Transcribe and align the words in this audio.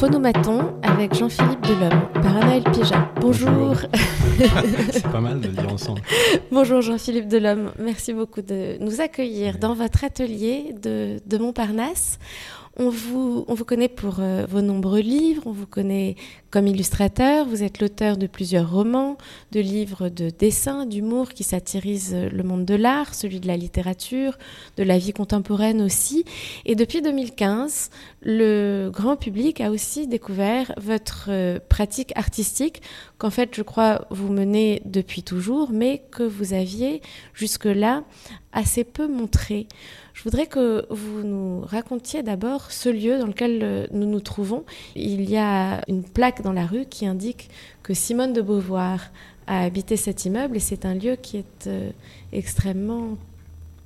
Phonomaton 0.00 0.80
avec 0.82 1.14
Jean-Philippe 1.14 1.60
Delhomme 1.60 2.08
par 2.14 2.34
Anaël 2.34 2.62
Pija. 2.72 3.12
Bonjour. 3.20 3.76
C'est 4.92 5.02
pas 5.12 5.20
mal 5.20 5.42
de 5.42 5.48
le 5.48 5.52
dire 5.52 5.70
ensemble. 5.70 6.00
Bonjour 6.50 6.80
Jean-Philippe 6.80 7.28
Delhomme. 7.28 7.72
Merci 7.78 8.14
beaucoup 8.14 8.40
de 8.40 8.78
nous 8.80 9.02
accueillir 9.02 9.58
dans 9.58 9.74
votre 9.74 10.02
atelier 10.02 10.74
de, 10.82 11.18
de 11.26 11.36
Montparnasse. 11.36 12.18
On 12.82 12.88
vous, 12.88 13.44
on 13.46 13.52
vous 13.52 13.66
connaît 13.66 13.90
pour 13.90 14.20
euh, 14.20 14.46
vos 14.48 14.62
nombreux 14.62 15.00
livres, 15.00 15.42
on 15.44 15.52
vous 15.52 15.66
connaît 15.66 16.16
comme 16.50 16.66
illustrateur, 16.66 17.46
vous 17.46 17.62
êtes 17.62 17.78
l'auteur 17.78 18.16
de 18.16 18.26
plusieurs 18.26 18.70
romans, 18.72 19.18
de 19.52 19.60
livres 19.60 20.08
de 20.08 20.30
dessin, 20.30 20.86
d'humour 20.86 21.28
qui 21.34 21.44
satirisent 21.44 22.14
le 22.14 22.42
monde 22.42 22.64
de 22.64 22.74
l'art, 22.74 23.14
celui 23.14 23.38
de 23.38 23.46
la 23.46 23.58
littérature, 23.58 24.38
de 24.78 24.82
la 24.82 24.96
vie 24.96 25.12
contemporaine 25.12 25.82
aussi. 25.82 26.24
Et 26.64 26.74
depuis 26.74 27.02
2015, 27.02 27.90
le 28.22 28.88
grand 28.90 29.16
public 29.16 29.60
a 29.60 29.70
aussi 29.70 30.06
découvert 30.06 30.72
votre 30.78 31.26
euh, 31.28 31.58
pratique 31.68 32.16
artistique 32.16 32.80
qu'en 33.18 33.30
fait, 33.30 33.50
je 33.54 33.60
crois, 33.60 34.06
vous 34.08 34.32
menez 34.32 34.80
depuis 34.86 35.22
toujours, 35.22 35.70
mais 35.70 36.02
que 36.10 36.22
vous 36.22 36.54
aviez 36.54 37.02
jusque-là 37.34 38.04
assez 38.52 38.84
peu 38.84 39.06
montré. 39.06 39.68
Je 40.20 40.24
voudrais 40.24 40.48
que 40.48 40.84
vous 40.90 41.22
nous 41.22 41.62
racontiez 41.62 42.22
d'abord 42.22 42.72
ce 42.72 42.90
lieu 42.90 43.18
dans 43.18 43.26
lequel 43.26 43.60
euh, 43.62 43.86
nous 43.90 44.06
nous 44.06 44.20
trouvons. 44.20 44.64
Il 44.94 45.30
y 45.30 45.38
a 45.38 45.80
une 45.88 46.02
plaque 46.02 46.42
dans 46.42 46.52
la 46.52 46.66
rue 46.66 46.84
qui 46.84 47.06
indique 47.06 47.48
que 47.82 47.94
Simone 47.94 48.34
de 48.34 48.42
Beauvoir 48.42 49.00
a 49.46 49.62
habité 49.62 49.96
cet 49.96 50.26
immeuble 50.26 50.58
et 50.58 50.60
c'est 50.60 50.84
un 50.84 50.92
lieu 50.92 51.16
qui 51.16 51.38
est 51.38 51.66
euh, 51.68 51.88
extrêmement 52.34 53.16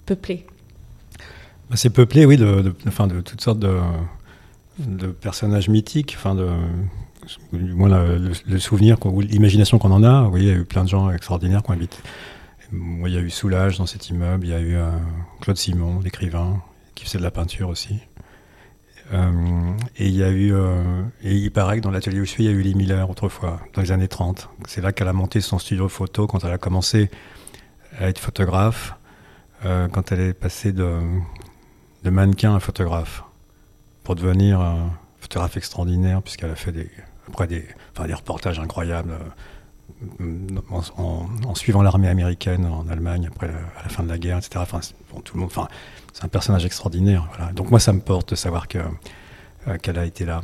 peuplé. 0.07 0.45
Bah, 1.71 1.77
c'est 1.77 1.91
peuplé, 1.91 2.27
oui, 2.27 2.37
de, 2.37 2.75
toutes 3.21 3.41
sortes 3.41 3.61
de, 3.61 5.07
personnages 5.21 5.69
mythiques, 5.69 6.19
du 7.53 7.75
moins 7.75 7.91
le, 7.91 8.59
souvenir 8.59 8.97
ou 9.07 9.21
l'imagination 9.21 9.79
qu'on 9.79 9.93
en 9.93 10.03
a. 10.03 10.23
Voyez, 10.23 10.47
il 10.47 10.53
y 10.53 10.57
a 10.57 10.59
eu 10.59 10.65
plein 10.65 10.83
de 10.83 10.89
gens 10.89 11.11
extraordinaires 11.11 11.63
qui 11.63 11.71
ont 11.71 11.75
habité 11.75 11.99
il 13.07 13.13
y 13.13 13.17
a 13.17 13.21
eu 13.21 13.31
Soulage 13.31 13.79
dans 13.79 13.87
cet 13.87 14.09
immeuble, 14.09 14.47
il 14.47 14.51
y 14.51 14.55
a 14.55 14.61
eu 14.61 14.77
euh, 14.77 14.91
Claude 15.41 15.57
Simon, 15.57 16.01
l'écrivain, 16.01 16.63
qui 16.95 17.05
faisait 17.05 17.19
de 17.19 17.23
la 17.23 17.31
peinture 17.31 17.69
aussi. 17.69 18.01
Euh, 19.13 19.73
euh, 20.01 21.03
et 21.23 21.35
il 21.35 21.51
paraît 21.51 21.77
que 21.77 21.83
dans 21.83 21.91
l'atelier 21.91 22.21
où 22.21 22.25
je 22.25 22.31
suis, 22.31 22.45
il 22.45 22.51
y 22.51 22.55
a 22.55 22.57
eu 22.57 22.63
Lee 22.63 22.75
Miller 22.75 23.09
autrefois, 23.09 23.61
dans 23.75 23.83
les 23.83 23.93
années 23.93 24.09
30. 24.09 24.49
C'est 24.67 24.81
là 24.81 24.93
qu'elle 24.93 25.09
a 25.09 25.13
monté 25.13 25.41
son 25.41 25.59
studio 25.59 25.89
photo 25.89 26.27
quand 26.27 26.43
elle 26.45 26.53
a 26.53 26.59
commencé 26.59 27.11
à 27.99 28.09
être 28.09 28.19
photographe, 28.19 28.95
quand 29.63 30.13
elle 30.13 30.21
est 30.21 30.35
passée 30.35 30.73
de, 30.73 31.01
mannequin 32.05 32.55
à 32.55 32.61
photographe, 32.61 33.25
pour 34.03 34.15
devenir 34.15 34.61
photographe 35.21 35.57
extraordinaire, 35.57 36.21
puisqu'elle 36.23 36.51
a 36.51 36.57
fait 36.57 36.73
des, 36.73 36.91
après 37.29 37.47
des, 37.47 37.67
enfin, 37.93 38.07
des 38.07 38.15
reportages 38.15 38.59
incroyables 38.59 39.15
en, 40.71 41.55
suivant 41.55 41.83
l'armée 41.83 42.09
américaine 42.09 42.67
en 42.67 42.89
Allemagne 42.89 43.29
après 43.29 43.49
à 43.49 43.83
la 43.83 43.89
fin 43.89 44.03
de 44.03 44.09
la 44.09 44.19
guerre, 44.19 44.39
etc. 44.39 44.53
Enfin, 44.59 44.81
tout 45.25 45.35
le 45.35 45.41
monde, 45.41 45.51
enfin, 45.51 45.69
c'est 46.13 46.25
un 46.25 46.29
personnage 46.29 46.65
extraordinaire. 46.65 47.29
Voilà. 47.37 47.53
Donc 47.53 47.71
moi, 47.71 47.81
ça 47.81 47.93
me 47.93 48.01
porte 48.01 48.31
de 48.31 48.35
savoir 48.35 48.69
que 48.69 48.79
euh, 49.69 49.79
qu'elle 49.79 49.99
a 49.99 50.05
été 50.05 50.25
là. 50.25 50.43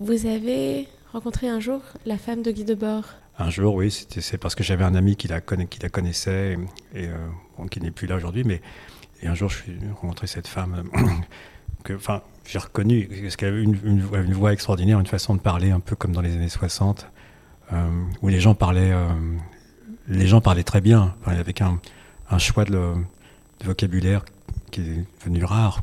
Vous 0.00 0.26
avez 0.26 0.88
rencontré 1.12 1.48
un 1.48 1.60
jour 1.60 1.80
la 2.04 2.18
femme 2.18 2.42
de 2.42 2.50
Guy 2.50 2.64
Debord? 2.64 3.04
Un 3.38 3.50
jour, 3.50 3.74
oui, 3.74 3.90
c'est 3.90 4.38
parce 4.38 4.54
que 4.54 4.64
j'avais 4.64 4.84
un 4.84 4.94
ami 4.94 5.16
qui 5.16 5.28
la, 5.28 5.40
qui 5.40 5.78
la 5.80 5.88
connaissait 5.90 6.56
et, 6.94 7.06
euh, 7.06 7.66
qui 7.70 7.80
n'est 7.80 7.90
plus 7.90 8.06
là 8.06 8.16
aujourd'hui, 8.16 8.44
mais 8.44 8.62
et 9.22 9.28
un 9.28 9.34
jour, 9.34 9.48
je 9.48 9.62
suis 9.62 9.78
rencontré 10.00 10.26
cette 10.26 10.48
femme 10.48 10.84
que, 11.84 11.94
enfin, 11.94 12.22
j'ai 12.46 12.58
reconnu 12.58 13.08
parce 13.22 13.36
qu'elle 13.36 13.54
avait 13.54 13.62
une, 13.62 13.78
une, 13.84 14.08
une, 14.14 14.32
voix 14.32 14.52
extraordinaire, 14.52 14.98
une 15.00 15.06
façon 15.06 15.34
de 15.34 15.40
parler 15.40 15.70
un 15.70 15.80
peu 15.80 15.96
comme 15.96 16.12
dans 16.12 16.20
les 16.20 16.34
années 16.34 16.48
60. 16.48 17.06
Euh, 17.72 18.04
où 18.22 18.28
les 18.28 18.40
gens 18.40 18.54
parlaient, 18.54 18.92
euh, 18.92 19.08
les 20.08 20.26
gens 20.26 20.40
parlaient 20.40 20.62
très 20.62 20.80
bien, 20.80 21.14
avec 21.24 21.60
un, 21.60 21.78
choix 22.38 22.64
de, 22.64 22.94
vocabulaire 23.64 24.24
qui 24.70 24.80
est 24.82 25.04
devenu 25.20 25.44
rare. 25.44 25.82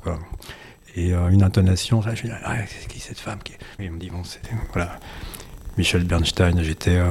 Et 0.95 1.13
euh, 1.13 1.29
une 1.29 1.43
intonation, 1.43 2.01
je 2.01 2.09
me 2.09 2.16
dis, 2.16 2.29
ah, 2.43 2.55
c'est 2.67 2.88
qui 2.88 2.99
cette 2.99 3.19
femme 3.19 3.39
on 3.79 3.83
me 3.83 3.99
dit, 3.99 4.09
bon, 4.09 4.22
voilà, 4.72 4.99
Michel 5.77 6.05
Bernstein. 6.05 6.61
J'étais 6.61 7.01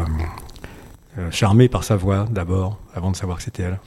charmé 1.30 1.68
par 1.68 1.84
sa 1.84 1.96
voix 1.96 2.26
d'abord, 2.30 2.78
avant 2.94 3.10
de 3.10 3.16
savoir 3.16 3.38
que 3.38 3.44
c'était 3.44 3.64
elle. 3.64 3.78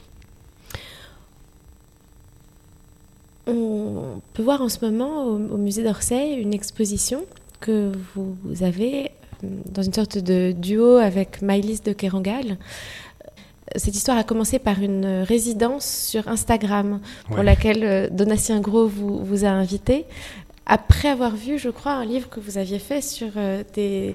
On 3.48 4.20
peut 4.34 4.42
voir 4.42 4.60
en 4.60 4.68
ce 4.68 4.84
moment 4.84 5.24
au 5.24 5.56
musée 5.56 5.82
d'Orsay 5.82 6.34
une 6.34 6.52
exposition 6.52 7.24
que 7.60 7.92
vous 8.14 8.36
avez 8.62 9.10
dans 9.72 9.82
une 9.82 9.92
sorte 9.92 10.18
de 10.18 10.52
duo 10.52 10.96
avec 10.96 11.42
Maïlis 11.42 11.80
de 11.84 11.92
Kerangal. 11.92 12.56
Cette 13.74 13.96
histoire 13.96 14.16
a 14.16 14.24
commencé 14.24 14.58
par 14.58 14.80
une 14.80 15.24
résidence 15.26 15.84
sur 15.84 16.28
Instagram 16.28 17.00
pour 17.26 17.42
laquelle 17.42 17.84
euh, 17.84 18.08
Donatien 18.10 18.60
Gros 18.60 18.86
vous, 18.86 19.24
vous, 19.24 19.44
a 19.44 19.48
invité. 19.48 20.04
Après 20.66 21.08
avoir 21.08 21.34
vu, 21.34 21.58
je 21.58 21.68
crois, 21.68 21.92
un 21.92 22.04
livre 22.04 22.28
que 22.28 22.38
vous 22.38 22.58
aviez 22.58 22.78
fait 22.78 23.00
sur 23.00 23.28
euh, 23.36 23.64
des 23.74 24.14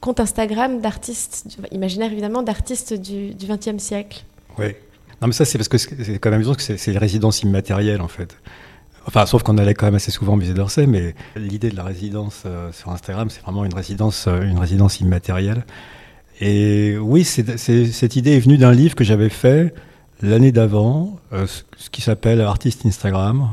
comptes 0.00 0.20
Instagram 0.20 0.80
d'artistes, 0.80 1.58
imaginaire 1.72 2.12
évidemment, 2.12 2.42
d'artistes 2.42 2.94
du 2.94 3.34
XXe 3.34 3.82
siècle. 3.82 4.24
Oui. 4.58 4.74
Non, 5.20 5.28
mais 5.28 5.32
ça, 5.32 5.44
c'est 5.44 5.58
parce 5.58 5.68
que 5.68 5.78
c'est 5.78 6.18
quand 6.18 6.30
même 6.30 6.40
amusant 6.40 6.54
que 6.54 6.62
c'est 6.62 6.90
une 6.90 6.98
résidence 6.98 7.42
immatérielle, 7.42 8.00
en 8.00 8.08
fait. 8.08 8.36
Enfin, 9.06 9.26
sauf 9.26 9.42
qu'on 9.42 9.58
allait 9.58 9.74
quand 9.74 9.86
même 9.86 9.96
assez 9.96 10.10
souvent 10.10 10.34
au 10.34 10.36
musée 10.36 10.54
d'Orsay, 10.54 10.86
mais 10.86 11.14
l'idée 11.36 11.70
de 11.70 11.76
la 11.76 11.82
résidence 11.82 12.44
euh, 12.46 12.70
sur 12.72 12.90
Instagram, 12.90 13.30
c'est 13.30 13.42
vraiment 13.42 13.64
une 13.64 13.74
résidence, 13.74 14.26
euh, 14.28 14.42
une 14.42 14.58
résidence 14.58 15.00
immatérielle. 15.00 15.64
Et 16.40 16.96
oui, 16.98 17.24
cette 17.24 18.16
idée 18.16 18.36
est 18.36 18.40
venue 18.40 18.58
d'un 18.58 18.72
livre 18.72 18.94
que 18.94 19.04
j'avais 19.04 19.28
fait 19.28 19.74
l'année 20.22 20.52
d'avant, 20.52 21.18
euh, 21.32 21.46
ce 21.76 21.90
qui 21.90 22.00
s'appelle 22.00 22.40
Artist 22.40 22.86
Instagram, 22.86 23.50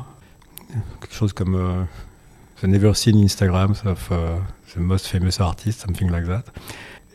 quelque 1.01 1.13
chose 1.13 1.33
comme 1.33 1.87
The 2.61 2.66
Never 2.66 2.93
Seen 2.93 3.17
Instagram 3.23 3.73
of 3.85 4.11
The 4.73 4.77
Most 4.77 5.07
Famous 5.07 5.39
Artist, 5.39 5.81
something 5.81 6.09
like 6.09 6.25
that. 6.25 6.45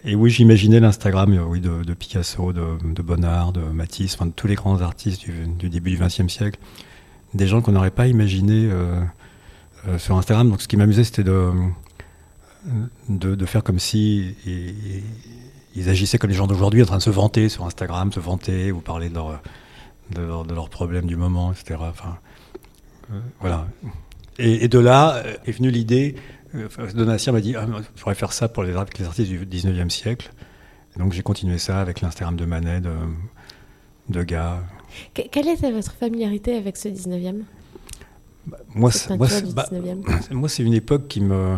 Et 0.04 0.14
oui, 0.14 0.30
j'imaginais 0.30 0.80
l'Instagram 0.80 1.36
oui, 1.48 1.60
de, 1.60 1.94
Picasso, 1.94 2.52
de, 2.52 3.02
Bonnard, 3.02 3.52
de 3.52 3.62
Matisse, 3.62 4.14
enfin 4.14 4.26
de 4.26 4.32
tous 4.32 4.46
les 4.46 4.54
grands 4.54 4.80
artistes 4.80 5.24
du 5.26 5.70
début 5.70 5.90
du 5.90 5.98
XXe 5.98 6.28
siècle 6.28 6.58
des 7.34 7.46
gens 7.46 7.60
qu'on 7.60 7.72
n'aurait 7.72 7.90
pas 7.90 8.06
imaginé 8.06 8.68
euh, 8.70 9.00
euh, 9.88 9.98
sur 9.98 10.16
Instagram. 10.16 10.48
Donc 10.48 10.62
ce 10.62 10.68
qui 10.68 10.76
m'amusait, 10.76 11.04
c'était 11.04 11.24
de, 11.24 11.52
de, 13.08 13.46
faire 13.46 13.62
comme 13.62 13.78
si 13.78 14.36
ils, 15.74 15.88
agissaient 15.88 16.18
comme 16.18 16.30
les 16.30 16.36
gens 16.36 16.46
d'aujourd'hui, 16.46 16.82
en 16.82 16.86
train 16.86 16.98
de 16.98 17.02
se 17.02 17.10
vanter 17.10 17.48
sur 17.48 17.66
Instagram, 17.66 18.12
se 18.12 18.20
vanter 18.20 18.72
ou 18.72 18.80
parler 18.80 19.08
de, 19.08 19.14
leur, 19.14 19.40
de, 20.44 20.54
leurs 20.54 20.70
problèmes 20.70 21.06
du 21.06 21.16
moment, 21.16 21.52
etc. 21.52 21.80
Enfin, 21.80 22.18
euh, 23.12 23.20
voilà. 23.40 23.66
Et, 24.38 24.68
de 24.68 24.78
là 24.78 25.22
est 25.46 25.52
venue 25.52 25.70
l'idée. 25.70 26.14
Donatien 26.94 27.32
m'a 27.32 27.40
dit 27.40 27.56
ah, 27.56 27.66
je 27.96 28.00
pourrais 28.00 28.14
faire 28.14 28.32
ça 28.32 28.48
pour 28.48 28.62
les, 28.62 28.70
les 28.70 29.04
artistes 29.04 29.28
du 29.28 29.44
19e 29.44 29.90
siècle. 29.90 30.32
donc 30.96 31.12
j'ai 31.12 31.22
continué 31.22 31.58
ça 31.58 31.80
avec 31.80 32.00
l'Instagram 32.00 32.36
de 32.36 32.44
Manet, 32.44 32.80
de, 32.80 32.92
de. 34.08 34.24
Quelle 35.12 35.49
était 35.49 35.72
votre 35.72 35.93
familiarité 35.93 36.56
avec 36.56 36.77
ce 36.77 36.88
19e 36.88 37.43
bah, 38.47 38.59
moi, 38.75 38.91
moi, 39.16 39.28
bah, 39.55 39.66
moi, 40.31 40.49
c'est 40.49 40.62
une 40.62 40.75
époque 40.75 41.09
qui 41.09 41.21
me 41.21 41.56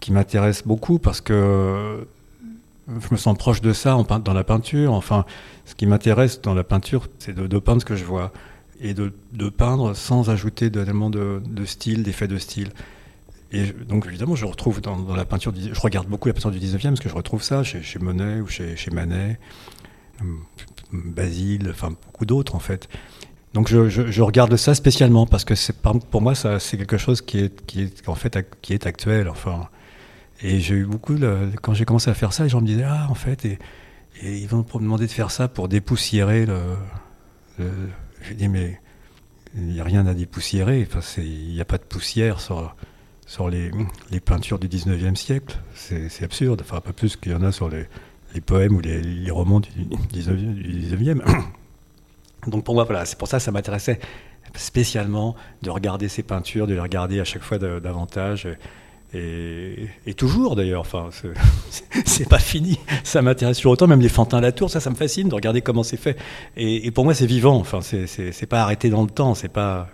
qui 0.00 0.12
m'intéresse 0.12 0.62
beaucoup 0.66 0.98
parce 0.98 1.20
que 1.20 2.06
je 2.88 3.08
me 3.10 3.16
sens 3.16 3.36
proche 3.36 3.60
de 3.60 3.72
ça 3.72 3.96
en, 3.96 4.02
dans 4.02 4.32
la 4.32 4.44
peinture. 4.44 4.92
Enfin, 4.94 5.24
ce 5.66 5.74
qui 5.74 5.86
m'intéresse 5.86 6.40
dans 6.40 6.54
la 6.54 6.64
peinture, 6.64 7.08
c'est 7.18 7.34
de, 7.34 7.58
peindre 7.58 7.82
ce 7.82 7.86
que 7.86 7.96
je 7.96 8.04
vois 8.04 8.32
et 8.80 8.94
de, 8.94 9.12
de 9.32 9.48
peindre 9.50 9.94
sans 9.94 10.30
ajouter 10.30 10.70
tellement 10.70 11.10
de, 11.10 11.42
de 11.46 11.64
style, 11.66 12.02
d'effets 12.02 12.28
de 12.28 12.38
style. 12.38 12.70
Et 13.52 13.72
donc 13.72 14.06
évidemment, 14.06 14.36
je 14.36 14.46
retrouve 14.46 14.80
dans, 14.80 14.96
dans, 14.96 15.16
la 15.16 15.24
peinture, 15.24 15.52
je 15.54 15.80
regarde 15.80 16.08
beaucoup 16.08 16.28
la 16.28 16.34
peinture 16.34 16.50
du 16.50 16.58
19e 16.58 16.82
parce 16.82 17.00
que 17.00 17.08
je 17.08 17.14
retrouve 17.14 17.42
ça 17.42 17.62
chez, 17.62 17.82
chez 17.82 17.98
Monet 17.98 18.40
ou 18.40 18.46
chez, 18.46 18.76
chez 18.76 18.90
Manet. 18.90 19.38
Basile, 20.92 21.68
enfin 21.70 21.90
beaucoup 21.90 22.26
d'autres 22.26 22.54
en 22.54 22.58
fait. 22.58 22.88
Donc 23.54 23.68
je, 23.68 24.22
regarde 24.22 24.54
ça 24.56 24.74
spécialement 24.74 25.26
parce 25.26 25.44
que 25.44 25.54
pour 26.10 26.22
moi 26.22 26.34
ça 26.34 26.60
c'est 26.60 26.76
quelque 26.76 26.98
chose 26.98 27.20
qui 27.20 27.38
est 27.38 27.66
qui 27.66 27.82
est 27.82 28.08
en 28.08 28.14
fait 28.14 28.38
qui 28.60 28.74
est 28.74 28.86
actuel 28.86 29.28
enfin. 29.28 29.68
Et 30.42 30.60
j'ai 30.60 30.74
eu 30.74 30.86
beaucoup 30.86 31.16
quand 31.60 31.74
j'ai 31.74 31.84
commencé 31.84 32.08
à 32.10 32.14
faire 32.14 32.32
ça, 32.32 32.44
les 32.44 32.48
gens 32.48 32.60
me 32.60 32.66
disaient 32.66 32.86
ah 32.86 33.06
en 33.10 33.14
fait 33.14 33.44
et, 33.44 33.58
ils 34.22 34.46
vont 34.48 34.58
me 34.58 34.78
demander 34.80 35.06
de 35.06 35.12
faire 35.12 35.30
ça 35.30 35.48
pour 35.48 35.68
dépoussiérer 35.68 36.44
le. 36.46 36.60
le 37.58 37.70
j'ai 38.22 38.34
dit 38.34 38.48
mais 38.48 38.80
il 39.54 39.66
n'y 39.66 39.80
a 39.80 39.84
rien 39.84 40.06
à 40.06 40.14
dépoussiérer. 40.14 40.86
Enfin 40.88 41.00
il 41.18 41.52
n'y 41.54 41.60
a 41.60 41.64
pas 41.64 41.78
de 41.78 41.84
poussière 41.84 42.40
sur 42.40 42.74
sur 43.26 43.48
les, 43.48 43.70
les 44.10 44.20
peintures 44.20 44.58
du 44.58 44.68
19e 44.68 45.14
siècle. 45.14 45.56
C'est 45.74 46.22
absurde. 46.22 46.62
Enfin 46.62 46.80
pas 46.80 46.92
plus 46.92 47.16
qu'il 47.16 47.32
y 47.32 47.34
en 47.34 47.42
a 47.42 47.52
sur 47.52 47.68
les 47.68 47.86
les 48.34 48.40
poèmes 48.40 48.76
ou 48.76 48.80
les, 48.80 49.30
romans 49.30 49.60
du 49.60 49.70
19e. 50.12 51.22
Donc 52.46 52.64
pour 52.64 52.74
moi, 52.74 52.84
voilà, 52.84 53.04
c'est 53.04 53.18
pour 53.18 53.28
ça 53.28 53.38
que 53.38 53.42
ça 53.42 53.50
m'intéressait 53.50 54.00
spécialement 54.54 55.36
de 55.62 55.70
regarder 55.70 56.08
ces 56.08 56.22
peintures, 56.22 56.66
de 56.66 56.74
les 56.74 56.80
regarder 56.80 57.20
à 57.20 57.24
chaque 57.24 57.42
fois 57.42 57.58
davantage 57.58 58.48
Et, 59.14 59.88
toujours 60.16 60.56
d'ailleurs, 60.56 60.80
enfin, 60.80 61.10
c'est 62.04 62.28
pas 62.28 62.38
fini. 62.38 62.78
Ça 63.04 63.22
m'intéresse 63.22 63.58
toujours 63.58 63.72
autant, 63.72 63.86
même 63.86 64.00
les 64.00 64.08
fantins 64.08 64.40
la 64.40 64.52
tour, 64.52 64.70
ça, 64.70 64.80
ça 64.80 64.90
me 64.90 64.96
fascine 64.96 65.28
de 65.28 65.34
regarder 65.34 65.60
comment 65.60 65.82
c'est 65.82 65.96
fait. 65.96 66.18
Et, 66.56 66.90
pour 66.90 67.04
moi, 67.04 67.14
c'est 67.14 67.26
vivant. 67.26 67.56
Enfin, 67.56 67.80
c'est 67.82 68.46
pas 68.48 68.62
arrêté 68.62 68.90
dans 68.90 69.02
le 69.02 69.10
temps. 69.10 69.34
C'est 69.34 69.48
pas, 69.48 69.88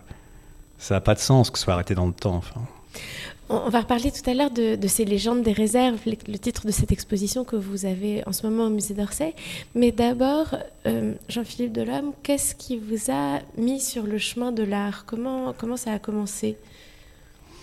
ça 0.79 0.95
n'a 0.95 1.01
pas 1.01 1.15
de 1.15 1.21
sens 1.21 1.51
que 1.51 1.59
ce 1.59 1.65
soit 1.65 1.75
arrêté 1.75 1.95
dans 1.95 2.07
le 2.07 2.13
temps. 2.13 2.37
Enfin. 2.37 2.63
On 3.49 3.69
va 3.71 3.81
reparler 3.81 4.11
tout 4.11 4.29
à 4.29 4.35
l'heure 4.35 4.51
de, 4.51 4.77
ces 4.89 5.05
légendes 5.05 5.43
des 5.43 5.53
réserves, 5.53 5.99
le 6.07 6.39
titre 6.39 6.67
de 6.67 6.73
cette 6.73 6.91
exposition 6.91 7.45
que 7.45 7.55
vous 7.55 7.87
avez 7.87 8.23
en 8.27 8.33
ce 8.33 8.45
moment 8.45 8.65
au 8.65 8.71
musée 8.71 8.95
d'Orsay. 8.95 9.35
Mais 9.77 9.93
d'abord, 9.93 10.57
euh, 10.87 11.15
Jean-Philippe 11.29 11.73
Delhomme, 11.73 12.13
qu'est-ce 12.25 12.57
qui 12.57 12.77
vous 12.77 13.13
a 13.13 13.39
mis 13.57 13.81
sur 13.81 14.03
le 14.03 14.19
chemin 14.19 14.51
de 14.51 14.65
l'art? 14.65 15.05
Comment, 15.07 15.55
ça 15.77 15.93
a 15.93 15.99
commencé? 16.01 16.57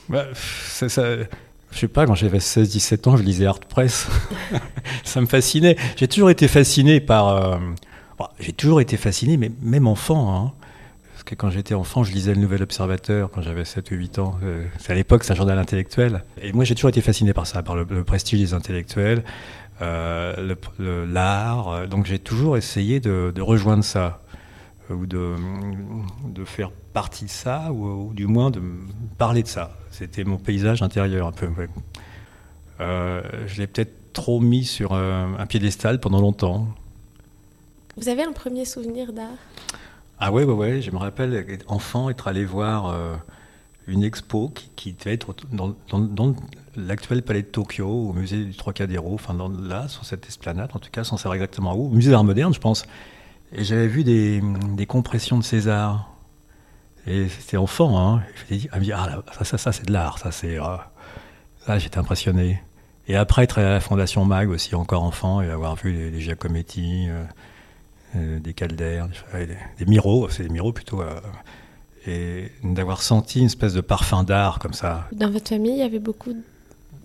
Bah, 0.07 0.25
ça, 0.33 0.88
Je 0.88 1.77
sais 1.77 1.89
pas, 1.89 2.06
quand 2.06 2.15
j'avais 2.15 2.38
16-17 2.38 3.09
ans, 3.09 3.18
je 3.18 3.24
lisais 3.24 3.45
Art 3.45 3.59
Press. 3.59 4.07
ça 5.03 5.19
me 5.19 5.25
fascinait. 5.25 5.75
J'ai 5.97 6.07
toujours 6.07 6.29
été 6.29 6.47
fasciné 6.47 7.01
par... 7.01 7.27
Euh, 7.27 7.57
j'ai 8.39 8.53
toujours 8.53 8.79
été 8.79 8.95
fasciné, 8.95 9.36
mais 9.36 9.51
même 9.62 9.88
enfant. 9.88 10.33
Hein, 10.33 10.53
quand 11.31 11.50
j'étais 11.50 11.74
enfant, 11.74 12.04
je 12.04 12.12
lisais 12.12 12.34
le 12.34 12.42
Nouvel 12.42 12.64
Observateur 12.64 13.31
quand 13.31 13.42
j'avais 13.42 13.66
7 13.66 13.92
ou 13.92 13.96
8 13.96 14.20
ans. 14.20 14.36
Euh, 14.44 14.66
c'est 14.78 14.92
à 14.92 14.96
l'époque, 14.96 15.24
c'est 15.24 15.31
un 15.31 15.36
journal 15.36 15.58
intellectuel. 15.58 16.24
Et 16.42 16.52
moi, 16.54 16.64
j'ai 16.64 16.75
toujours 16.75 16.90
été 16.90 17.02
fasciné 17.02 17.34
par 17.34 17.48
ça, 17.48 17.64
par 17.64 17.75
le, 17.75 17.86
prestige 18.04 18.40
des 18.40 18.54
intellectuels, 18.54 19.24
euh, 19.81 20.56
l'art. 20.80 21.70
Euh, 21.70 21.88
donc 21.88 22.06
j'ai 22.06 22.20
toujours 22.20 22.58
essayé 22.58 23.00
de, 23.00 23.42
rejoindre 23.42 23.84
ça, 23.84 24.22
ou 24.90 25.06
de, 25.06 25.36
faire 26.46 26.72
partie 26.94 27.25
de 27.25 27.30
ça, 27.30 27.72
ou, 27.72 28.14
du 28.14 28.28
moins 28.28 28.52
de 28.52 28.62
parler 29.18 29.44
de 29.44 29.48
ça. 29.48 29.78
C'était 29.92 30.24
mon 30.24 30.38
paysage 30.38 30.81
intérieur 30.81 31.28
un 31.28 31.31
peu. 31.31 31.48
je 32.80 33.58
l'ai 33.58 33.68
peut-être 33.68 34.14
trop 34.14 34.40
mis 34.40 34.66
sur 34.66 34.94
un 34.94 35.46
piédestal 35.48 36.00
pendant 36.00 36.22
longtemps. 36.22 36.68
Vous 37.98 38.10
avez 38.10 38.24
un 38.24 38.31
premier 38.31 38.66
souvenir 38.66 39.14
d'art? 39.14 39.38
Ah 40.19 40.31
ouais, 40.31 40.44
ouais, 40.44 40.54
ouais. 40.54 40.81
Je 40.81 40.92
me 40.92 40.98
rappelle, 40.98 41.60
enfant, 41.68 42.10
être 42.10 42.27
allé 42.27 42.45
voir 42.45 42.88
euh, 42.88 43.15
une 43.88 44.04
expo 44.04 44.51
qui, 44.75 44.94
devait 44.94 45.13
être 45.13 45.36
dans, 45.51 46.36
l'actuel 46.75 47.21
palais 47.21 47.42
de 47.42 47.48
Tokyo, 47.48 47.88
au 47.88 48.13
musée 48.13 48.45
du 48.45 48.56
Trocadéro, 48.56 49.13
enfin 49.15 49.36
là, 49.60 49.88
sur 49.88 50.06
cette 50.06 50.27
esplanade, 50.27 50.69
en 50.74 50.80
tout 50.80 50.89
cas, 50.92 51.04
sans 51.04 51.18
savoir 51.18 51.36
exactement 51.36 51.75
où, 51.75 51.89
musée 51.89 52.12
d'art 52.12 52.24
moderne, 52.24 52.54
je 52.54 52.60
pense. 52.60 52.83
Et 53.51 53.63
j'avais 53.63 53.88
vu 53.88 54.04
des, 54.04 54.86
compressions 54.88 55.38
de 55.38 55.44
César. 55.44 56.10
Et 57.06 57.27
c'était 57.27 57.57
enfant, 57.57 58.00
hein. 58.00 58.24
Je 58.50 58.56
me 58.56 58.80
dit, 58.80 58.92
ah, 58.94 59.21
ça, 59.33 59.44
ça, 59.44 59.57
ça 59.57 59.71
c'est 59.74 59.86
de 59.86 59.92
l'art, 59.92 60.19
ça, 60.19 60.31
c'est. 60.31 60.56
là, 60.56 60.89
ah. 61.68 61.77
j'étais 61.77 61.98
impressionné. 61.98 62.63
Et 63.07 63.18
après, 63.18 63.44
être 63.44 63.60
à 63.60 63.63
la 63.63 63.80
Fondation 63.81 64.24
Mag 64.24 64.50
aussi, 64.50 64.74
encore 64.75 65.04
enfant, 65.04 65.42
et 65.42 65.50
avoir 65.50 65.75
vu 65.75 65.92
les, 65.92 66.21
Giacometti. 66.21 67.07
Euh, 67.10 67.25
des 68.15 68.54
caldaires, 68.54 69.07
des, 69.33 69.48
des 69.77 69.86
miros, 69.86 70.30
c'est 70.30 70.44
des 70.44 70.50
miros 70.50 70.71
plutôt, 70.71 71.01
euh, 71.01 71.19
et 72.06 72.51
d'avoir 72.63 73.01
senti 73.01 73.39
une 73.39 73.45
espèce 73.45 73.74
de 73.74 73.81
parfum 73.81 74.24
d'art 74.24 74.60
comme 74.60 74.74
ça. 74.74 75.07
Dans 75.12 75.31
votre 75.31 75.50
famille, 75.50 75.74
il 75.74 75.80
y 75.80 75.83
avait 75.83 76.00
beaucoup 76.00 76.33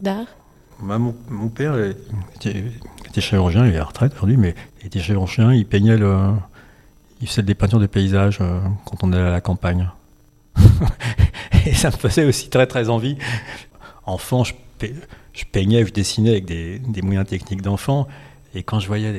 d'art? 0.01 0.27
Bah, 0.83 0.99
mon, 0.99 1.49
père 1.49 1.77
était, 2.37 3.21
chirurgien, 3.21 3.67
il 3.67 3.73
est 3.73 3.77
à 3.77 3.81
la 3.81 3.85
retraite 3.85 4.13
aujourd'hui, 4.13 4.37
mais 4.37 4.55
il 4.81 4.87
était 4.87 5.01
chirurgien, 5.01 5.53
il 5.53 5.67
peignait 5.67 5.97
le, 5.97 6.33
il 7.21 7.29
faisait 7.29 7.43
des 7.43 7.55
peintures 7.55 7.81
de 7.81 7.87
paysages 7.87 8.39
euh, 8.41 8.61
quand 8.85 9.03
on 9.03 9.13
allait 9.13 9.27
à 9.27 9.31
la 9.31 9.41
campagne. 9.41 9.91
et 11.67 11.75
ça 11.75 11.91
me 11.91 11.97
faisait 11.97 12.25
aussi 12.25 12.49
très 12.49 12.67
très 12.67 12.91
envie. 12.91 13.17
Enfant, 14.07 14.45
je, 14.45 14.55
je 15.33 15.45
peignais, 15.51 15.85
je 15.85 15.93
dessinais 15.93 16.31
avec 16.31 16.45
des, 16.45 16.79
des 16.79 17.03
moyens 17.03 17.27
techniques 17.27 17.63
d'enfant. 17.63 18.07
Et 18.55 18.63
quand 18.63 18.81
je 18.81 18.87
voyais 18.87 19.13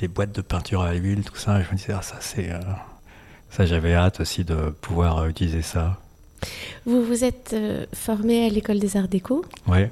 les, 0.00 0.08
boîtes 0.08 0.34
de 0.34 0.40
peinture 0.40 0.82
à 0.82 0.92
l'huile, 0.94 1.22
tout 1.22 1.36
ça, 1.36 1.62
je 1.62 1.70
me 1.70 1.76
disais, 1.76 1.92
ah, 1.92 2.02
ça, 2.02 2.16
c'est. 2.20 2.50
Euh, 2.50 2.60
ça, 3.50 3.66
j'avais 3.66 3.94
hâte 3.94 4.20
aussi 4.20 4.44
de 4.44 4.70
pouvoir 4.80 5.18
euh, 5.18 5.28
utiliser 5.28 5.62
ça. 5.62 6.00
Vous 6.84 7.02
vous 7.02 7.24
êtes 7.24 7.52
euh, 7.54 7.86
formé 7.92 8.46
à 8.46 8.48
l'école 8.48 8.80
des 8.80 8.96
arts 8.96 9.08
déco. 9.08 9.44
Oui. 9.68 9.86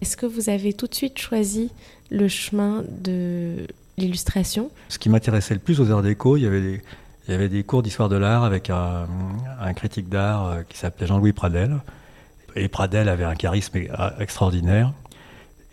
Est-ce 0.00 0.16
que 0.16 0.26
vous 0.26 0.50
avez 0.50 0.72
tout 0.72 0.86
de 0.86 0.94
suite 0.94 1.18
choisi 1.18 1.70
le 2.10 2.26
chemin 2.26 2.84
de 2.88 3.66
l'illustration? 3.96 4.70
Ce 4.88 4.98
qui 4.98 5.08
m'intéressait 5.08 5.54
le 5.54 5.60
plus 5.60 5.80
aux 5.80 5.90
arts 5.92 6.02
déco, 6.02 6.36
il 6.36 6.42
y 6.42 6.46
avait 6.46 6.60
des, 6.60 6.82
il 7.28 7.30
y 7.30 7.34
avait 7.34 7.48
des 7.48 7.62
cours 7.62 7.82
d'histoire 7.82 8.08
de 8.08 8.16
l'art 8.16 8.44
avec 8.44 8.68
un, 8.68 9.06
un 9.60 9.72
critique 9.74 10.08
d'art 10.08 10.58
qui 10.68 10.76
s'appelait 10.76 11.06
Jean-Louis 11.06 11.32
Pradel. 11.32 11.78
Et 12.56 12.68
Pradel 12.68 13.08
avait 13.08 13.24
un 13.24 13.36
charisme 13.36 13.78
extraordinaire. 14.18 14.92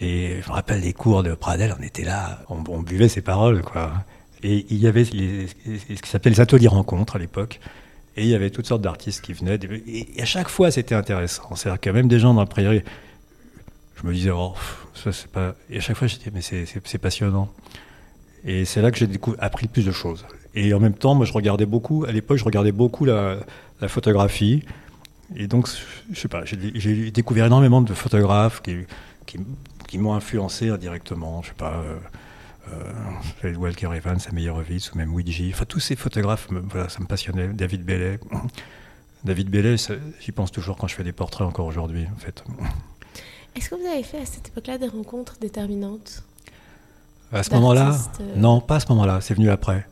Et 0.01 0.41
je 0.41 0.49
me 0.49 0.53
rappelle 0.53 0.81
les 0.81 0.93
cours 0.93 1.21
de 1.21 1.35
Pradel, 1.35 1.75
on 1.79 1.83
était 1.83 2.03
là, 2.03 2.39
on, 2.49 2.81
buvait 2.81 3.07
ses 3.07 3.21
paroles, 3.21 3.61
quoi. 3.61 3.93
Et 4.41 4.65
il 4.71 4.79
y 4.79 4.87
avait 4.87 5.05
ce 5.05 5.11
qui 5.13 6.09
s'appelait 6.09 6.31
les 6.31 6.41
ateliers 6.41 6.67
rencontres 6.67 7.15
à 7.15 7.19
l'époque. 7.19 7.59
Et 8.17 8.23
il 8.23 8.27
y 8.27 8.35
avait 8.35 8.49
toutes 8.49 8.65
sortes 8.65 8.81
d'artistes 8.81 9.21
qui 9.21 9.33
venaient. 9.33 9.59
Et 9.87 10.19
à 10.19 10.25
chaque 10.25 10.49
fois, 10.49 10.71
c'était 10.71 10.95
intéressant. 10.95 11.55
C'est-à-dire 11.55 11.79
que 11.79 11.89
même 11.91 12.07
des 12.07 12.19
gens 12.19 12.33
dans 12.33 12.41
la 12.41 12.47
prairie, 12.47 12.81
je 13.95 14.07
me 14.07 14.13
disais, 14.13 14.31
oh, 14.31 14.55
ça 14.95 15.11
c'est 15.11 15.29
pas. 15.29 15.53
Et 15.69 15.77
à 15.77 15.81
chaque 15.81 15.95
fois, 15.95 16.07
je 16.07 16.17
disais, 16.17 16.31
mais 16.33 16.41
c'est 16.41 16.97
passionnant. 16.97 17.49
Et 18.43 18.65
c'est 18.65 18.81
là 18.81 18.89
que 18.89 18.97
j'ai 18.97 19.07
appris 19.37 19.67
le 19.67 19.71
plus 19.71 19.85
de 19.85 19.91
choses. 19.91 20.25
Et 20.55 20.73
en 20.73 20.79
même 20.79 20.95
temps, 20.95 21.13
moi, 21.13 21.25
je 21.25 21.33
regardais 21.33 21.67
beaucoup, 21.67 22.05
à 22.05 22.11
l'époque, 22.11 22.37
je 22.37 22.43
regardais 22.43 22.71
beaucoup 22.71 23.05
la, 23.05 23.37
photographie. 23.87 24.63
Et 25.35 25.47
donc, 25.47 25.69
je 26.11 26.19
sais 26.19 26.27
pas, 26.27 26.43
j'ai 26.45 27.11
découvert 27.11 27.45
énormément 27.45 27.81
de 27.81 27.93
photographes 27.93 28.61
qui, 28.61 29.37
qui 29.91 29.97
m'ont 29.97 30.13
influencé 30.13 30.69
indirectement. 30.69 31.41
Je 31.41 31.49
sais 31.49 31.53
pas, 31.53 31.73
euh, 31.73 31.97
euh, 33.43 33.55
Walker 33.55 33.89
Evans, 33.93 34.19
Meyerowitz 34.31 34.93
ou 34.93 34.97
même 34.97 35.13
Ouija. 35.13 35.43
Enfin, 35.49 35.65
tous 35.65 35.81
ces 35.81 35.97
photographes, 35.97 36.47
voilà, 36.49 36.87
ça 36.87 37.01
me 37.01 37.07
passionnait. 37.07 37.49
David 37.49 37.83
Bellet. 37.83 38.17
David 39.25 39.49
Bellet, 39.49 39.75
j'y 40.21 40.31
pense 40.31 40.49
toujours 40.53 40.77
quand 40.77 40.87
je 40.87 40.95
fais 40.95 41.03
des 41.03 41.11
portraits 41.11 41.45
encore 41.45 41.65
aujourd'hui, 41.65 42.07
en 42.15 42.19
fait. 42.19 42.41
Est-ce 43.55 43.69
que 43.69 43.75
vous 43.75 43.85
avez 43.85 44.01
fait 44.01 44.19
à 44.19 44.25
cette 44.25 44.47
époque-là 44.47 44.77
des 44.77 44.87
rencontres 44.87 45.35
déterminantes 45.41 46.23
À 47.33 47.43
ce 47.43 47.53
moment-là 47.55 47.93
euh 48.21 48.35
Non, 48.37 48.61
pas 48.61 48.77
à 48.77 48.79
ce 48.79 48.87
moment-là, 48.93 49.19
c'est 49.19 49.33
venu 49.33 49.49
après. 49.49 49.85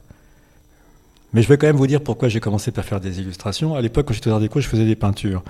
Mais 1.33 1.41
je 1.43 1.49
vais 1.49 1.57
quand 1.57 1.67
même 1.67 1.75
vous 1.75 1.87
dire 1.87 2.01
pourquoi 2.01 2.29
j'ai 2.29 2.39
commencé 2.39 2.71
par 2.71 2.85
faire 2.85 3.01
des 3.01 3.19
illustrations. 3.19 3.75
À 3.75 3.81
l'époque, 3.81 4.07
quand 4.07 4.13
j'étais 4.13 4.39
des 4.39 4.47
cours, 4.47 4.61
je 4.61 4.69
faisais 4.69 4.85
des 4.85 4.95
peintures. 4.95 5.43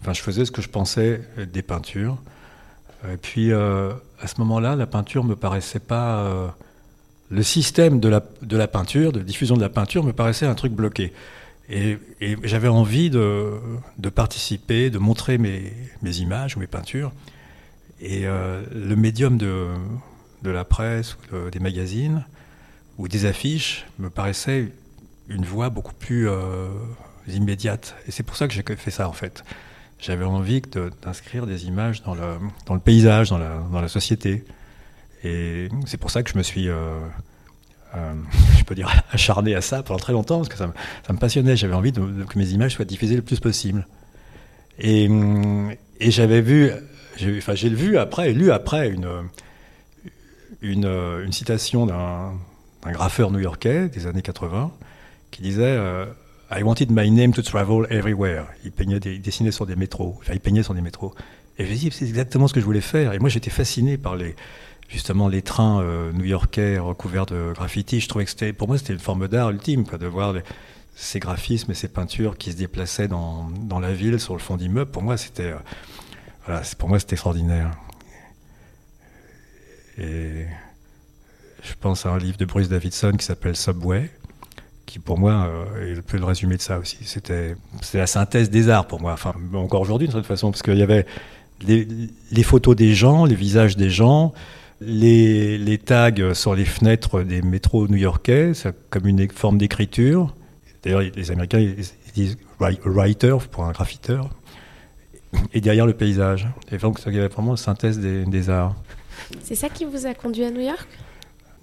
Enfin, 0.00 0.14
je 0.14 0.20
faisais 0.20 0.44
ce 0.44 0.50
que 0.50 0.62
je 0.62 0.68
pensais 0.68 1.22
des 1.50 1.62
peintures. 1.62 2.18
Et 3.04 3.16
puis, 3.16 3.52
euh, 3.52 3.92
à 4.20 4.26
ce 4.26 4.34
moment-là, 4.38 4.76
la 4.76 4.86
peinture 4.86 5.24
me 5.24 5.36
paraissait 5.36 5.80
pas. 5.80 6.20
Euh, 6.20 6.48
le 7.30 7.42
système 7.42 8.00
de 8.00 8.08
la, 8.08 8.22
de 8.42 8.56
la 8.56 8.66
peinture, 8.66 9.12
de 9.12 9.20
diffusion 9.20 9.56
de 9.56 9.60
la 9.60 9.68
peinture, 9.68 10.02
me 10.02 10.12
paraissait 10.12 10.46
un 10.46 10.54
truc 10.54 10.72
bloqué. 10.72 11.12
Et, 11.68 11.98
j'avais 12.42 12.68
envie 12.68 13.10
de, 13.10 13.52
de, 13.98 14.08
participer, 14.08 14.88
de 14.88 14.98
montrer 14.98 15.36
mes, 15.36 15.74
mes, 16.02 16.18
images 16.18 16.56
ou 16.56 16.60
mes 16.60 16.66
peintures. 16.66 17.12
Et 18.00 18.26
euh, 18.26 18.62
le 18.74 18.96
médium 18.96 19.36
de, 19.36 19.66
de, 20.42 20.50
la 20.50 20.64
presse 20.64 21.18
ou 21.32 21.50
des 21.50 21.58
magazines 21.58 22.24
ou 22.96 23.06
des 23.06 23.26
affiches 23.26 23.86
me 23.98 24.08
paraissait 24.08 24.72
une 25.28 25.44
voie 25.44 25.68
beaucoup 25.68 25.94
plus 25.94 26.28
immédiate. 27.28 27.94
Et 28.06 28.10
c'est 28.10 28.22
pour 28.22 28.36
ça 28.36 28.48
que 28.48 28.54
j'ai 28.54 28.62
fait 28.62 28.90
ça, 28.90 29.06
en 29.06 29.12
fait 29.12 29.44
j'avais 29.98 30.24
envie 30.24 30.62
d'inscrire 31.02 31.46
des 31.46 31.66
images 31.66 32.02
dans 32.02 32.14
le, 32.14 32.80
paysage, 32.80 33.30
dans 33.30 33.38
la, 33.38 33.88
société. 33.88 34.44
Et 35.24 35.68
c'est 35.86 35.96
pour 35.96 36.10
ça 36.10 36.22
que 36.22 36.30
je 36.30 36.38
me 36.38 36.42
suis, 36.42 36.68
euh, 36.68 37.00
euh, 37.96 38.14
je 38.58 38.64
peux 38.64 38.74
dire, 38.74 38.90
acharné 39.12 39.54
à 39.54 39.60
ça 39.60 39.82
pendant 39.82 39.98
très 39.98 40.12
longtemps, 40.12 40.38
parce 40.38 40.48
que 40.48 40.56
ça 40.56 40.68
me, 41.12 41.18
passionnait. 41.18 41.56
J'avais 41.56 41.74
envie 41.74 41.92
que 41.92 42.38
mes 42.38 42.50
images 42.50 42.74
soient 42.74 42.84
diffusées 42.84 43.16
le 43.16 43.22
plus 43.22 43.40
possible. 43.40 43.86
Et, 44.78 45.08
et 45.98 46.10
j'avais 46.12 46.40
vu, 46.40 46.70
enfin 47.38 47.56
j'ai 47.56 47.68
vu 47.68 47.98
après, 47.98 48.32
lu 48.32 48.52
après 48.52 48.94
une, 50.62 51.32
citation 51.32 51.86
d'un 51.86 52.38
graffeur 52.92 53.32
new-yorkais 53.32 53.88
des 53.88 54.06
années 54.06 54.22
80 54.22 54.72
qui 55.32 55.42
disait 55.42 55.64
euh, 55.64 56.06
I 56.50 56.62
wanted 56.62 56.90
my 56.90 57.10
name 57.10 57.32
to 57.34 57.42
travel 57.42 57.86
everywhere. 57.90 58.46
Il, 58.64 58.72
peignait 58.72 59.00
des, 59.00 59.18
dessinait 59.18 59.52
sur 59.52 59.66
des 59.66 59.76
métros. 59.76 60.16
Enfin, 60.20 60.32
il 60.32 60.40
peignait 60.40 60.62
sur 60.62 60.74
des 60.74 60.80
métros. 60.80 61.14
Et 61.58 61.66
je 61.66 61.70
me 61.70 61.76
dit, 61.76 61.90
c'est 61.92 62.06
exactement 62.06 62.48
ce 62.48 62.54
que 62.54 62.60
je 62.60 62.64
voulais 62.64 62.80
faire. 62.80 63.12
Et 63.12 63.18
moi, 63.18 63.28
j'étais 63.28 63.50
fasciné 63.50 63.98
par 63.98 64.16
les, 64.16 64.34
justement 64.88 65.28
les 65.28 65.42
trains 65.42 65.82
euh, 65.82 66.10
new-yorkais 66.12 66.78
recouverts 66.78 67.26
de 67.26 67.52
graffiti. 67.54 68.00
Je 68.00 68.08
trouvais 68.08 68.24
que 68.24 68.30
c'était, 68.30 68.54
pour 68.54 68.66
moi, 68.66 68.78
c'était 68.78 68.94
une 68.94 68.98
forme 68.98 69.28
d'art 69.28 69.50
ultime, 69.50 69.84
quoi, 69.86 69.98
de 69.98 70.06
voir 70.06 70.34
ces 70.94 71.20
graphismes 71.20 71.72
et 71.72 71.74
ces 71.74 71.88
peintures 71.88 72.38
qui 72.38 72.52
se 72.52 72.56
déplaçaient 72.56 73.08
dans, 73.08 73.50
dans 73.50 73.78
la 73.78 73.92
ville 73.92 74.18
sur 74.18 74.32
le 74.32 74.40
fond 74.40 74.56
d'immeubles. 74.56 74.90
Pour 74.90 75.02
moi, 75.02 75.18
c'était, 75.18 75.52
euh, 75.52 75.58
voilà, 76.46 76.62
pour 76.78 76.88
moi, 76.88 76.98
c'était 76.98 77.14
extraordinaire. 77.14 77.72
Et 79.98 80.46
je 81.62 81.74
pense 81.78 82.06
à 82.06 82.10
un 82.10 82.18
livre 82.18 82.38
de 82.38 82.46
Bruce 82.46 82.68
Davidson 82.68 83.12
qui 83.18 83.26
s'appelle 83.26 83.56
Subway 83.56 84.10
qui 84.88 84.98
pour 84.98 85.18
moi 85.18 85.48
euh, 85.48 85.92
est 85.94 85.98
un 85.98 86.02
peu 86.02 86.16
le 86.16 86.24
résumé 86.24 86.56
de 86.56 86.62
ça 86.62 86.78
aussi. 86.78 86.98
C'était 87.02 87.54
la 87.92 88.06
synthèse 88.06 88.50
des 88.50 88.70
arts 88.70 88.86
pour 88.86 89.00
moi, 89.00 89.12
enfin 89.12 89.34
encore 89.54 89.82
aujourd'hui 89.82 90.08
de 90.08 90.12
toute 90.12 90.26
façon, 90.26 90.50
parce 90.50 90.62
qu'il 90.62 90.78
y 90.78 90.82
avait 90.82 91.06
les, 91.66 92.42
photos 92.42 92.74
des 92.74 92.94
gens, 92.94 93.24
les 93.24 93.34
visages 93.34 93.76
des 93.76 93.90
gens, 93.90 94.32
les, 94.80 95.78
tags 95.84 96.34
sur 96.34 96.54
les 96.54 96.64
fenêtres 96.64 97.22
des 97.22 97.42
métros 97.42 97.86
new-yorkais, 97.86 98.52
comme 98.90 99.06
une 99.06 99.28
forme 99.30 99.58
d'écriture. 99.58 100.34
D'ailleurs, 100.82 101.02
les 101.02 101.30
Américains 101.30 101.58
ils 101.58 102.12
disent 102.14 102.38
writer 102.58 103.36
pour 103.50 103.64
un 103.64 103.72
graffiteur. 103.72 104.30
Et 105.52 105.60
derrière 105.60 105.84
le 105.84 105.92
paysage. 105.92 106.48
Et 106.72 106.78
donc, 106.78 107.00
il 107.06 107.14
y 107.14 107.18
avait 107.18 107.28
vraiment 107.28 107.50
une 107.50 107.58
synthèse 107.58 107.98
des, 107.98 108.50
arts. 108.50 108.74
C'est 109.42 109.54
ça 109.54 109.68
qui 109.68 109.84
vous 109.84 110.06
a 110.06 110.14
conduit 110.14 110.44
à 110.44 110.50
New 110.50 110.62
York? 110.62 110.88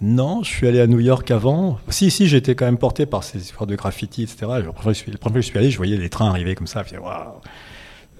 Non, 0.00 0.42
je 0.42 0.50
suis 0.50 0.66
allé 0.68 0.80
à 0.80 0.86
New 0.86 1.00
York 1.00 1.30
avant. 1.30 1.78
Si, 1.88 2.10
si, 2.10 2.26
j'étais 2.26 2.54
quand 2.54 2.66
même 2.66 2.78
porté 2.78 3.06
par 3.06 3.24
ces 3.24 3.38
histoires 3.38 3.66
de 3.66 3.74
graffiti, 3.76 4.24
etc. 4.24 4.38
La 4.42 4.60
première 4.60 4.82
fois 4.82 4.92
que 4.92 5.40
je 5.40 5.40
suis 5.40 5.58
allé, 5.58 5.70
je 5.70 5.76
voyais 5.78 5.96
les 5.96 6.10
trains 6.10 6.28
arriver 6.28 6.54
comme 6.54 6.66
ça. 6.66 6.84
Waouh, 7.00 7.40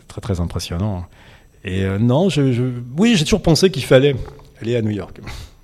très 0.09 0.21
très 0.21 0.41
impressionnant. 0.41 1.07
Et 1.65 1.85
euh, 1.85 1.99
non, 1.99 2.29
oui, 2.97 3.17
j'ai 3.17 3.25
toujours 3.25 3.43
pensé 3.43 3.71
qu'il 3.71 3.85
fallait 3.85 4.17
aller 4.63 4.77
à 4.77 4.83
New 4.83 4.91
York. 4.91 5.21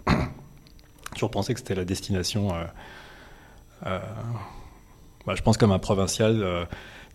j'ai 0.06 0.14
toujours 1.14 1.30
pensé 1.30 1.54
que 1.54 1.60
c'était 1.60 1.76
la 1.76 1.84
destination. 1.84 2.52
Euh, 2.52 2.64
euh, 3.86 3.98
bah, 5.26 5.34
je 5.36 5.42
pense 5.42 5.56
comme 5.56 5.72
un 5.72 5.78
provincial 5.78 6.66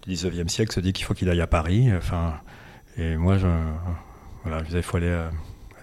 du 0.07 0.13
19e 0.13 0.47
siècle 0.47 0.73
se 0.73 0.79
dit 0.79 0.93
qu'il 0.93 1.05
faut 1.05 1.13
qu'il 1.13 1.29
aille 1.29 1.41
à 1.41 1.47
Paris. 1.47 1.89
Enfin, 1.95 2.35
et 2.97 3.15
moi, 3.17 3.37
je, 3.37 3.47
voilà, 4.43 4.63
disais, 4.63 4.79
il 4.79 4.83
faut 4.83 4.97
aller 4.97 5.11
à, 5.11 5.29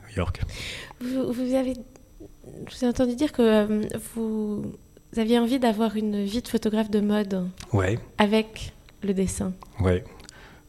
New 0.09 0.17
York. 0.17 0.41
Vous, 1.01 1.55
avez, 1.55 1.75
je 2.69 2.77
vous 2.77 2.85
ai 2.85 2.89
entendu 2.89 3.15
dire 3.15 3.33
que 3.33 3.87
vous, 4.15 4.65
aviez 5.17 5.39
envie 5.39 5.59
d'avoir 5.59 5.97
une 5.97 6.25
vie 6.25 6.43
de 6.43 6.49
photographe 6.49 6.91
de 6.91 7.01
mode. 7.01 7.49
Ouais. 7.73 7.99
Avec 8.19 8.73
le 9.03 9.15
dessin. 9.15 9.53
Ouais 9.81 10.05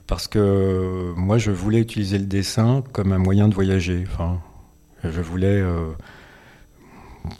parce 0.07 0.27
que 0.27 1.13
moi 1.15 1.37
je 1.37 1.51
voulais 1.51 1.79
utiliser 1.79 2.17
le 2.17 2.25
dessin 2.25 2.83
comme 2.91 3.11
un 3.11 3.17
moyen 3.17 3.47
de 3.47 3.55
voyager. 3.55 4.03
Enfin, 4.07 4.41
je 5.03 5.21
voulais 5.21 5.61
euh, 5.61 5.91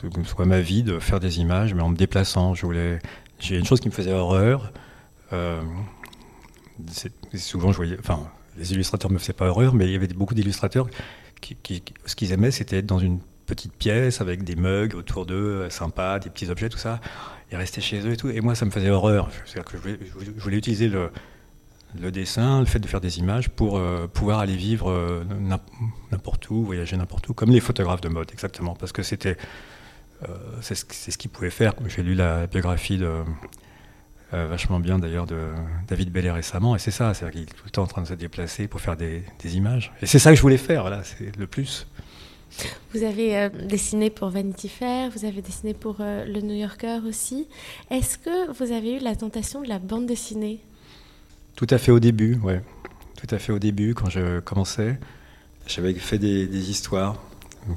que 0.02 0.24
ce 0.24 0.30
soit 0.30 0.46
ma 0.46 0.62
vie 0.62 0.84
de 0.84 1.00
faire 1.00 1.20
des 1.20 1.40
images, 1.40 1.74
mais 1.74 1.82
en 1.82 1.90
me 1.90 1.96
déplaçant. 1.96 2.54
Je 2.54 2.66
voulais. 2.66 3.00
J'ai 3.40 3.58
une 3.58 3.66
chose 3.66 3.80
qui 3.80 3.90
me 3.90 3.94
faisait 3.94 4.14
horreur. 4.14 4.72
Euh, 5.34 5.62
souvent, 7.36 7.72
je 7.72 7.78
voyais. 7.78 7.98
Enfin, 8.00 8.20
les 8.58 8.74
illustrateurs 8.74 9.12
me 9.12 9.18
faisaient 9.18 9.34
pas 9.34 9.48
horreur, 9.48 9.74
mais 9.74 9.86
il 9.86 9.92
y 9.92 9.96
avait 9.96 10.08
beaucoup 10.08 10.34
d'illustrateurs 10.34 10.88
qui, 11.42 11.84
ce 12.06 12.16
qu'ils 12.16 12.32
aimaient, 12.32 12.52
c'était 12.52 12.78
être 12.78 12.86
dans 12.86 12.98
une 12.98 13.20
petite 13.46 13.74
pièce 13.74 14.22
avec 14.22 14.44
des 14.44 14.56
mugs 14.56 14.96
autour 14.96 15.26
d'eux, 15.26 15.70
sympas, 15.70 16.20
des 16.20 16.30
petits 16.30 16.50
objets, 16.50 16.70
tout 16.70 16.78
ça, 16.78 17.00
et 17.52 17.56
rester 17.56 17.82
chez 17.82 18.00
eux 18.06 18.12
et 18.12 18.18
tout. 18.18 18.30
Et 18.30 18.42
moi, 18.42 18.56
ça 18.56 18.66
me 18.66 18.72
faisait 18.72 18.90
horreur. 18.90 19.30
C'est-à-dire 19.46 19.66
que 19.66 19.78
je 19.78 20.42
voulais 20.42 20.58
utiliser 20.58 20.90
le, 20.90 21.12
dessin, 22.12 22.60
le 22.60 22.66
fait 22.66 22.80
de 22.80 22.88
faire 22.88 23.02
des 23.02 23.20
images 23.20 23.50
pour 23.50 23.78
euh, 23.78 24.08
pouvoir 24.08 24.40
aller 24.40 24.56
vivre 24.56 24.90
euh, 24.90 25.24
n'importe 26.12 26.50
où, 26.50 26.64
voyager 26.64 26.98
n'importe 26.98 27.30
où, 27.30 27.34
comme 27.34 27.52
les 27.52 27.60
photographes 27.60 28.02
de 28.02 28.10
mode, 28.10 28.32
exactement. 28.32 28.76
Parce 28.76 28.92
que 28.92 29.04
c'était, 29.04 29.38
euh, 30.24 30.36
c'est 30.62 30.76
ce, 30.76 31.18
qu'ils 31.18 31.32
pouvaient 31.32 31.50
faire. 31.50 31.74
J'ai 31.88 32.04
lu 32.04 32.16
la 32.16 32.48
biographie 32.48 32.98
de, 32.98 33.12
vachement 34.32 34.82
bien 34.82 35.00
d'ailleurs 35.00 35.26
de 35.26 35.40
David 35.88 36.12
Bellet 36.12 36.32
récemment, 36.32 36.76
et 36.76 36.80
c'est 36.80 36.92
ça, 36.92 37.14
c'est 37.14 37.30
qu'il 37.32 37.44
est 37.44 37.46
tout 37.46 37.64
le 37.64 37.70
temps 37.70 37.84
en 37.84 37.88
train 37.88 38.02
de 38.02 38.08
se 38.08 38.14
déplacer 38.14 38.68
pour 38.68 38.82
faire 38.82 38.98
des, 38.98 39.24
images. 39.46 39.94
Et 40.02 40.08
c'est 40.08 40.20
ça 40.20 40.32
que 40.32 40.36
je 40.36 40.42
voulais 40.42 40.58
faire, 40.58 40.82
voilà, 40.82 41.04
c'est 41.04 41.38
le 41.38 41.48
plus. 41.48 41.88
Vous 42.94 43.04
avez 43.04 43.50
dessiné 43.50 44.10
pour 44.10 44.30
Vanity 44.30 44.70
Fair, 44.70 45.10
vous 45.10 45.26
avez 45.26 45.42
dessiné 45.42 45.74
pour 45.74 45.98
le 46.00 46.40
New 46.42 46.56
Yorker 46.56 47.00
aussi. 47.08 47.48
Est-ce 47.90 48.18
que 48.18 48.52
vous 48.52 48.72
avez 48.72 48.98
eu 48.98 49.00
la 49.00 49.16
tentation 49.16 49.62
de 49.62 49.68
la 49.68 49.80
bande 49.80 50.06
dessinée? 50.06 50.62
Tout 51.56 51.68
à 51.70 51.78
fait 51.78 51.92
au 51.92 52.00
début, 52.00 52.36
ouais. 52.44 52.62
Tout 53.18 53.34
à 53.34 53.40
fait 53.40 53.54
au 53.54 53.60
début, 53.60 53.94
quand 53.94 54.10
je 54.10 54.40
commençais, 54.42 55.00
j'avais 55.68 55.94
fait 55.94 56.18
des, 56.18 56.70
histoires 56.70 57.16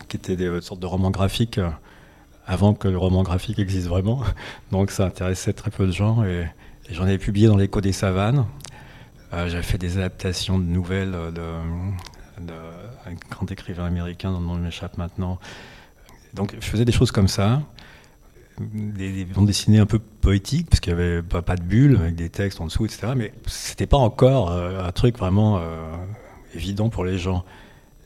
qui 0.08 0.16
étaient 0.16 0.36
des 0.36 0.60
sortes 0.60 0.80
de 0.80 0.86
romans 0.86 1.10
graphiques 1.10 1.58
euh, 1.58 1.70
avant 2.46 2.74
que 2.74 2.88
le 2.88 2.98
roman 2.98 3.22
graphique 3.22 3.58
existe 3.58 3.86
vraiment. 3.86 4.22
Donc 4.72 4.90
ça 4.90 5.06
intéressait 5.06 5.52
très 5.52 5.70
peu 5.70 5.86
de 5.86 5.92
gens 5.92 6.24
et, 6.24 6.46
j'en 6.90 7.04
avais 7.04 7.18
publié 7.18 7.46
dans 7.46 7.56
l'écho 7.56 7.80
des 7.80 7.92
savanes. 7.92 8.46
Euh, 9.32 9.48
j'avais 9.48 9.62
fait 9.62 9.78
des 9.78 9.98
adaptations 9.98 10.58
de 10.58 10.64
nouvelles 10.64 11.14
d'un 13.08 13.16
grand 13.30 13.50
écrivain 13.50 13.84
américain 13.84 14.32
dont 14.32 14.40
le 14.40 14.46
nom 14.46 14.54
m'échappe 14.56 14.98
maintenant. 14.98 15.38
Donc 16.34 16.54
je 16.60 16.66
faisais 16.66 16.84
des 16.84 16.92
choses 16.92 17.10
comme 17.10 17.28
ça 17.28 17.62
des, 18.60 19.24
bandes 19.24 19.46
dessinées 19.46 19.78
un 19.78 19.86
peu 19.86 19.98
poétiques, 19.98 20.68
parce 20.68 20.80
qu'il 20.80 20.94
n'y 20.94 21.00
avait 21.00 21.22
pas, 21.22 21.56
de 21.56 21.62
bulles 21.62 21.96
avec 21.96 22.14
des 22.14 22.30
textes 22.30 22.60
en 22.60 22.66
dessous, 22.66 22.84
etc. 22.84 23.12
Mais 23.16 23.32
c'était 23.46 23.86
pas 23.86 23.96
encore 23.96 24.50
euh, 24.50 24.84
un 24.84 24.92
truc 24.92 25.18
vraiment 25.18 25.58
euh, 25.58 25.62
évident 26.54 26.88
pour 26.88 27.04
les 27.04 27.18
gens. 27.18 27.44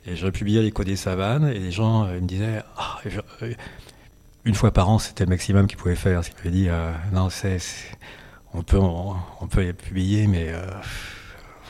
Et 0.06 0.16
je 0.16 0.26
publiais 0.28 0.62
l'écho 0.62 0.85
des 0.85 0.97
savanes, 0.97 1.49
et 1.49 1.59
les 1.59 1.71
gens 1.71 2.04
euh, 2.04 2.21
me 2.21 2.26
disaient 2.26 2.62
ah, 2.76 3.00
une 4.44 4.54
fois 4.54 4.73
par 4.73 4.88
an, 4.88 4.99
c'était 4.99 5.25
le 5.25 5.30
maximum 5.30 5.66
qu'ils 5.66 5.78
pouvaient 5.78 5.94
faire. 5.94 6.23
Ils 6.26 6.37
m'avaient 6.37 6.50
dit 6.50 6.68
non, 7.12 7.30
c'est, 7.30 7.59
on 8.54 8.62
peut, 8.62 8.78
on, 8.78 9.47
peut 9.47 9.62
les 9.62 9.73
publier, 9.73 10.26
mais 10.26 10.52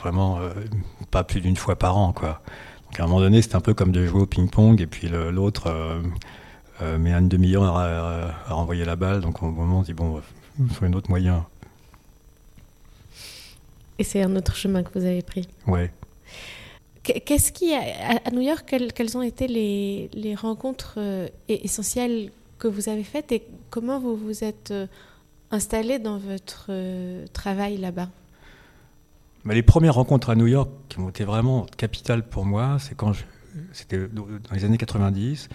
vraiment 0.01 0.39
pas 1.11 1.23
plus 1.23 1.39
d'une 1.39 1.55
fois 1.55 1.77
par 1.77 1.97
an, 1.97 2.13
quoi. 2.13 2.41
Donc 2.93 2.99
à 2.99 3.03
un 3.05 3.07
moment 3.07 3.21
donné, 3.21 3.41
c'était 3.41 3.55
un 3.55 3.59
peu 3.59 3.73
comme 3.73 3.91
de 3.91 4.05
jouer 4.05 4.21
au 4.21 4.25
ping-pong, 4.27 4.79
et 4.79 4.85
puis 4.85 5.09
l'autre 5.09 5.67
euh, 6.79 6.97
mais 6.99 7.11
une 7.11 7.27
demi-heure 7.27 7.75
à, 7.75 8.53
renvoyer 8.53 8.85
la 8.85 8.95
balle, 8.95 9.21
donc 9.21 9.41
au 9.41 9.49
moment 9.49 9.79
on 9.79 9.81
dit 9.81 9.93
bon, 9.93 10.21
il 10.59 10.69
faut 10.69 10.85
un 10.85 10.93
autre 10.93 11.09
moyen. 11.09 11.43
Et 13.97 14.03
c'est 14.03 14.21
un 14.21 14.35
autre 14.35 14.55
chemin 14.55 14.83
que 14.83 14.89
vous 14.93 15.05
avez 15.05 15.23
pris. 15.23 15.47
Ouais. 15.65 15.91
Qu'est-ce 17.01 17.51
qui, 17.51 17.73
à 17.73 18.29
New 18.31 18.41
York, 18.41 18.63
quelles, 18.93 19.17
ont 19.17 19.23
été 19.23 19.47
les, 19.47 20.11
les 20.13 20.35
rencontres 20.35 20.95
euh, 20.97 21.27
essentielles 21.49 22.29
que 22.59 22.67
vous 22.67 22.89
avez 22.89 23.03
faites 23.03 23.31
et 23.31 23.43
comment 23.71 23.99
vous 23.99 24.15
vous 24.15 24.43
êtes 24.43 24.69
euh, 24.69 24.85
installé 25.49 25.97
dans 25.97 26.19
votre 26.19 26.69
travail 27.33 27.77
là-bas? 27.77 28.09
Les 29.45 29.63
premières 29.63 29.95
rencontres 29.95 30.29
à 30.29 30.35
New 30.35 30.47
York 30.47 30.69
qui 30.89 30.99
ont 30.99 31.09
été 31.09 31.25
vraiment 31.25 31.65
capitales 31.77 32.27
pour 32.27 32.45
moi, 32.45 32.77
c'est 32.79 32.95
quand 32.95 33.11
c'était 33.71 34.07
dans 34.07 34.25
les 34.53 34.65
années 34.65 34.77
90 34.77 35.49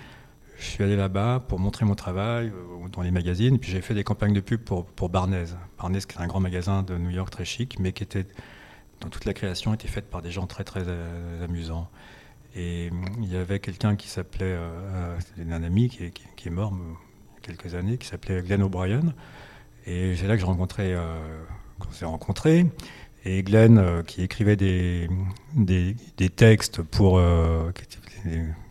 je 0.59 0.65
suis 0.65 0.83
allé 0.83 0.97
là-bas 0.97 1.45
pour 1.47 1.59
montrer 1.59 1.85
mon 1.85 1.95
travail 1.95 2.49
euh, 2.49 2.89
dans 2.93 3.03
les 3.03 3.11
magazines. 3.11 3.59
Puis 3.59 3.71
j'ai 3.71 3.81
fait 3.81 3.95
des 3.95 4.05
campagnes 4.05 4.35
de 4.35 4.41
pub 4.41 4.61
pour, 4.61 4.85
pour 4.85 5.09
Barnes. 5.09 5.47
Barnes, 5.79 5.99
qui 5.99 6.17
est 6.17 6.21
un 6.21 6.27
grand 6.27 6.41
magasin 6.41 6.83
de 6.83 6.97
New 6.97 7.11
York 7.11 7.31
très 7.31 7.45
chic, 7.45 7.79
mais 7.79 7.93
qui 7.93 8.03
était, 8.03 8.27
dans 9.01 9.09
toute 9.09 9.25
la 9.25 9.35
création, 9.35 9.73
était 9.73 9.89
faite 9.89 10.11
par 10.11 10.21
des 10.21 10.31
gens 10.31 10.47
très 10.47 10.65
très 10.65 10.83
euh, 10.87 11.45
amusants. 11.45 11.89
Et 12.57 12.91
mm, 12.91 13.05
il 13.23 13.33
y 13.33 13.37
avait 13.37 13.61
quelqu'un 13.61 13.95
qui 13.95 14.09
s'appelait, 14.09 14.57
euh, 14.59 15.19
un 15.39 15.63
ami 15.63 15.89
qui, 15.89 16.05
est, 16.05 16.51
mort 16.51 16.73
il 16.75 17.35
y 17.35 17.37
a 17.39 17.57
quelques 17.57 17.75
années, 17.75 17.97
qui 17.97 18.09
s'appelait 18.09 18.43
Glenn 18.43 18.63
O'Brien. 18.63 19.15
Et 19.87 20.17
c'est 20.17 20.27
là 20.27 20.35
que 20.35 20.41
j'ai 20.41 20.47
rencontré, 20.47 20.95
qu'on 21.79 21.91
s'est 21.93 22.05
rencontrés. 22.05 22.67
Et 23.31 23.43
Glenn, 23.43 24.03
qui 24.07 24.23
écrivait 24.23 24.57
des, 24.57 25.09
des, 25.55 25.95
des 26.17 26.31
textes 26.31 26.81
pour, 26.81 27.21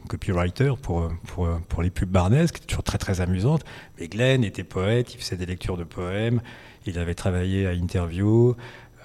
copywriter 0.07 0.71
pour, 0.81 1.11
pour, 1.27 1.47
pour 1.69 1.83
les 1.83 1.91
pubs 1.91 2.09
barnaises, 2.09 2.51
qui 2.51 2.57
était 2.57 2.67
toujours 2.67 2.83
très 2.83 2.97
très 2.97 3.21
amusante. 3.21 3.63
Mais 3.99 4.07
Glenn 4.07 4.43
était 4.43 4.63
poète, 4.63 5.13
il 5.13 5.19
faisait 5.19 5.35
des 5.35 5.45
lectures 5.45 5.77
de 5.77 5.83
poèmes, 5.83 6.41
il 6.87 6.97
avait 6.97 7.13
travaillé 7.13 7.67
à 7.67 7.71
Interview. 7.71 8.55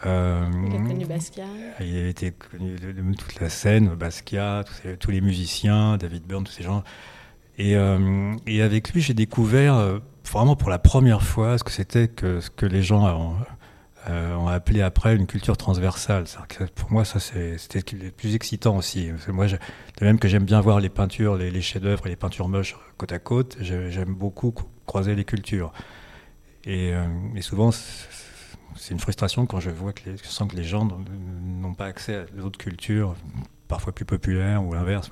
Euh, 0.07 0.47
il 0.69 0.75
a 0.75 0.79
connu 0.79 1.05
Basquiat. 1.05 1.45
Il 1.81 1.97
avait 1.97 2.11
été 2.11 2.33
connu 2.33 2.77
de, 2.77 3.15
toute 3.15 3.41
la 3.41 3.51
scène, 3.51 3.89
Basquiat, 3.95 4.65
tous, 4.99 5.11
les 5.11 5.21
musiciens, 5.21 5.97
David 5.97 6.25
Byrne, 6.27 6.45
tous 6.45 6.53
ces 6.53 6.63
gens. 6.63 6.83
Et, 7.59 7.77
euh, 7.77 8.35
et 8.47 8.63
avec 8.63 8.93
lui, 8.93 9.03
j'ai 9.03 9.15
découvert 9.15 9.75
euh, 9.75 9.99
vraiment 10.31 10.57
pour 10.57 10.71
la 10.71 10.79
première 10.79 11.23
fois 11.23 11.59
ce 11.59 11.65
que 11.65 11.71
c'était 11.71 12.09
que 12.09 12.41
ce 12.41 12.51
que 12.51 12.67
les 12.67 12.83
gens 12.83 13.37
euh, 14.09 14.35
on 14.35 14.49
a 14.49 14.55
appelé 14.55 14.83
après 14.83 15.15
une 15.15 15.27
culture 15.27 15.57
transversale. 15.57 16.25
Pour 16.75 16.91
moi, 16.91 17.05
ça 17.05 17.21
c'était 17.21 17.97
le 17.97 18.11
plus 18.11 18.35
excitant 18.35 18.77
aussi. 18.77 19.11
moi, 19.29 19.47
de 19.47 19.59
même 20.05 20.19
que 20.19 20.29
j'aime 20.29 20.45
bien 20.45 20.61
voir 20.61 20.81
les 20.81 20.89
peintures, 20.89 21.37
les, 21.37 21.63
chefs-d'œuvre 21.63 22.07
et 22.07 22.11
les 22.11 22.17
peintures 22.17 22.49
moches 22.49 22.77
côte 22.97 23.13
à 23.13 23.19
côte, 23.19 23.57
j'aime 23.61 24.15
beaucoup 24.15 24.55
croiser 24.87 25.15
les 25.15 25.25
cultures. 25.25 25.73
Et, 26.65 26.93
euh, 26.93 27.07
souvent, 27.41 27.71
c'est 27.71 28.93
une 28.93 29.01
frustration 29.01 29.47
quand 29.47 29.61
je 29.61 29.71
vois 29.71 29.93
que 29.93 30.03
je 30.05 30.29
sens 30.29 30.51
que 30.51 30.57
les 30.57 30.65
gens 30.65 30.89
n'ont 31.43 31.75
pas 31.75 31.87
accès 31.87 32.17
à 32.17 32.25
d'autres 32.25 32.59
cultures, 32.59 33.15
parfois 33.69 33.93
plus 33.93 34.05
populaires 34.05 34.65
ou 34.65 34.75
l'inverse. 34.75 35.11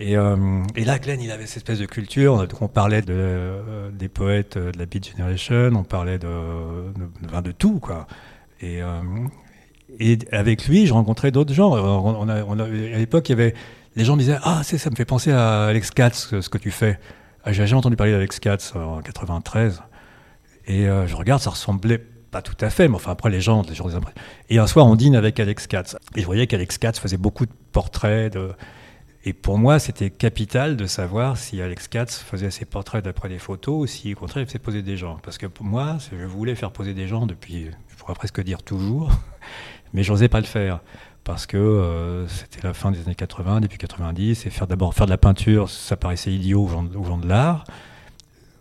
Euh, 0.00 0.64
et, 0.76 0.84
là, 0.84 0.98
Glenn, 0.98 1.20
il 1.20 1.30
avait 1.30 1.46
cette 1.46 1.58
espèce 1.58 1.78
de 1.78 1.86
culture. 1.86 2.46
On 2.60 2.68
parlait 2.68 3.02
euh, 3.08 3.90
des 3.90 4.08
poètes 4.08 4.56
de 4.56 4.78
la 4.78 4.86
Beat 4.86 5.10
Generation, 5.10 5.70
on 5.74 5.84
parlait 5.84 6.18
de, 6.18 6.28
de, 7.42 7.52
tout, 7.52 7.80
quoi. 7.80 8.06
Et, 8.60 8.82
euh, 8.82 9.00
et, 9.98 10.18
avec 10.32 10.66
lui, 10.66 10.86
je 10.86 10.92
rencontrais 10.92 11.30
d'autres 11.30 11.52
gens. 11.52 11.74
À 11.74 12.98
l'époque, 12.98 13.28
il 13.28 13.32
y 13.32 13.34
avait, 13.34 13.54
les 13.96 14.04
gens 14.04 14.14
me 14.16 14.20
disaient 14.20 14.38
Ah, 14.42 14.62
ça 14.62 14.90
me 14.90 14.96
fait 14.96 15.04
penser 15.04 15.32
à 15.32 15.66
Alex 15.66 15.90
Katz, 15.90 16.40
ce 16.40 16.48
que 16.48 16.58
tu 16.58 16.70
fais. 16.70 16.98
Ah, 17.44 17.52
j'ai 17.52 17.66
jamais 17.66 17.78
entendu 17.78 17.96
parler 17.96 18.12
d'Alex 18.12 18.38
Katz 18.40 18.74
en 18.74 19.00
93. 19.00 19.82
Et 20.66 20.84
je 20.84 21.14
regarde, 21.16 21.42
ça 21.42 21.50
ressemblait 21.50 21.98
pas 22.30 22.42
tout 22.42 22.56
à 22.60 22.70
fait, 22.70 22.86
mais 22.86 22.94
enfin 22.94 23.10
après 23.10 23.28
les 23.28 23.40
gens, 23.40 23.62
les 23.68 23.74
gens 23.74 23.88
des 23.88 23.96
Et 24.50 24.58
un 24.58 24.68
soir, 24.68 24.86
on 24.86 24.94
dîne 24.94 25.16
avec 25.16 25.40
Alex 25.40 25.66
Katz. 25.66 25.96
Et 26.14 26.20
je 26.20 26.26
voyais 26.26 26.46
qu'Alex 26.46 26.78
Katz 26.78 26.98
faisait 27.00 27.16
beaucoup 27.16 27.44
de 27.44 27.52
portraits. 27.72 28.32
De... 28.32 28.52
Et 29.24 29.34
pour 29.34 29.58
moi, 29.58 29.78
c'était 29.78 30.08
capital 30.08 30.76
de 30.76 30.86
savoir 30.86 31.36
si 31.36 31.60
Alex 31.60 31.88
Katz 31.88 32.18
faisait 32.18 32.50
ses 32.50 32.64
portraits 32.64 33.04
d'après 33.04 33.28
des 33.28 33.38
photos 33.38 33.82
ou 33.82 33.86
si, 33.86 34.14
au 34.14 34.16
contraire, 34.16 34.42
il 34.42 34.46
faisait 34.46 34.58
poser 34.58 34.80
des 34.82 34.96
gens. 34.96 35.18
Parce 35.22 35.36
que 35.36 35.46
pour 35.46 35.66
moi, 35.66 35.98
je 36.10 36.24
voulais 36.24 36.54
faire 36.54 36.70
poser 36.70 36.94
des 36.94 37.06
gens 37.06 37.26
depuis, 37.26 37.70
je 37.88 37.96
pourrais 37.96 38.14
presque 38.14 38.42
dire 38.42 38.62
toujours, 38.62 39.10
mais 39.92 40.02
j'osais 40.02 40.28
pas 40.28 40.40
le 40.40 40.46
faire. 40.46 40.80
Parce 41.22 41.46
que 41.46 41.58
euh, 41.58 42.26
c'était 42.28 42.66
la 42.66 42.72
fin 42.72 42.90
des 42.90 43.00
années 43.00 43.14
80, 43.14 43.60
début 43.60 43.76
90, 43.76 44.46
et 44.46 44.50
faire 44.50 44.66
d'abord 44.66 44.94
faire 44.94 45.04
de 45.04 45.10
la 45.10 45.18
peinture, 45.18 45.68
ça 45.68 45.98
paraissait 45.98 46.32
idiot 46.32 46.64
aux 46.64 47.04
gens, 47.04 47.18
de 47.18 47.28
l'art. 47.28 47.64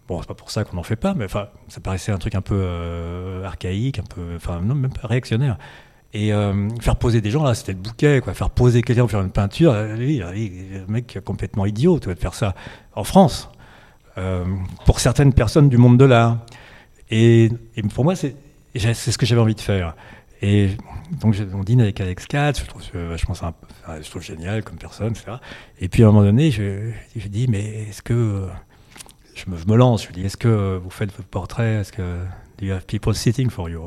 Bon, 0.09 0.19
c'est 0.21 0.27
pas 0.27 0.33
pour 0.33 0.51
ça 0.51 0.65
qu'on 0.65 0.75
n'en 0.75 0.83
fait 0.83 0.97
pas, 0.97 1.13
mais 1.13 1.23
enfin, 1.23 1.47
ça 1.69 1.79
paraissait 1.79 2.11
un 2.11 2.17
truc 2.17 2.35
un 2.35 2.41
peu 2.41 2.59
euh, 2.59 3.45
archaïque, 3.45 3.99
un 3.99 4.03
peu, 4.03 4.35
enfin, 4.35 4.59
même 4.59 4.91
pas 4.91 5.07
réactionnaire. 5.07 5.57
Et 6.13 6.33
euh, 6.33 6.69
faire 6.79 6.95
poser 6.95 7.21
des 7.21 7.29
gens, 7.29 7.43
là, 7.43 7.53
c'était 7.53 7.73
le 7.73 7.79
bouquet, 7.79 8.21
quoi. 8.23 8.33
Faire 8.33 8.49
poser 8.49 8.81
quelqu'un 8.81 9.01
pour 9.01 9.11
faire 9.11 9.21
une 9.21 9.31
peinture, 9.31 9.73
lui, 9.95 10.17
le 10.19 10.85
mec 10.87 11.19
complètement 11.23 11.65
idiot, 11.65 11.99
tu 11.99 12.05
vois, 12.05 12.15
de 12.15 12.19
faire 12.19 12.33
ça 12.33 12.55
en 12.95 13.03
France, 13.03 13.49
euh, 14.17 14.43
pour 14.85 14.99
certaines 14.99 15.33
personnes 15.33 15.69
du 15.69 15.77
monde 15.77 15.97
de 15.97 16.05
l'art. 16.05 16.39
Et, 17.11 17.49
et, 17.75 17.83
pour 17.83 18.03
moi, 18.03 18.15
c'est 18.15 18.35
ce 18.75 19.17
que 19.17 19.25
j'avais 19.25 19.41
envie 19.41 19.55
de 19.55 19.61
faire. 19.61 19.95
Et 20.41 20.69
donc, 21.21 21.35
on 21.53 21.63
dîne 21.63 21.81
avec 21.81 21.99
Alex 22.01 22.25
Katz, 22.25 22.61
je 22.61 22.65
trouve 22.65 22.81
vachement 22.93 23.35
sympa, 23.35 23.67
je 24.01 24.09
trouve 24.09 24.23
génial 24.23 24.63
comme 24.63 24.77
personne, 24.77 25.11
etc. 25.11 25.37
Et 25.79 25.89
puis, 25.89 26.03
à 26.03 26.07
un 26.07 26.11
moment 26.11 26.23
donné, 26.23 26.49
je, 26.49 26.91
je 27.15 27.27
dis, 27.27 27.47
mais 27.47 27.87
est-ce 27.89 28.01
que 28.01 28.47
je 29.35 29.45
me, 29.71 29.75
lance, 29.75 30.03
je 30.03 30.07
lui 30.07 30.15
dis 30.15 30.25
est-ce 30.25 30.37
que 30.37 30.77
vous 30.77 30.89
faites 30.89 31.11
votre 31.11 31.27
portrait 31.27 31.75
Est-ce 31.75 31.91
que 31.91 32.23
do 32.57 32.65
you 32.65 32.73
have 32.73 32.85
people 32.85 33.15
sitting 33.15 33.49
for 33.49 33.69
you? 33.69 33.81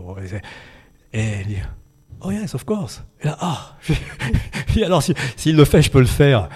Et 1.13 1.45
dit 1.45 1.57
oh 2.23 2.31
yes, 2.31 2.55
of 2.55 2.65
course. 2.65 3.03
Et 3.21 3.27
là, 3.27 3.37
ah, 3.41 3.77
alors 4.85 5.03
s'il 5.03 5.57
le 5.57 5.65
fait, 5.65 5.83
je 5.83 5.91
peux 5.91 6.01
le 6.01 6.07
faire. 6.07 6.49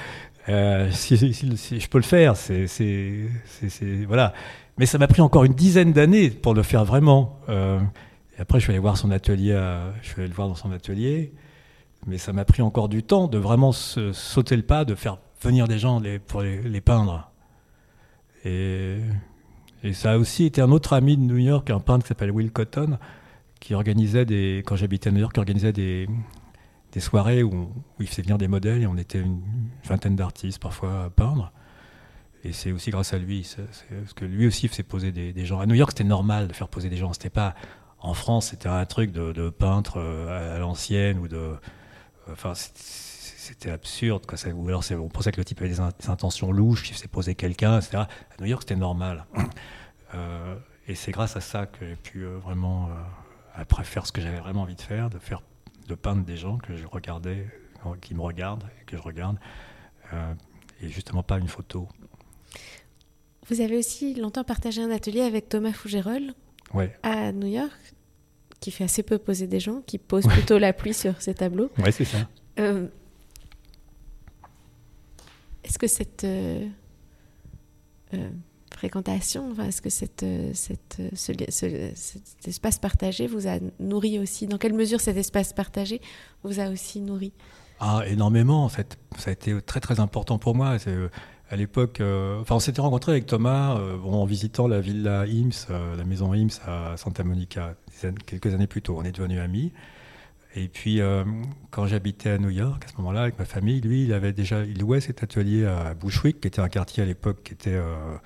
Euh, 0.49 0.91
si, 0.93 1.17
je 1.17 1.89
peux 1.89 1.99
le 1.99 2.05
faire, 2.05 2.37
c'est, 2.37 2.67
voilà. 4.07 4.33
Mais 4.79 4.87
ça 4.87 4.99
m'a 4.99 5.09
pris 5.09 5.23
encore 5.23 5.45
une 5.45 5.55
dizaine 5.55 5.93
d'années 5.93 6.31
pour 6.31 6.55
le 6.55 6.63
faire 6.63 6.85
vraiment. 6.85 7.41
Euh, 7.49 7.81
et 8.37 8.43
après, 8.43 8.61
je 8.61 8.65
suis 8.65 8.73
allé 8.73 8.79
voir 8.79 8.97
son 8.97 9.11
atelier, 9.11 9.59
je 10.03 10.09
suis 10.09 10.21
allé 10.21 10.29
le 10.29 10.35
voir 10.35 10.49
dans 10.49 10.55
son 10.55 10.71
atelier. 10.73 11.33
Mais 12.07 12.19
ça 12.19 12.33
m'a 12.33 12.45
pris 12.45 12.63
encore 12.63 12.89
du 12.89 13.03
temps 13.03 13.27
de 13.27 13.39
vraiment 13.39 13.73
sauter 13.73 14.57
le 14.57 14.63
pas, 14.63 14.85
de 14.85 14.95
faire 14.95 15.19
venir 15.41 15.67
des 15.67 15.79
gens 15.79 16.01
pour 16.27 16.43
les 16.43 16.81
peindre. 16.81 17.31
Et, 18.47 18.99
ça 19.93 20.13
a 20.13 20.19
aussi 20.19 20.45
été 20.45 20.61
un 20.61 20.73
autre 20.73 20.95
ami 20.95 21.17
de 21.17 21.23
New 21.23 21.37
York, 21.37 21.71
un 21.71 21.79
peintre 21.79 22.05
qui 22.05 22.09
s'appelle 22.09 22.33
Will 22.33 22.51
Cotton, 22.51 22.99
qui 23.67 23.75
organisait 23.75 24.25
des, 24.25 24.63
quand 24.65 24.77
j'habitais 24.77 25.09
à 25.09 25.13
New 25.13 25.19
York, 25.19 25.37
organisait 25.37 25.73
des, 25.73 26.09
des 26.93 27.01
soirées 27.01 27.43
où, 27.43 27.73
il 27.99 28.07
faisait 28.07 28.23
venir 28.23 28.39
des 28.39 28.47
modèles 28.47 28.83
et 28.83 28.87
on 28.87 28.97
était 28.97 29.19
une 29.19 29.43
vingtaine 29.85 30.15
d'artistes 30.15 30.63
parfois 30.63 31.07
à 31.07 31.11
peindre. 31.11 31.51
Et 32.45 32.53
c'est 32.53 32.71
aussi 32.71 32.93
grâce 32.93 33.13
à 33.13 33.19
lui, 33.19 33.45
parce 33.57 34.13
que 34.13 34.25
lui 34.25 34.47
aussi 34.47 34.69
faisait 34.69 34.85
poser 34.85 35.11
des, 35.11 35.45
gens. 35.45 35.59
À 35.59 35.67
New 35.67 35.75
York, 35.75 35.91
c'était 35.91 36.05
normal 36.05 36.47
de 36.47 36.53
faire 36.53 36.69
poser 36.69 36.89
des 36.89 36.97
gens. 36.97 37.13
C'était 37.13 37.29
pas 37.29 37.57
en 37.99 38.15
France, 38.15 38.51
c'était 38.51 38.69
un 38.69 38.85
truc 38.85 39.11
de, 39.11 39.51
peintre 39.51 39.97
euh, 39.97 40.55
à, 40.55 40.61
l'ancienne 40.61 41.19
ou 41.19 41.27
de. 41.27 41.57
Enfin, 42.31 42.53
c'était 42.55 43.73
absurde. 43.73 44.27
Quoi. 44.27 44.39
Ou 44.55 44.69
alors 44.69 44.85
on 44.93 45.09
pensait 45.09 45.33
que 45.33 45.39
le 45.39 45.45
type 45.45 45.61
avait 45.61 45.71
des, 45.71 45.81
intentions 45.81 46.53
louches, 46.53 46.85
qu'il 46.85 46.95
faisait 46.95 47.09
poser 47.09 47.35
quelqu'un, 47.35 47.79
etc. 47.81 47.97
À 47.97 48.41
New 48.41 48.47
York, 48.47 48.63
c'était 48.63 48.77
normal. 48.77 49.27
Euh, 50.15 50.55
et 50.87 50.95
c'est 50.95 51.11
grâce 51.11 51.37
à 51.37 51.41
ça 51.41 51.67
que 51.67 51.85
j'ai 51.85 51.97
pu 51.97 52.23
euh, 52.23 52.39
vraiment, 52.39 52.91
après 53.57 53.85
faire 53.85 54.07
ce 54.07 54.13
que 54.13 54.21
j'avais 54.21 54.39
vraiment 54.39 54.63
envie 54.63 54.75
de 54.75 54.81
faire, 54.81 55.11
de, 55.11 55.19
faire, 55.19 55.43
de 55.89 55.95
peindre 55.95 56.25
des 56.25 56.37
gens 56.37 56.59
que 56.59 56.77
je 56.77 56.87
regardais, 56.87 57.47
qui 58.01 58.15
me 58.15 58.21
regardent, 58.21 58.65
et 58.81 58.85
que 58.85 58.97
je 58.97 59.03
regarde, 59.03 59.39
et 60.13 60.89
justement 60.89 61.23
pas 61.23 61.39
une 61.39 61.49
photo. 61.49 61.89
Vous 63.49 63.61
avez 63.61 63.77
aussi 63.77 64.15
longtemps 64.15 64.45
partagé 64.45 64.83
un 64.83 64.91
atelier 64.91 65.23
avec 65.23 65.49
Thomas 65.49 65.73
ouais. 66.75 66.93
à 67.03 67.33
New 67.33 67.47
York, 67.47 67.73
qui 68.61 68.71
fait 68.71 68.85
assez 68.85 69.03
peu 69.03 69.19
poser 69.19 69.47
des 69.47 69.61
gens, 69.61 69.81
qui 69.83 69.99
pose 69.99 70.27
plutôt 70.27 70.59
la 70.59 70.73
pluie 70.73 70.95
sur 70.95 71.21
ses 71.23 71.35
tableaux. 71.35 71.71
Oui, 71.79 71.93
c'est 71.93 72.05
ça. 72.05 72.29
Est-ce 75.65 75.79
que 75.79 75.87
cette 75.87 76.25
euh, 78.15 78.31
euh, 78.77 78.79
fréquentation, 78.79 79.55
est-ce 79.63 79.83
que 79.83 79.91
cette, 79.91 80.23
euh, 80.23 80.51
cette, 80.55 81.01
cet 81.15 82.49
espace 82.49 82.79
partagé 82.79 83.27
vous 83.27 83.49
a 83.49 83.59
nourri 83.81 84.19
aussi? 84.19 84.47
Dans 84.47 84.59
quelle 84.59 84.75
mesure 84.75 85.01
cet 85.01 85.17
espace 85.17 85.53
partagé 85.53 86.01
vous 86.43 86.61
a 86.61 86.69
aussi 86.69 87.01
nourri? 87.01 87.33
Ah, 87.81 88.03
Énormément, 88.07 88.65
en 88.65 88.69
fait. 88.69 88.99
Ça 89.19 89.31
a 89.31 89.33
été 89.33 89.61
très 89.63 89.81
très 89.81 90.01
important 90.01 90.39
pour 90.39 90.55
moi. 90.55 90.77
À 91.49 91.57
l'époque, 91.57 92.01
enfin, 92.41 92.57
on 92.57 92.61
s'était 92.61 92.81
rencontré 92.81 93.13
avec 93.13 93.27
Thomas 93.27 93.79
en 94.03 94.25
visitant 94.25 94.67
la 94.67 94.81
villa 94.81 95.23
Ims, 95.23 95.67
la 95.69 96.05
maison 96.05 96.33
Ims 96.33 96.61
à 96.67 96.97
Santa 96.97 97.23
Monica, 97.23 97.75
quelques 98.27 98.53
années 98.55 98.67
plus 98.67 98.83
tôt. 98.83 98.97
On 98.99 99.05
est 99.05 99.13
devenus 99.13 99.41
amis. 99.41 99.73
Et 100.57 100.69
puis, 100.69 101.03
euh, 101.03 101.23
quand 101.71 101.87
j'habitais 101.87 102.31
à 102.31 102.39
New 102.39 102.49
York, 102.49 102.83
à 102.87 102.89
ce 102.89 102.97
moment-là, 102.97 103.23
avec 103.23 103.39
ma 103.39 103.45
famille, 103.45 103.83
lui, 103.83 104.05
il 104.05 104.15
avait 104.15 104.33
déjà, 104.33 104.65
il 104.65 104.81
louait 104.81 105.01
cet 105.01 105.23
atelier 105.23 105.67
à 105.67 105.93
Bushwick, 105.93 106.41
qui 106.41 106.49
était 106.49 106.61
un 106.61 106.71
quartier 106.71 107.03
à 107.03 107.07
l'époque 107.07 107.43
qui 107.45 107.53
était 107.53 107.75
euh, 107.75 108.17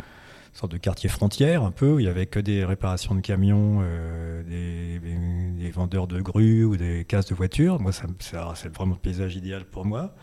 sorte 0.52 0.72
de 0.72 0.78
quartier 0.78 1.08
frontière, 1.08 1.62
un 1.62 1.70
peu. 1.70 1.92
Où 1.92 1.98
il 2.00 2.06
y 2.06 2.08
avait 2.08 2.26
que 2.26 2.40
des 2.40 2.64
réparations 2.64 3.14
de 3.14 3.20
camions, 3.20 3.80
euh, 3.82 4.42
des, 4.42 5.70
vendeurs 5.70 6.08
de 6.08 6.20
grues 6.20 6.64
ou 6.64 6.76
des 6.76 7.04
cases 7.04 7.26
de 7.26 7.34
voitures. 7.34 7.80
Moi, 7.80 7.92
c'est 7.92 8.74
vraiment 8.74 8.94
le 8.94 9.00
paysage 9.00 9.36
idéal 9.36 9.64
pour 9.64 9.86
moi. 9.86 10.14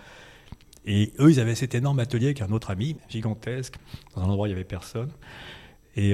Et 0.85 1.13
eux, 1.19 1.31
ils 1.31 1.39
avaient 1.39 1.55
cet 1.55 1.73
énorme 1.73 1.99
atelier 1.99 2.27
avec 2.27 2.41
un 2.41 2.51
autre 2.51 2.69
ami, 2.69 2.97
gigantesque, 3.09 3.75
dans 4.13 4.23
un 4.23 4.25
endroit 4.25 4.43
où 4.43 4.47
il 4.47 4.49
n'y 4.49 4.55
avait 4.55 4.65
personne. 4.65 5.09
Et 5.95 6.13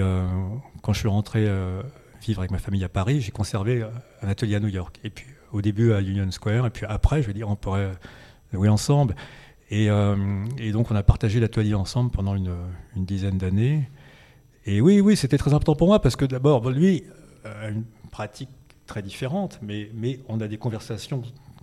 quand 0.82 0.94
je 0.94 1.00
suis 1.00 1.10
rentré 1.10 1.48
vivre 2.22 2.40
avec 2.40 2.52
ma 2.52 2.60
famille 2.60 2.84
à 2.84 2.90
Paris, 2.90 3.22
j'ai 3.22 3.32
conservé 3.32 3.84
un 4.22 4.28
atelier 4.28 4.56
à 4.56 4.60
New 4.60 4.70
York. 4.70 5.00
Et 5.04 5.10
puis 5.10 5.26
au 5.52 5.62
début 5.62 5.94
à 5.94 6.02
Union 6.02 6.30
Square, 6.32 6.68
et 6.68 6.70
puis 6.70 6.86
après, 6.88 7.22
je 7.22 7.28
veux 7.28 7.34
dire, 7.34 7.50
on 7.50 7.56
pourrait 7.56 7.92
jouer 8.52 8.70
ensemble. 8.70 9.16
Et, 9.70 9.90
euh, 9.90 10.16
donc, 10.72 10.92
on 10.92 10.96
a 10.96 11.04
partagé 11.04 11.40
l'atelier 11.40 11.74
ensemble 11.74 12.12
pendant 12.12 12.36
une 12.36 12.56
dizaine 12.96 13.38
d'années. 13.38 13.90
Et 14.66 14.80
oui, 14.82 15.02
oui, 15.02 15.18
c'était 15.18 15.38
très 15.38 15.54
important 15.54 15.76
pour 15.76 15.88
moi 15.88 16.02
parce 16.02 16.16
que 16.16 16.26
d'abord, 16.26 16.70
lui 16.70 17.04
a 17.44 17.70
une 17.70 17.84
pratique 18.12 18.50
très 18.86 19.02
différente, 19.02 19.60
mais, 19.62 19.90
mais 19.94 20.20
on 20.30 20.40
a 20.40 20.48
des 20.48 20.58
conversations, 20.58 21.22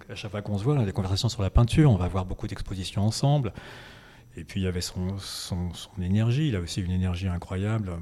à 0.09 0.15
chaque 0.15 0.31
fois 0.31 0.43
qu'on 0.43 0.59
se 0.59 0.65
voit, 0.65 0.75
on 0.75 0.81
a 0.81 0.85
des 0.85 0.93
conversations 0.93 1.29
sur 1.29 1.43
la 1.43 1.51
peinture, 1.51 1.91
on 1.91 1.97
va 1.97 2.09
voir 2.09 2.27
beaucoup 2.27 2.47
d'expositions 2.47 3.03
ensemble. 3.03 3.53
Et 4.37 4.45
puis 4.45 4.61
il 4.61 4.65
y 4.65 4.67
avait 4.67 4.81
son, 4.81 5.19
son, 5.19 5.73
son, 5.73 6.03
énergie, 6.03 6.49
il 6.49 6.57
a 6.57 6.61
aussi 6.61 6.83
une 6.83 6.91
énergie 6.91 7.29
incroyable. 7.29 7.93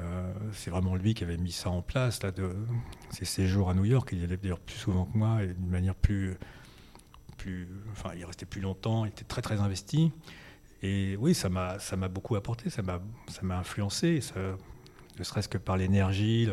Euh, 0.00 0.32
c'est 0.52 0.70
vraiment 0.70 0.94
lui 0.94 1.14
qui 1.14 1.24
avait 1.24 1.38
mis 1.38 1.52
ça 1.52 1.70
en 1.70 1.80
place, 1.80 2.22
là, 2.22 2.30
de 2.30 2.54
ses 3.10 3.24
séjours 3.24 3.70
à 3.70 3.74
New 3.74 3.84
York. 3.84 4.08
Il 4.12 4.20
y 4.20 4.24
allait 4.24 4.36
d'ailleurs 4.36 4.60
plus 4.60 4.76
souvent 4.76 5.06
que 5.06 5.16
moi 5.16 5.42
et 5.42 5.48
d'une 5.48 5.70
manière 5.70 5.94
plus, 5.94 6.36
plus. 7.38 7.68
Enfin, 7.92 8.10
il 8.16 8.24
restait 8.24 8.44
plus 8.44 8.60
longtemps, 8.60 9.04
il 9.06 9.08
était 9.08 9.24
très 9.24 9.40
très 9.40 9.60
investi. 9.60 10.12
Et 10.82 11.16
oui, 11.18 11.34
ça 11.34 11.48
m'a, 11.48 12.08
beaucoup 12.08 12.36
apporté, 12.36 12.70
ça 12.70 12.82
m'a, 12.82 13.58
influencé, 13.58 14.20
ne 15.18 15.24
serait-ce 15.24 15.48
que 15.48 15.58
par 15.58 15.76
l'énergie. 15.76 16.48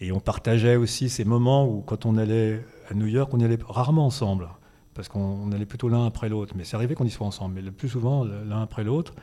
et 0.00 0.12
on 0.12 0.20
partageait 0.20 0.76
aussi 0.76 1.08
ces 1.08 1.24
moments 1.24 1.66
où, 1.66 1.82
quand 1.82 2.06
on 2.06 2.16
allait 2.16 2.64
à 2.88 2.94
New 2.94 3.06
York, 3.06 3.32
on 3.34 3.40
y 3.40 3.44
allait 3.44 3.58
rarement 3.68 4.06
ensemble, 4.06 4.48
parce 4.94 5.08
qu'on 5.08 5.52
allait 5.52 5.66
plutôt 5.66 5.88
l'un 5.88 6.06
après 6.06 6.28
l'autre. 6.28 6.54
Mais 6.56 6.64
c'est 6.64 6.76
arrivé 6.76 6.94
qu'on 6.94 7.04
y 7.04 7.10
soit 7.10 7.26
ensemble, 7.26 7.54
mais 7.56 7.62
le 7.62 7.72
plus 7.72 7.88
souvent 7.88 8.24
l'un 8.24 8.62
après 8.62 8.84
l'autre. 8.84 9.14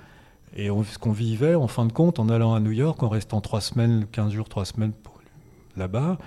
Et 0.56 0.68
ce 0.68 0.98
qu'on 0.98 1.12
vivait, 1.12 1.56
en 1.56 1.68
fin 1.68 1.86
de 1.86 1.94
compte, 1.94 2.20
en 2.20 2.30
allant 2.30 2.54
à 2.54 2.60
New 2.60 2.72
York, 2.72 3.02
en 3.04 3.10
restant 3.10 3.42
trois 3.42 3.62
semaines, 3.62 4.08
15 4.12 4.34
jours, 4.34 4.50
trois 4.50 4.66
semaines 4.66 4.94
là-bas, 5.78 6.18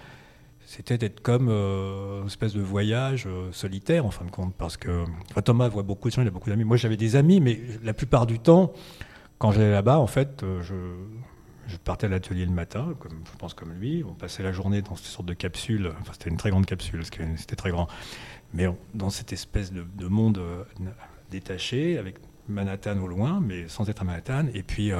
c'était 0.74 0.96
d'être 0.96 1.20
comme 1.20 1.48
euh, 1.50 2.22
une 2.22 2.28
espèce 2.28 2.54
de 2.54 2.62
voyage 2.62 3.26
euh, 3.26 3.52
solitaire, 3.52 4.06
en 4.06 4.10
fin 4.10 4.24
de 4.24 4.30
compte. 4.30 4.54
Parce 4.54 4.78
que 4.78 5.04
Thomas 5.44 5.68
voit 5.68 5.82
beaucoup 5.82 6.08
de 6.08 6.14
gens, 6.14 6.22
il 6.22 6.28
a 6.28 6.30
beaucoup 6.30 6.48
d'amis. 6.48 6.64
Moi, 6.64 6.78
j'avais 6.78 6.96
des 6.96 7.14
amis, 7.14 7.40
mais 7.40 7.60
la 7.84 7.92
plupart 7.92 8.24
du 8.24 8.38
temps, 8.38 8.72
quand 9.36 9.52
j'allais 9.52 9.70
là-bas, 9.70 9.98
en 9.98 10.06
fait, 10.06 10.42
euh, 10.42 10.62
je, 10.62 10.74
je, 11.66 11.76
partais 11.76 12.06
à 12.06 12.08
l'atelier 12.08 12.46
le 12.46 12.52
matin, 12.52 12.94
comme, 13.00 13.22
je 13.30 13.36
pense 13.36 13.52
comme 13.52 13.74
lui. 13.74 14.02
On 14.08 14.14
passait 14.14 14.42
la 14.42 14.52
journée 14.52 14.80
dans 14.80 14.96
cette 14.96 15.08
sorte 15.08 15.26
de 15.26 15.34
capsule. 15.34 15.92
Enfin, 16.00 16.12
c'était 16.14 16.30
une 16.30 16.38
très 16.38 16.48
grande 16.48 16.64
capsule, 16.64 17.00
parce 17.00 17.10
que 17.10 17.22
c'était 17.36 17.56
très 17.56 17.70
grand. 17.70 17.86
Mais 18.54 18.66
dans 18.94 19.10
cette 19.10 19.34
espèce 19.34 19.74
de, 19.74 19.84
de 19.94 20.06
monde 20.06 20.40
détaché, 21.30 21.98
avec 21.98 22.16
Manhattan 22.48 22.98
au 22.98 23.08
loin, 23.08 23.40
mais 23.46 23.68
sans 23.68 23.90
être 23.90 24.00
à 24.00 24.04
Manhattan, 24.06 24.46
et 24.54 24.62
puis, 24.62 24.90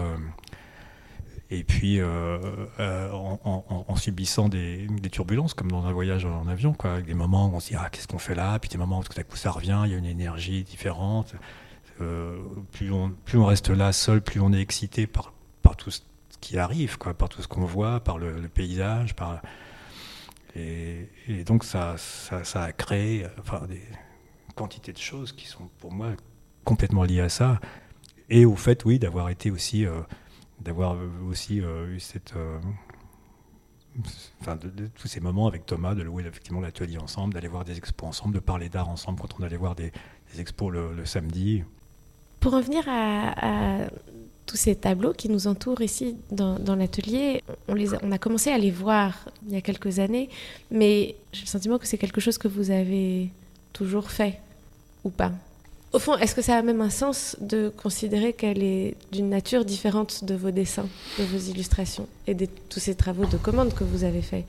et 1.53 1.65
puis 1.65 2.01
euh, 2.01 2.38
euh, 2.81 3.11
en, 3.12 3.97
subissant 3.97 4.49
des, 4.49 4.88
turbulences, 5.11 5.53
comme 5.53 5.71
dans 5.71 5.85
un 5.85 5.93
voyage 5.93 6.25
en 6.25 6.49
avion, 6.49 6.73
quoi, 6.73 6.95
avec 6.95 7.05
des 7.05 7.15
moments 7.15 7.49
où 7.49 7.55
on 7.55 7.61
se 7.61 7.69
dit 7.69 7.75
ah, 7.79 7.91
qu'est-ce 7.91 8.09
qu'on 8.09 8.19
fait 8.19 8.35
là, 8.35 8.59
puis 8.59 8.71
des 8.71 8.79
moments 8.79 9.01
où 9.01 9.05
tout 9.05 9.12
à 9.19 9.23
coup 9.23 9.37
ça 9.37 9.51
revient, 9.51 9.83
il 9.85 9.93
y 9.93 9.95
a 9.95 9.99
une 9.99 10.07
énergie 10.07 10.65
différente. 10.65 11.35
plus, 12.73 12.91
on, 12.91 13.11
plus 13.27 13.37
on 13.37 13.45
reste 13.45 13.69
là 13.69 13.93
seul, 13.93 14.23
plus 14.23 14.41
on 14.41 14.53
est 14.55 14.61
excité 14.62 15.07
par, 15.07 15.35
par 15.61 15.77
tout 15.77 15.91
ce 15.91 16.01
qui 16.41 16.59
arrive, 16.59 16.97
quoi, 16.97 17.12
par 17.12 17.29
tout 17.29 17.43
ce 17.43 17.49
qu'on 17.49 17.67
voit, 17.67 18.01
par 18.01 18.17
le, 18.17 18.49
paysage, 18.49 19.15
par 19.15 19.43
Et, 20.57 21.07
donc 21.45 21.65
ça, 21.65 21.97
ça, 21.99 22.62
a 22.62 22.73
créé 22.73 23.27
enfin, 23.38 23.67
des 23.69 23.83
quantités 24.55 24.95
de 24.95 24.99
choses 24.99 25.33
qui 25.33 25.47
sont 25.47 25.69
pour 25.81 25.93
moi 25.93 26.12
complètement 26.65 27.05
liées 27.05 27.21
à 27.21 27.29
ça. 27.29 27.61
Et 28.31 28.47
au 28.47 28.57
fait, 28.57 28.87
oui, 28.87 28.99
d'avoir 28.99 29.29
été 29.29 29.51
aussi, 29.51 29.85
euh, 29.85 30.01
d'avoir 30.62 30.96
aussi 31.29 31.59
eu 31.59 32.01
cette 32.01 32.35
enfin, 34.40 34.57
de, 34.57 34.88
tous 34.94 35.09
ces 35.09 35.20
moments 35.20 35.46
avec 35.46 35.66
Thomas, 35.66 35.94
de 35.94 36.03
louer 36.03 36.25
effectivement 36.25 36.61
l'atelier 36.61 36.98
ensemble, 36.98 37.35
d'aller 37.35 37.48
voir 37.48 37.64
des 37.64 37.77
expos 37.77 38.09
ensemble, 38.09 38.35
de 38.35 38.40
parler 38.40 38.68
d'art 38.68 38.88
ensemble 38.88 39.20
quand 39.20 39.38
on 39.38 39.42
allait 39.42 39.57
voir 39.57 39.75
des, 39.75 39.92
expos 40.38 40.72
le, 40.72 41.05
samedi. 41.05 41.62
Pour 42.40 42.53
revenir 42.53 42.85
à, 42.88 43.87
tous 44.46 44.57
ces 44.57 44.75
tableaux 44.75 45.12
qui 45.12 45.29
nous 45.29 45.46
entourent 45.46 45.83
ici 45.83 46.16
dans, 46.31 46.77
l'atelier, 46.77 47.42
on, 47.68 47.77
on 48.03 48.12
a 48.12 48.18
commencé 48.18 48.51
à 48.51 48.59
les 48.59 48.70
voir 48.70 49.29
il 49.46 49.53
y 49.53 49.57
a 49.57 49.61
quelques 49.61 49.98
années, 49.98 50.29
mais 50.70 51.16
j'ai 51.33 51.42
le 51.42 51.48
sentiment 51.48 51.79
que 51.79 51.87
c'est 51.87 51.98
quelque 51.98 52.20
chose 52.20 52.38
que 52.38 52.48
vous 52.48 52.70
avez 52.70 53.31
toujours 53.72 54.11
fait, 54.11 54.40
ou 55.05 55.11
pas? 55.11 55.33
Au 55.93 55.99
fond, 55.99 56.17
est-ce 56.17 56.35
que 56.35 56.43
ça 56.43 56.57
a 56.57 56.63
même 56.63 56.81
un 56.81 56.91
sens 56.91 57.37
de 57.41 57.69
considérer 57.69 58.33
qu'elle 58.33 58.63
est 58.63 58.97
d'une 59.13 59.29
nature 59.29 59.65
différente 59.65 60.25
de 60.25 60.35
vos 60.35 60.51
dessins, 60.51 60.89
de 61.19 61.25
vos 61.25 61.39
illustrations 61.39 62.07
et 62.27 62.35
de 62.35 62.47
tous 62.69 62.81
ces 62.81 62.95
travaux 62.95 63.27
de 63.27 63.37
commande 63.37 63.75
que 63.75 63.85
vous 63.85 64.05
avez 64.05 64.23
faits? 64.23 64.45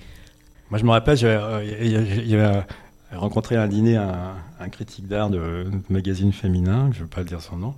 Moi, 0.69 0.79
je 0.79 0.85
me 0.85 0.91
rappelle, 0.91 1.17
j'avais 1.17 2.63
rencontré 3.11 3.57
un 3.57 3.67
dîner 3.67 3.97
un, 3.97 4.69
critique 4.71 5.07
d'art 5.07 5.29
de, 5.29 5.69
magazine 5.89 6.31
féminin, 6.31 6.89
je 6.93 6.99
ne 6.99 7.03
veux 7.03 7.09
pas 7.09 7.21
le 7.21 7.27
dire 7.27 7.41
son 7.41 7.57
nom, 7.57 7.75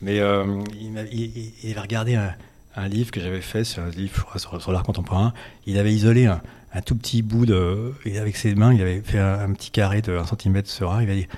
mais 0.00 0.20
euh, 0.20 0.62
il, 0.80 0.96
avait 0.96 1.80
regardé 1.80 2.14
un, 2.14 2.88
livre 2.88 3.10
que 3.10 3.20
j'avais 3.20 3.40
fait 3.40 3.64
sur 3.64 3.82
un 3.82 3.90
livre 3.90 4.38
sur, 4.38 4.72
l'art 4.72 4.84
contemporain. 4.84 5.32
Il 5.66 5.78
avait 5.78 5.92
isolé 5.92 6.26
un, 6.26 6.40
tout 6.82 6.94
petit 6.94 7.22
bout 7.22 7.44
de. 7.44 7.92
Avec 8.18 8.36
ses 8.36 8.54
mains, 8.54 8.72
il 8.72 8.80
avait 8.80 9.00
fait 9.00 9.18
un, 9.18 9.52
petit 9.52 9.72
carré 9.72 10.00
de 10.00 10.16
1 10.16 10.24
cm 10.24 10.64
sur 10.64 10.92
un. 10.92 11.02
Il 11.02 11.10
avait 11.10 11.22
dit 11.22 11.28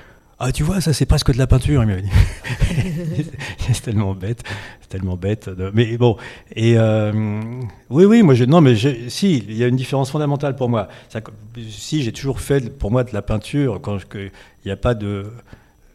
ah, 0.42 0.52
tu 0.52 0.62
vois, 0.62 0.80
ça 0.80 0.94
c'est 0.94 1.04
presque 1.04 1.32
de 1.32 1.38
la 1.38 1.46
peinture, 1.46 1.82
il 1.82 1.86
m'avait 1.86 2.02
dit. 2.02 2.10
c'est 3.58 3.82
tellement 3.82 4.14
bête, 4.14 4.42
c'est 4.80 4.88
tellement 4.88 5.16
bête. 5.16 5.50
Mais 5.74 5.98
bon, 5.98 6.16
et 6.56 6.78
euh, 6.78 7.12
oui, 7.90 8.06
oui, 8.06 8.22
moi, 8.22 8.34
je... 8.34 8.44
non, 8.44 8.62
mais 8.62 8.74
si, 8.74 9.36
il 9.36 9.54
y 9.54 9.62
a 9.62 9.66
une 9.66 9.76
différence 9.76 10.10
fondamentale 10.10 10.56
pour 10.56 10.70
moi. 10.70 10.88
Si 11.68 12.02
j'ai 12.02 12.12
toujours 12.12 12.40
fait 12.40 12.70
pour 12.78 12.90
moi 12.90 13.04
de 13.04 13.12
la 13.12 13.20
peinture, 13.20 13.80
quand 13.82 13.98
il 14.14 14.30
n'y 14.64 14.72
a 14.72 14.76
pas 14.76 14.94
de, 14.94 15.26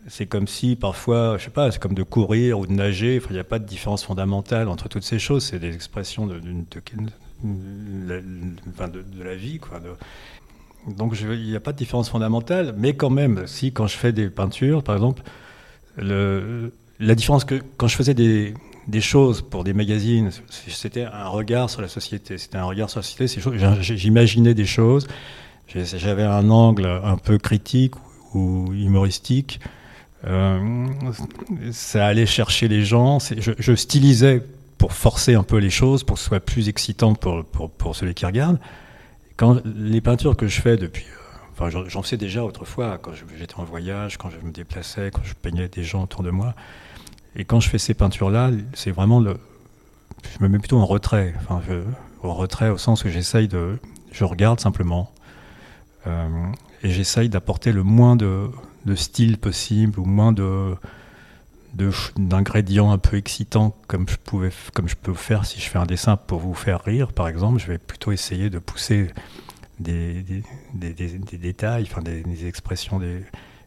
c'est 0.07 0.27
comme 0.27 0.47
si 0.47 0.75
parfois, 0.75 1.37
je 1.39 1.45
sais 1.45 1.49
pas, 1.49 1.71
c'est 1.71 1.79
comme 1.79 1.95
de 1.95 2.03
courir 2.03 2.59
ou 2.59 2.67
de 2.67 2.71
nager. 2.71 3.19
il 3.29 3.33
n'y 3.33 3.39
a 3.39 3.43
pas 3.43 3.57
de 3.59 3.65
différence 3.65 4.03
fondamentale 4.03 4.67
entre 4.67 4.87
toutes 4.87 5.03
ces 5.03 5.17
choses. 5.17 5.43
C'est 5.45 5.59
des 5.59 5.73
expressions 5.73 6.27
de, 6.27 6.39
de, 6.39 6.61
de, 7.43 9.23
la 9.23 9.35
vie, 9.35 9.59
quoi. 9.59 9.81
Donc 10.87 11.15
il 11.19 11.49
n'y 11.49 11.55
a 11.55 11.59
pas 11.59 11.71
de 11.71 11.77
différence 11.77 12.09
fondamentale, 12.09 12.75
mais 12.77 12.93
quand 12.93 13.09
même, 13.09 13.47
si 13.47 13.71
quand 13.71 13.87
je 13.87 13.97
fais 13.97 14.11
des 14.11 14.29
peintures, 14.29 14.83
par 14.83 14.95
exemple, 14.95 15.23
la 15.97 17.15
différence 17.15 17.45
que 17.45 17.61
quand 17.77 17.87
je 17.87 17.95
faisais 17.95 18.13
des, 18.13 18.53
choses 19.01 19.41
pour 19.41 19.63
des 19.63 19.73
magazines, 19.73 20.29
c'était 20.49 21.05
un 21.05 21.27
regard 21.27 21.69
sur 21.69 21.81
la 21.81 21.87
société. 21.87 22.37
C'était 22.37 22.57
un 22.57 22.65
regard 22.65 22.89
sur 22.89 22.99
la 22.99 23.03
société. 23.03 23.41
J'imaginais 23.81 24.53
des 24.53 24.65
choses. 24.65 25.07
J'avais 25.67 26.23
un 26.23 26.49
angle 26.49 26.85
un 26.85 27.17
peu 27.17 27.37
critique 27.37 27.95
ou 28.33 28.71
humoristique. 28.73 29.59
Euh, 30.27 30.87
ça 31.71 32.05
allait 32.05 32.25
chercher 32.25 32.67
les 32.67 32.83
gens. 32.83 33.19
Je, 33.19 33.75
stylisais 33.75 34.43
pour 34.77 34.93
forcer 34.93 35.35
un 35.35 35.43
peu 35.43 35.57
les 35.57 35.69
choses, 35.69 36.03
pour 36.03 36.15
que 36.15 36.21
ce 36.21 36.27
soit 36.27 36.39
plus 36.39 36.69
excitant 36.69 37.15
pour, 37.15 37.43
pour, 37.45 37.69
pour 37.69 37.95
celui 37.95 38.13
qui 38.13 38.25
regarde. 38.25 38.59
Quand 39.37 39.61
les 39.65 40.01
peintures 40.01 40.37
que 40.37 40.47
je 40.47 40.61
fais 40.61 40.77
depuis, 40.77 41.05
euh, 41.05 41.37
enfin 41.51 41.69
j'en 41.69 42.01
faisais 42.01 42.17
déjà 42.17 42.43
autrefois 42.43 42.97
quand 42.97 43.11
j'étais 43.37 43.55
en 43.55 43.63
voyage, 43.63 44.17
quand 44.17 44.29
je 44.29 44.37
me 44.45 44.51
déplaçais, 44.51 45.11
quand 45.11 45.23
je 45.23 45.33
peignais 45.33 45.67
des 45.67 45.83
gens 45.83 46.03
autour 46.03 46.23
de 46.23 46.29
moi. 46.29 46.53
Et 47.35 47.43
quand 47.43 47.59
je 47.59 47.69
fais 47.69 47.77
ces 47.77 47.93
peintures-là, 47.93 48.51
c'est 48.73 48.91
vraiment 48.91 49.21
je 49.21 50.43
me 50.43 50.47
mets 50.47 50.59
plutôt 50.59 50.79
en 50.79 50.85
retrait. 50.85 51.33
Enfin, 51.37 51.61
au 52.23 52.33
retrait 52.33 52.69
au 52.69 52.77
sens 52.77 53.03
où 53.03 53.09
j'essaye 53.09 53.47
de, 53.47 53.77
je 54.11 54.23
regarde 54.23 54.59
simplement 54.59 55.11
euh, 56.07 56.27
et 56.83 56.89
j'essaye 56.89 57.29
d'apporter 57.29 57.71
le 57.71 57.83
moins 57.83 58.15
de, 58.15 58.49
de, 58.85 58.95
style 58.95 59.37
possible 59.37 59.99
ou 59.99 60.05
moins 60.05 60.31
de 60.31 60.75
d'ingrédients 61.75 62.91
un 62.91 62.97
peu 62.97 63.17
excitants 63.17 63.75
comme 63.87 64.07
je 64.07 64.15
pouvais 64.17 64.51
comme 64.73 64.87
je 64.87 64.95
peux 64.95 65.13
faire 65.13 65.45
si 65.45 65.59
je 65.59 65.69
fais 65.69 65.77
un 65.77 65.85
dessin 65.85 66.15
pour 66.15 66.39
vous 66.39 66.53
faire 66.53 66.81
rire 66.83 67.11
par 67.11 67.27
exemple 67.27 67.59
je 67.59 67.67
vais 67.67 67.77
plutôt 67.77 68.11
essayer 68.11 68.49
de 68.49 68.59
pousser 68.59 69.11
des, 69.79 70.23
des, 70.23 70.43
des, 70.73 71.37
détails 71.37 71.83
enfin 71.89 72.01
des, 72.01 72.47
expressions 72.47 72.97
des 72.97 73.23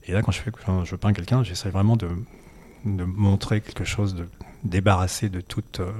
et 0.06 0.12
là 0.12 0.22
quand 0.22 0.32
je 0.32 0.40
fais 0.40 0.50
quand 0.50 0.84
je 0.84 0.96
peins 0.96 1.12
quelqu'un 1.12 1.42
j'essaie 1.42 1.68
vraiment 1.68 1.96
de, 1.96 2.08
de, 2.86 3.04
montrer 3.04 3.60
quelque 3.60 3.84
chose 3.84 4.14
de 4.14 4.26
débarrassé 4.64 5.28
de 5.28 5.42
toute 5.42 5.80
euh, 5.80 5.92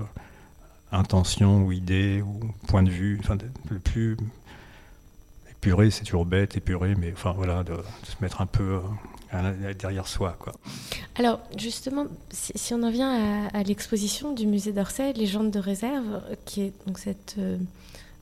intention 0.93 1.63
ou 1.63 1.73
idée 1.73 2.23
ou 2.23 2.41
point 2.69 2.83
de 2.83 2.91
vue 2.91 3.19
enfin 3.21 3.37
le 3.71 3.79
plus 3.79 4.17
épuré 5.51 5.91
c'est 5.91 6.05
toujours 6.05 6.25
bête 6.25 6.57
épuré 6.57 6.95
mais 6.95 7.13
enfin 7.13 7.33
voilà 7.33 7.65
de, 7.65 7.75
se 8.05 8.17
mettre 8.23 8.41
un 8.41 8.47
peu 8.47 8.77
euh, 8.77 8.81
derrière 9.79 10.07
soi. 10.07 10.37
Alors 11.17 11.41
justement, 11.57 12.07
si, 12.31 12.75
on 12.75 12.83
en 12.83 12.91
vient 12.91 13.49
à, 13.53 13.63
l'exposition 13.63 14.33
du 14.33 14.47
musée 14.47 14.73
d'Orsay, 14.73 15.13
Légendes 15.13 15.51
de 15.51 15.59
réserve, 15.59 16.23
qui 16.45 16.63
est 16.63 16.73
donc 16.87 16.99
cette 16.99 17.37
euh, 17.39 17.57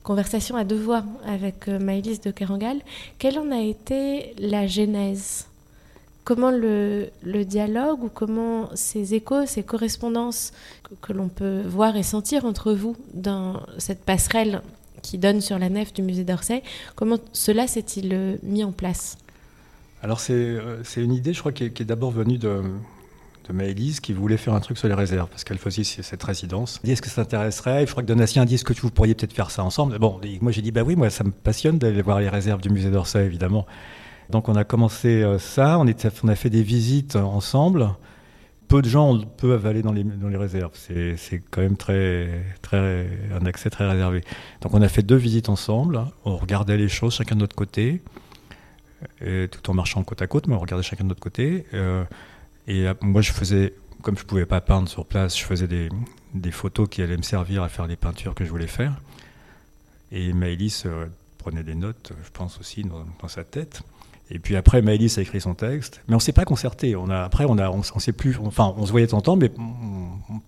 conversation 0.03 0.55
à 0.55 0.63
deux 0.63 0.79
voix 0.79 1.03
avec 1.25 1.67
euh, 1.67 1.79
de 1.79 2.31
Kerangal, 2.31 2.81
quelle 3.19 3.39
en 3.39 3.51
a 3.51 3.59
été 3.59 4.33
la 4.37 4.67
genèse? 4.67 5.47
Comment 6.25 6.51
le, 6.51 7.09
dialogue 7.45 8.03
ou 8.03 8.09
comment 8.09 8.69
ces 8.75 9.13
échos, 9.13 9.45
ces 9.45 9.63
correspondances 9.63 10.51
que, 10.83 10.93
que 10.95 11.13
l'on 11.13 11.29
peut 11.29 11.61
voir 11.61 11.95
et 11.95 12.03
sentir 12.03 12.43
entre 12.43 12.73
vous 12.73 12.97
dans 13.13 13.61
cette 13.77 14.03
passerelle 14.03 14.61
qui 15.01 15.17
donne 15.17 15.39
sur 15.41 15.57
la 15.57 15.69
nef 15.69 15.93
du 15.93 16.01
musée 16.01 16.25
d'Orsay, 16.25 16.63
comment 16.95 17.17
cela 17.31 17.67
s'est-il 17.67 18.13
euh, 18.13 18.35
mis 18.43 18.63
en 18.63 18.71
place? 18.71 19.17
Alors 20.03 20.21
euh, 20.29 20.81
c'est 20.83 21.03
une 21.03 21.13
idée, 21.13 21.33
je 21.33 21.39
crois, 21.39 21.51
qui 21.51 21.63
est, 21.63 21.81
d'abord 21.83 22.11
venue 22.11 22.37
de, 22.37 22.61
de 23.47 23.53
Maëlys, 23.53 23.99
qui 23.99 24.13
voulait 24.13 24.37
faire 24.37 24.53
un 24.53 24.59
truc 24.59 24.77
sur 24.77 24.87
les 24.87 24.93
réserves, 24.93 25.29
parce 25.29 25.43
qu'elle 25.43 25.57
faisait 25.57 25.83
cette 25.83 26.23
résidence. 26.23 26.79
Elle 26.83 26.87
dit, 26.87 26.91
est-ce 26.93 27.01
que 27.01 27.09
ça 27.09 27.23
t'intéresserait? 27.23 27.85
Je 27.85 27.91
crois 27.91 28.03
que 28.03 28.07
Donatien 28.07 28.45
dit, 28.45 28.55
est-ce 28.55 28.63
que 28.63 28.73
vous 28.79 28.91
pourriez 28.91 29.15
peut-être 29.15 29.33
faire 29.33 29.49
ça 29.49 29.63
ensemble 29.63 29.97
Bon, 29.97 30.19
moi 30.41 30.51
j'ai 30.51 30.61
dit, 30.61 30.71
bah 30.71 30.83
oui, 30.85 30.95
moi 30.95 31.09
ça 31.09 31.23
me 31.23 31.31
passionne 31.31 31.79
d'aller 31.79 32.01
voir 32.01 32.19
les 32.19 32.29
réserves 32.29 32.61
du 32.61 32.69
musée 32.69 32.91
d'Orsay, 32.91 33.25
évidemment. 33.25 33.65
Donc 34.29 34.49
on 34.49 34.55
a 34.55 34.63
commencé 34.63 35.23
euh, 35.23 35.39
ça, 35.39 35.79
on, 35.79 35.85
on 35.85 36.27
a 36.27 36.35
fait 36.35 36.49
des 36.49 36.63
visites 36.63 37.15
ensemble. 37.15 37.89
Peu 38.67 38.81
de 38.81 38.89
gens 38.89 39.17
peuvent 39.37 39.65
aller 39.65 39.81
dans 39.81 39.93
les, 39.93 40.03
dans 40.03 40.27
les 40.27 40.35
réserves. 40.35 40.73
C'est 40.75 41.41
quand 41.49 41.61
même 41.61 41.77
très, 41.77 42.43
très, 42.61 43.07
un 43.33 43.45
accès 43.45 43.69
très 43.69 43.89
réservé. 43.89 44.21
Donc 44.61 44.73
on 44.73 44.81
a 44.81 44.89
fait 44.89 45.03
deux 45.03 45.15
visites 45.15 45.47
ensemble. 45.47 46.01
On 46.25 46.35
regardait 46.35 46.75
les 46.75 46.89
choses 46.89 47.13
chacun 47.13 47.35
de 47.35 47.39
notre 47.39 47.55
côté 47.55 48.01
tout 49.51 49.69
en 49.69 49.73
marchant 49.73 50.03
côte 50.03 50.21
à 50.21 50.27
côte, 50.27 50.47
mais 50.47 50.55
on 50.55 50.59
regardait 50.59 50.83
chacun 50.83 51.03
de 51.03 51.09
notre 51.09 51.21
côté. 51.21 51.65
Euh, 51.73 52.03
et 52.67 52.87
euh, 52.87 52.93
moi, 53.01 53.21
je 53.21 53.31
faisais, 53.31 53.73
comme 54.01 54.17
je 54.17 54.23
ne 54.23 54.27
pouvais 54.27 54.45
pas 54.45 54.61
peindre 54.61 54.89
sur 54.89 55.05
place, 55.05 55.37
je 55.37 55.43
faisais 55.43 55.67
des, 55.67 56.51
photos 56.51 56.87
qui 56.89 57.01
allaient 57.01 57.17
me 57.17 57.23
servir 57.23 57.63
à 57.63 57.69
faire 57.69 57.87
les 57.87 57.95
peintures 57.95 58.35
que 58.35 58.45
je 58.45 58.49
voulais 58.49 58.67
faire. 58.67 58.93
Et 60.11 60.33
Maëlys 60.33 60.83
euh, 60.85 61.05
prenait 61.37 61.63
des 61.63 61.75
notes, 61.75 62.13
je 62.23 62.29
pense 62.31 62.59
aussi, 62.59 62.83
dans, 62.83 63.27
sa 63.27 63.43
tête. 63.43 63.81
Et 64.29 64.39
puis 64.39 64.55
après, 64.55 64.81
Maëlys 64.81 65.17
a 65.17 65.21
écrit 65.21 65.39
son 65.39 65.53
texte, 65.53 66.01
mais 66.07 66.13
on 66.13 66.17
ne 66.17 66.21
s'est 66.21 66.33
pas 66.33 66.45
concerté. 66.45 66.95
On 66.95 67.09
a, 67.09 67.23
après, 67.23 67.45
on, 67.47 67.57
a, 67.57 67.69
on, 67.69 67.81
sait 67.81 68.11
plus, 68.11 68.37
enfin, 68.43 68.73
on 68.77 68.85
se 68.85 68.91
voyait 68.91 69.07
de 69.07 69.11
temps, 69.11 69.35
mais 69.37 69.51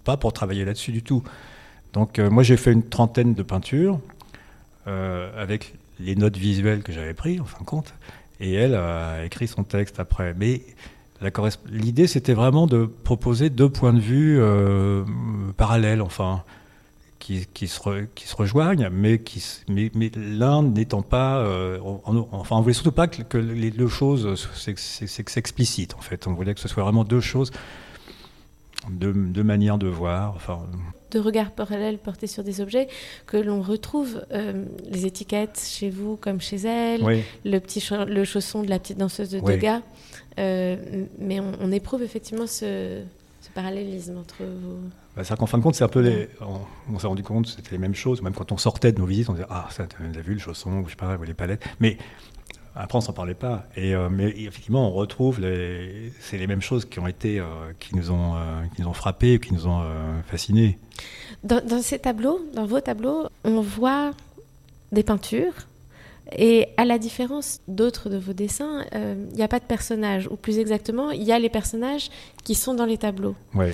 pas 0.03 0.17
pour 0.17 0.33
travailler 0.33 0.65
là-dessus 0.65 0.91
du 0.91 1.01
tout. 1.01 1.23
Donc 1.93 2.19
moi, 2.19 2.43
j'ai 2.43 2.57
fait 2.57 2.73
une 2.73 2.83
trentaine 2.83 3.33
de 3.33 3.43
peintures 3.43 3.99
avec 4.85 5.75
les 5.99 6.15
notes 6.15 6.35
visuelles 6.35 6.83
que 6.83 6.91
j'avais 6.91 7.13
prises, 7.13 7.39
en 7.39 7.45
fin 7.45 7.59
de 7.59 7.65
compte 7.65 7.93
et 8.39 8.53
elle 8.53 8.75
a 8.75 9.23
écrit 9.25 9.47
son 9.47 9.63
texte 9.63 9.99
après. 9.99 10.33
Mais 10.37 10.61
l'idée, 11.69 12.07
c'était 12.07 12.33
vraiment 12.33 12.67
de 12.67 12.85
proposer 12.85 13.49
deux 13.49 13.69
points 13.69 13.93
de 13.93 13.99
vue 13.99 14.37
euh, 14.39 15.03
parallèles, 15.57 16.01
enfin, 16.01 16.43
qui, 17.19 17.45
qui, 17.53 17.67
se 17.67 18.05
qui, 18.15 18.27
se 18.27 18.35
rejoignent, 18.35 18.89
mais, 18.91 19.21
mais, 19.67 19.91
mais 19.93 20.11
l'un 20.15 20.63
n'étant 20.63 21.01
pas. 21.01 21.39
Euh, 21.39 21.79
enfin, 22.31 22.55
on 22.55 22.61
voulait 22.61 22.73
surtout 22.73 22.93
pas 22.93 23.07
que, 23.07 23.37
les 23.37 23.71
deux 23.71 23.89
choses 23.89 24.47
s'explicitent, 24.55 25.95
en 25.95 26.01
fait. 26.01 26.27
On 26.27 26.33
voulait 26.33 26.53
que 26.53 26.61
ce 26.61 26.67
soit 26.67 26.83
vraiment 26.83 27.03
deux 27.03 27.21
choses, 27.21 27.51
deux, 28.89 29.13
deux 29.13 29.43
manières 29.43 29.77
de 29.77 29.87
voir. 29.87 30.33
Enfin, 30.35 30.61
de 31.11 31.19
regards 31.19 31.51
parallèles 31.51 31.97
portés 31.97 32.27
sur 32.27 32.43
des 32.43 32.61
objets 32.61 32.87
que 33.25 33.37
l'on 33.37 33.61
retrouve 33.61 34.23
euh, 34.31 34.65
les 34.89 35.05
étiquettes 35.05 35.61
chez 35.65 35.89
vous 35.89 36.17
comme 36.17 36.39
chez 36.41 36.57
elle, 36.57 37.23
le 37.45 37.59
petit 37.59 37.83
le 38.07 38.23
chausson 38.23 38.63
de 38.63 38.69
la 38.69 38.79
petite 38.79 38.97
danseuse 38.97 39.29
de 39.29 39.39
Degas. 39.39 39.81
Euh, 40.37 40.77
mais 41.19 41.39
on, 41.39 41.71
éprouve 41.71 42.01
effectivement 42.03 42.47
ce, 42.47 43.01
parallélisme 43.53 44.17
entre 44.17 44.43
vous 44.43 44.77
bah, 45.15 45.23
C'est-à-dire 45.23 45.37
qu'en 45.37 45.47
fin 45.47 45.57
de 45.57 45.63
compte, 45.63 45.75
c'est 45.75 45.83
un 45.83 45.89
peu 45.89 46.01
les. 46.01 46.29
On, 46.89 46.99
s'est 46.99 47.07
rendu 47.07 47.23
compte 47.23 47.45
que 47.45 47.51
c'était 47.51 47.71
les 47.71 47.77
mêmes 47.77 47.95
choses. 47.95 48.21
Même 48.21 48.33
quand 48.33 48.51
on 48.51 48.57
sortait 48.57 48.91
de 48.91 48.99
nos 48.99 49.05
visites, 49.05 49.29
on 49.29 49.33
disait 49.33 49.47
Ah, 49.49 49.67
ça, 49.71 49.85
tu 49.87 49.97
as 49.97 50.21
vu 50.21 50.33
le 50.33 50.39
chausson, 50.39 50.71
ou 50.79 50.85
je 50.85 50.91
sais 50.91 50.95
pas, 50.95 51.17
ou 51.17 51.23
les 51.23 51.33
palettes. 51.33 51.63
Mais 51.79 51.97
après, 52.75 52.97
on 52.97 53.01
s'en 53.01 53.13
parlait 53.13 53.33
pas. 53.33 53.65
Et, 53.75 53.93
euh, 53.93 54.09
mais 54.09 54.29
effectivement, 54.29 54.87
on 54.87 54.91
retrouve 54.91 55.39
les, 55.39 56.11
c'est 56.19 56.37
les 56.37 56.47
mêmes 56.47 56.61
choses 56.61 56.85
qui 56.85 56.99
ont 56.99 57.07
été, 57.07 57.39
euh, 57.39 57.45
qui 57.79 57.95
nous 57.95 58.11
ont, 58.11 58.35
euh, 58.35 58.63
qui 58.75 58.81
nous 58.81 58.87
ont 58.87 58.93
frappés, 58.93 59.39
qui 59.39 59.53
nous 59.53 59.67
ont 59.67 59.83
fascinés. 60.27 60.77
Dans, 61.43 61.65
dans, 61.65 61.81
ces 61.81 61.99
tableaux, 61.99 62.39
dans 62.53 62.65
vos 62.65 62.79
tableaux, 62.79 63.27
on 63.43 63.61
voit 63.61 64.11
des 64.91 65.03
peintures. 65.03 65.53
Et 66.37 66.67
à 66.77 66.85
la 66.85 66.99
différence 66.99 67.59
d'autres 67.67 68.07
de 68.09 68.17
vos 68.17 68.33
dessins, 68.33 68.85
il 68.93 69.35
n'y 69.35 69.41
a 69.41 69.47
pas 69.47 69.59
de 69.59 69.65
personnages, 69.65 70.27
ou 70.29 70.35
plus 70.35 70.59
exactement, 70.59 71.09
il 71.09 71.23
y 71.23 71.31
a 71.31 71.39
les 71.39 71.49
personnages 71.49 72.11
qui 72.43 72.53
sont 72.53 72.75
dans 72.75 72.85
les 72.85 72.99
tableaux. 72.99 73.35
Ouais. 73.55 73.73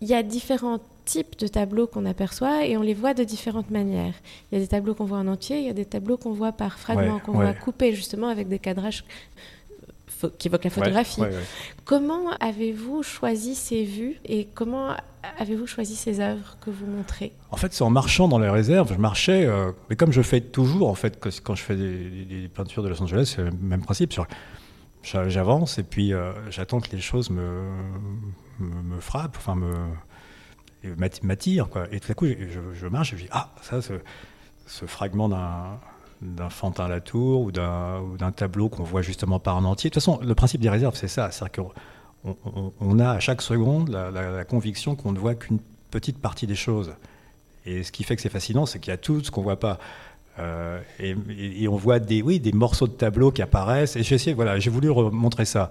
Il 0.00 0.08
y 0.08 0.14
a 0.14 0.22
différents 0.22 0.80
types 1.04 1.38
de 1.38 1.48
tableaux 1.48 1.86
qu'on 1.86 2.04
aperçoit 2.04 2.66
et 2.66 2.76
on 2.76 2.82
les 2.82 2.94
voit 2.94 3.14
de 3.14 3.24
différentes 3.24 3.70
manières. 3.70 4.14
Il 4.50 4.58
y 4.58 4.60
a 4.60 4.64
des 4.64 4.68
tableaux 4.68 4.94
qu'on 4.94 5.06
voit 5.06 5.18
en 5.18 5.26
entier, 5.26 5.58
il 5.58 5.64
y 5.64 5.70
a 5.70 5.72
des 5.72 5.86
tableaux 5.86 6.18
qu'on 6.18 6.32
voit 6.32 6.52
par 6.52 6.78
fragments, 6.78 7.18
qu'on 7.18 7.32
voit 7.32 7.54
coupés 7.54 7.94
justement 7.94 8.28
avec 8.28 8.48
des 8.48 8.58
cadrages 8.58 9.04
qui 10.38 10.48
évoquent 10.48 10.64
la 10.64 10.70
photographie. 10.70 11.22
comment 11.84 12.30
avez-vous 12.40 13.02
choisi 13.02 13.54
ces 13.54 13.84
vues 13.84 14.20
et 14.24 14.48
comment 14.54 14.96
avez-vous 15.38 15.66
choisi 15.66 15.96
ces 15.96 16.20
œuvres 16.20 16.56
que 16.60 16.70
vous 16.70 16.86
montrez? 16.86 17.32
En 17.50 17.56
fait, 17.56 17.72
c'est 17.72 17.84
en 17.84 17.90
marchant 17.90 18.28
dans 18.28 18.38
les 18.38 18.48
réserves. 18.50 18.92
Je 18.92 18.98
marchais, 18.98 19.46
euh, 19.46 19.70
mais 19.88 19.96
comme 19.96 20.12
je 20.12 20.22
fais 20.22 20.40
toujours, 20.40 20.88
en 20.88 20.94
fait, 20.94 21.18
quand 21.42 21.54
je 21.54 21.62
fais 21.62 21.76
des, 21.76 22.50
peintures 22.52 22.82
de 22.82 22.88
Los 22.88 23.02
Angeles, 23.02 23.34
c'est 23.36 23.42
le 23.42 23.50
même 23.50 23.82
principe. 23.82 24.14
J'avance 25.02 25.78
et 25.78 25.84
puis 25.84 26.12
euh, 26.12 26.32
j'attends 26.50 26.80
que 26.80 26.90
les 26.92 27.00
choses 27.00 27.30
me, 27.30 27.62
me, 28.58 29.00
frappent, 29.00 29.36
enfin 29.36 29.54
me, 29.54 29.74
m'attire. 31.22 31.68
Quoi. 31.68 31.86
Et 31.92 32.00
tout 32.00 32.10
à 32.10 32.14
coup, 32.14 32.26
je, 32.26 32.86
marche 32.86 33.12
et 33.12 33.16
je 33.16 33.22
dis 33.24 33.28
Ah, 33.30 33.52
ça, 33.62 33.80
ce, 33.82 34.86
fragment 34.86 35.28
d'un 35.28 35.78
d'un 36.20 36.50
Fantin 36.50 36.88
Latour 36.88 37.42
ou 37.42 37.52
d'un 37.52 38.32
tableau 38.34 38.68
qu'on 38.68 38.82
voit 38.82 39.02
justement 39.02 39.38
pas 39.38 39.52
en 39.52 39.64
entier. 39.64 39.88
De 39.88 39.94
toute 39.94 40.02
façon, 40.02 40.18
le 40.20 40.34
principe 40.34 40.60
des 40.60 40.68
réserves, 40.70 40.96
c'est 40.96 41.06
ça. 41.06 41.30
C'est-à-dire 41.30 41.72
qu'on 42.24 42.76
on, 42.80 42.98
a 42.98 43.10
à 43.10 43.20
chaque 43.20 43.42
seconde 43.42 43.88
la, 43.90 44.44
conviction 44.44 44.96
qu'on 44.96 45.12
ne 45.12 45.18
voit 45.18 45.34
qu'une 45.34 45.60
petite 45.90 46.18
partie 46.18 46.46
des 46.46 46.56
choses. 46.56 46.92
Et 47.66 47.82
ce 47.82 47.92
qui 47.92 48.02
fait 48.02 48.16
que 48.16 48.22
c'est 48.22 48.28
fascinant, 48.28 48.66
c'est 48.66 48.78
qu'il 48.80 48.90
y 48.90 48.94
a 48.94 48.96
tout 48.96 49.22
ce 49.22 49.30
qu'on 49.30 49.42
voit 49.42 49.60
pas. 49.60 49.78
Euh, 50.38 50.80
et, 50.98 51.68
on 51.68 51.76
voit 51.76 51.98
des, 51.98 52.22
oui, 52.22 52.40
des 52.40 52.52
morceaux 52.52 52.86
de 52.86 52.92
tableaux 52.92 53.30
qui 53.30 53.42
apparaissent. 53.42 53.96
Et 53.96 54.02
j'ai 54.02 54.32
voilà, 54.32 54.58
j'ai 54.58 54.70
voulu 54.70 54.90
montrer 54.90 55.44
ça. 55.44 55.70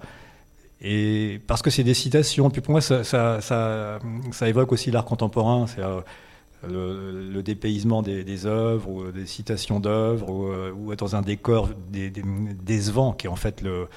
Et 0.82 1.40
parce 1.48 1.62
que 1.62 1.70
c'est 1.70 1.84
des 1.84 1.94
citations. 1.94 2.50
Puis 2.50 2.62
pour 2.62 2.72
moi, 2.72 2.82
ça, 2.82 4.00
évoque 4.42 4.72
aussi 4.72 4.92
l'art 4.92 5.06
contemporain. 5.06 5.66
C'est 5.68 5.82
euh, 5.82 7.32
le, 7.32 7.44
dépaysement 7.44 8.02
des, 8.02 8.24
des, 8.24 8.46
œuvres 8.46 8.90
ou 8.90 9.12
des 9.12 9.26
citations 9.26 9.80
d'œuvres 9.80 10.30
ou, 10.30 10.48
euh, 10.48 10.72
ou, 10.72 10.96
dans 10.96 11.16
un 11.16 11.22
décor 11.22 11.70
décevant 11.92 13.14
qui 13.14 13.28
est 13.28 13.30
en 13.30 13.36
fait 13.36 13.62
le, 13.62 13.88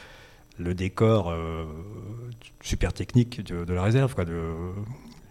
le 0.59 0.75
décor 0.75 1.31
euh, 1.31 1.64
super 2.61 2.93
technique 2.93 3.43
de, 3.43 3.73
la 3.73 3.83
réserve, 3.83 4.14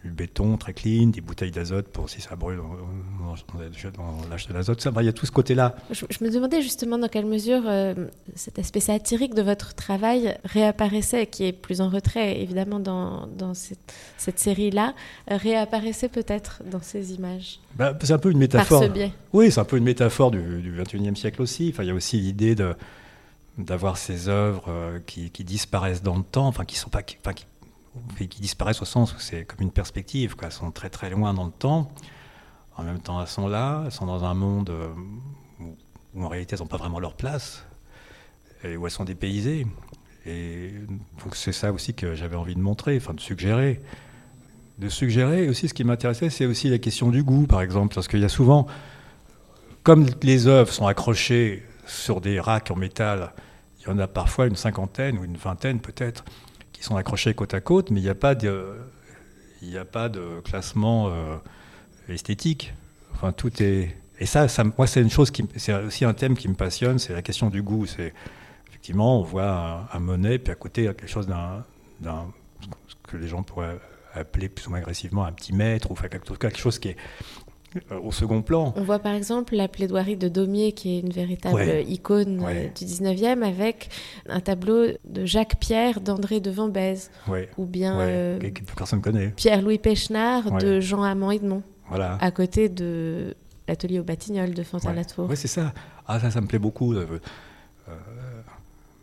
du 0.04 0.12
béton 0.12 0.56
très 0.58 0.74
clean, 0.74 1.08
des 1.08 1.20
bouteilles 1.20 1.52
d'azote 1.52 1.88
pour 1.90 2.10
si 2.10 2.22
ça 2.22 2.36
brûle 2.36 2.58
dans, 2.58 3.34
l'âge 4.30 4.48
de 4.48 4.54
l'azote. 4.54 4.88
Il 5.00 5.06
y 5.06 5.10
a 5.10 5.14
tout 5.14 5.26
ce 5.26 5.32
côté-là. 5.32 5.76
Je, 5.92 6.06
me 6.22 6.32
demandais 6.32 6.62
justement 6.62 6.98
dans 6.98 7.10
quelle 7.10 7.26
mesure 7.26 7.64
euh, 7.66 7.94
cet 8.36 8.60
aspect 8.60 8.80
satirique 8.80 9.36
de 9.36 9.42
votre 9.42 9.74
travail 9.74 10.38
réapparaissait, 10.46 11.28
qui 11.28 11.46
est 11.46 11.52
plus 11.52 11.82
en 11.82 11.90
retrait 11.90 12.42
évidemment 12.42 12.80
dans, 12.80 13.28
dans 13.28 13.54
cette, 13.54 13.94
cette 14.18 14.40
série-là, 14.40 14.94
euh, 15.32 15.38
réapparaissait 15.38 16.10
peut-être 16.10 16.64
dans 16.72 16.82
ces 16.82 17.14
images? 17.14 17.60
Bah, 17.76 17.98
c'est 18.02 18.14
un 18.14 18.20
peu 18.20 18.32
une 18.32 18.38
métaphore. 18.38 18.80
Par 18.80 18.88
ce 18.88 18.94
biais. 18.94 19.12
Oui, 19.34 19.52
c'est 19.52 19.60
un 19.60 19.66
peu 19.66 19.78
une 19.78 19.84
métaphore 19.84 20.32
du, 20.32 20.62
du 20.62 20.74
21e 20.82 21.16
siècle 21.16 21.42
aussi. 21.42 21.72
Enfin, 21.74 21.84
il 21.84 21.88
y 21.88 21.92
a 21.92 21.96
aussi 21.96 22.20
l'idée 22.20 22.56
de 22.56 22.74
d'avoir 23.58 23.98
ces 23.98 24.30
œuvres 24.30 24.68
euh, 24.70 25.00
qui, 25.06 25.32
qui, 25.32 25.44
disparaissent 25.44 26.02
dans 26.02 26.16
le 26.16 26.24
temps, 26.24 26.48
enfin 26.48 26.64
qui 26.64 26.78
sont 26.78 26.90
pas, 26.90 27.02
enfin, 27.22 27.34
qui 27.34 27.46
qui 28.18 28.42
disparaissent 28.42 28.82
au 28.82 28.86
sens 28.86 29.14
où 29.14 29.20
c'est 29.20 29.46
comme 29.46 29.62
une 29.62 29.72
perspective, 29.72 30.36
quoi. 30.36 30.48
Elles 30.48 30.54
sont 30.54 30.72
très 30.72 30.90
très 30.90 31.10
loin 31.10 31.34
dans 31.34 31.46
le 31.46 31.52
temps. 31.52 31.92
En 32.78 32.84
même 32.84 33.00
temps, 33.00 33.22
elles 33.22 33.28
sont 33.28 33.48
là, 33.48 33.84
elles 33.86 33.92
sont 33.92 34.06
dans 34.06 34.24
un 34.24 34.34
monde 34.34 34.70
euh, 34.70 34.90
où, 36.14 36.24
en 36.24 36.28
réalité 36.28 36.56
elles 36.56 36.62
n'ont 36.62 36.68
pas 36.68 36.78
vraiment 36.78 37.00
leur 37.00 37.14
place, 37.14 37.66
et 38.64 38.78
où 38.78 38.86
elles 38.86 38.92
sont 38.92 39.04
dépaysées. 39.04 39.68
Et 40.26 40.74
donc 41.24 41.36
c'est 41.36 41.52
ça 41.52 41.72
aussi 41.74 41.94
que 41.94 42.16
j'avais 42.16 42.36
envie 42.36 42.56
de 42.56 42.62
montrer, 42.62 42.98
enfin 42.98 43.14
de 43.14 43.20
suggérer. 43.20 43.82
De 44.78 44.88
suggérer 44.88 45.50
aussi, 45.50 45.68
ce 45.68 45.74
qui 45.74 45.84
m'intéressait, 45.84 46.30
c'est 46.30 46.46
aussi 46.46 46.70
la 46.70 46.78
question 46.78 47.10
du 47.10 47.22
goût, 47.22 47.48
par 47.48 47.62
exemple, 47.62 47.94
parce 47.94 48.08
qu'il 48.08 48.22
y 48.22 48.26
a 48.26 48.30
souvent, 48.30 48.66
comme 49.84 50.06
les 50.22 50.48
œuvres 50.48 50.72
sont 50.72 50.88
accrochées 50.88 51.64
sur 51.86 52.22
des 52.22 52.40
racks 52.40 52.72
en 52.72 52.78
métal, 52.78 53.34
il 53.80 53.88
y 53.88 53.92
en 53.92 54.00
a 54.00 54.08
parfois 54.08 54.46
une 54.46 54.56
cinquantaine 54.56 55.18
ou 55.18 55.26
une 55.26 55.36
vingtaine 55.36 55.82
peut-être, 55.82 56.24
qui 56.80 56.86
sont 56.86 56.96
accrochés 56.96 57.34
côte 57.34 57.54
à 57.54 57.60
côte, 57.60 57.92
mais 57.92 58.00
il 58.00 58.04
n'y 58.04 58.10
a 58.10 58.16
pas 58.16 58.36
de, 58.36 58.78
a 59.78 59.86
pas 59.86 60.08
de 60.08 60.40
classement 60.46 61.10
euh, 61.10 61.36
esthétique. 62.08 62.74
Enfin, 63.14 63.34
tout 63.34 63.52
est. 63.62 63.98
Et 64.20 64.26
ça, 64.26 64.48
ça 64.48 64.64
moi, 64.64 64.88
c'est 64.88 65.02
une 65.02 65.10
chose 65.10 65.30
qui, 65.30 65.46
c'est 65.58 65.74
aussi 65.74 66.06
un 66.06 66.14
thème 66.14 66.38
qui 66.38 66.48
me 66.48 66.54
passionne, 66.54 66.98
c'est 66.98 67.14
la 67.14 67.22
question 67.22 67.50
du 67.50 67.62
goût. 67.62 67.86
C'est 67.86 68.14
effectivement, 68.70 69.20
on 69.20 69.24
voit 69.24 69.90
un, 69.92 70.00
Monet, 70.00 70.40
puis 70.40 70.54
à 70.54 70.56
côté, 70.56 70.84
il 70.84 70.86
y 70.86 70.88
a 70.88 70.94
quelque 70.94 71.12
chose 71.12 71.28
d'un, 71.28 71.66
ce 72.88 72.96
que 73.04 73.18
les 73.18 73.28
gens 73.28 73.44
pourraient 73.44 73.78
appeler 74.14 74.48
plus 74.48 74.68
ou 74.68 74.70
moins 74.70 74.80
agressivement 74.80 75.26
un 75.26 75.34
petit 75.34 75.54
maître, 75.54 75.92
ou 75.92 75.96
quelque 75.96 76.58
chose 76.58 76.80
qui 76.80 76.90
est 76.90 76.98
au 78.04 78.12
second 78.12 78.42
plan. 78.42 78.74
On 78.76 78.84
voit 78.84 79.00
par 79.00 79.14
exemple 79.14 79.56
la 79.56 79.68
plaidoirie 79.68 80.18
de 80.18 80.28
Daumier, 80.28 80.72
qui 80.72 80.98
est 80.98 81.00
une 81.02 81.12
véritable 81.12 81.84
icône 81.88 82.44
euh, 82.48 82.68
du 82.68 82.86
19e, 82.86 83.44
avec 83.44 83.90
un 84.28 84.40
tableau 84.40 84.88
de 85.06 85.26
Jacques 85.26 85.58
Pierre 85.60 86.02
d'André 86.02 86.40
de 86.40 86.52
Vambèze. 86.52 87.12
Ou 87.58 87.66
bien 87.66 88.00
euh, 88.00 88.40
personne 88.76 89.02
connaît. 89.02 89.30
Pierre-Louis 89.36 89.78
Pechnard 89.78 90.58
de 90.58 90.80
Jean 90.80 91.04
Amand 91.04 91.32
Edmond. 91.32 91.64
Voilà. 91.90 92.18
À 92.22 92.32
côté 92.32 92.70
de 92.70 93.36
l'atelier 93.68 94.00
au 94.00 94.04
Batignolles 94.04 94.54
de 94.54 94.64
Fontaine-Latour. 94.64 95.28
Oui, 95.30 95.38
c'est 95.38 95.48
ça. 95.48 95.74
Ah, 96.08 96.20
ça, 96.20 96.32
ça 96.32 96.42
me 96.42 96.48
plaît 96.48 96.60
beaucoup. 96.60 96.96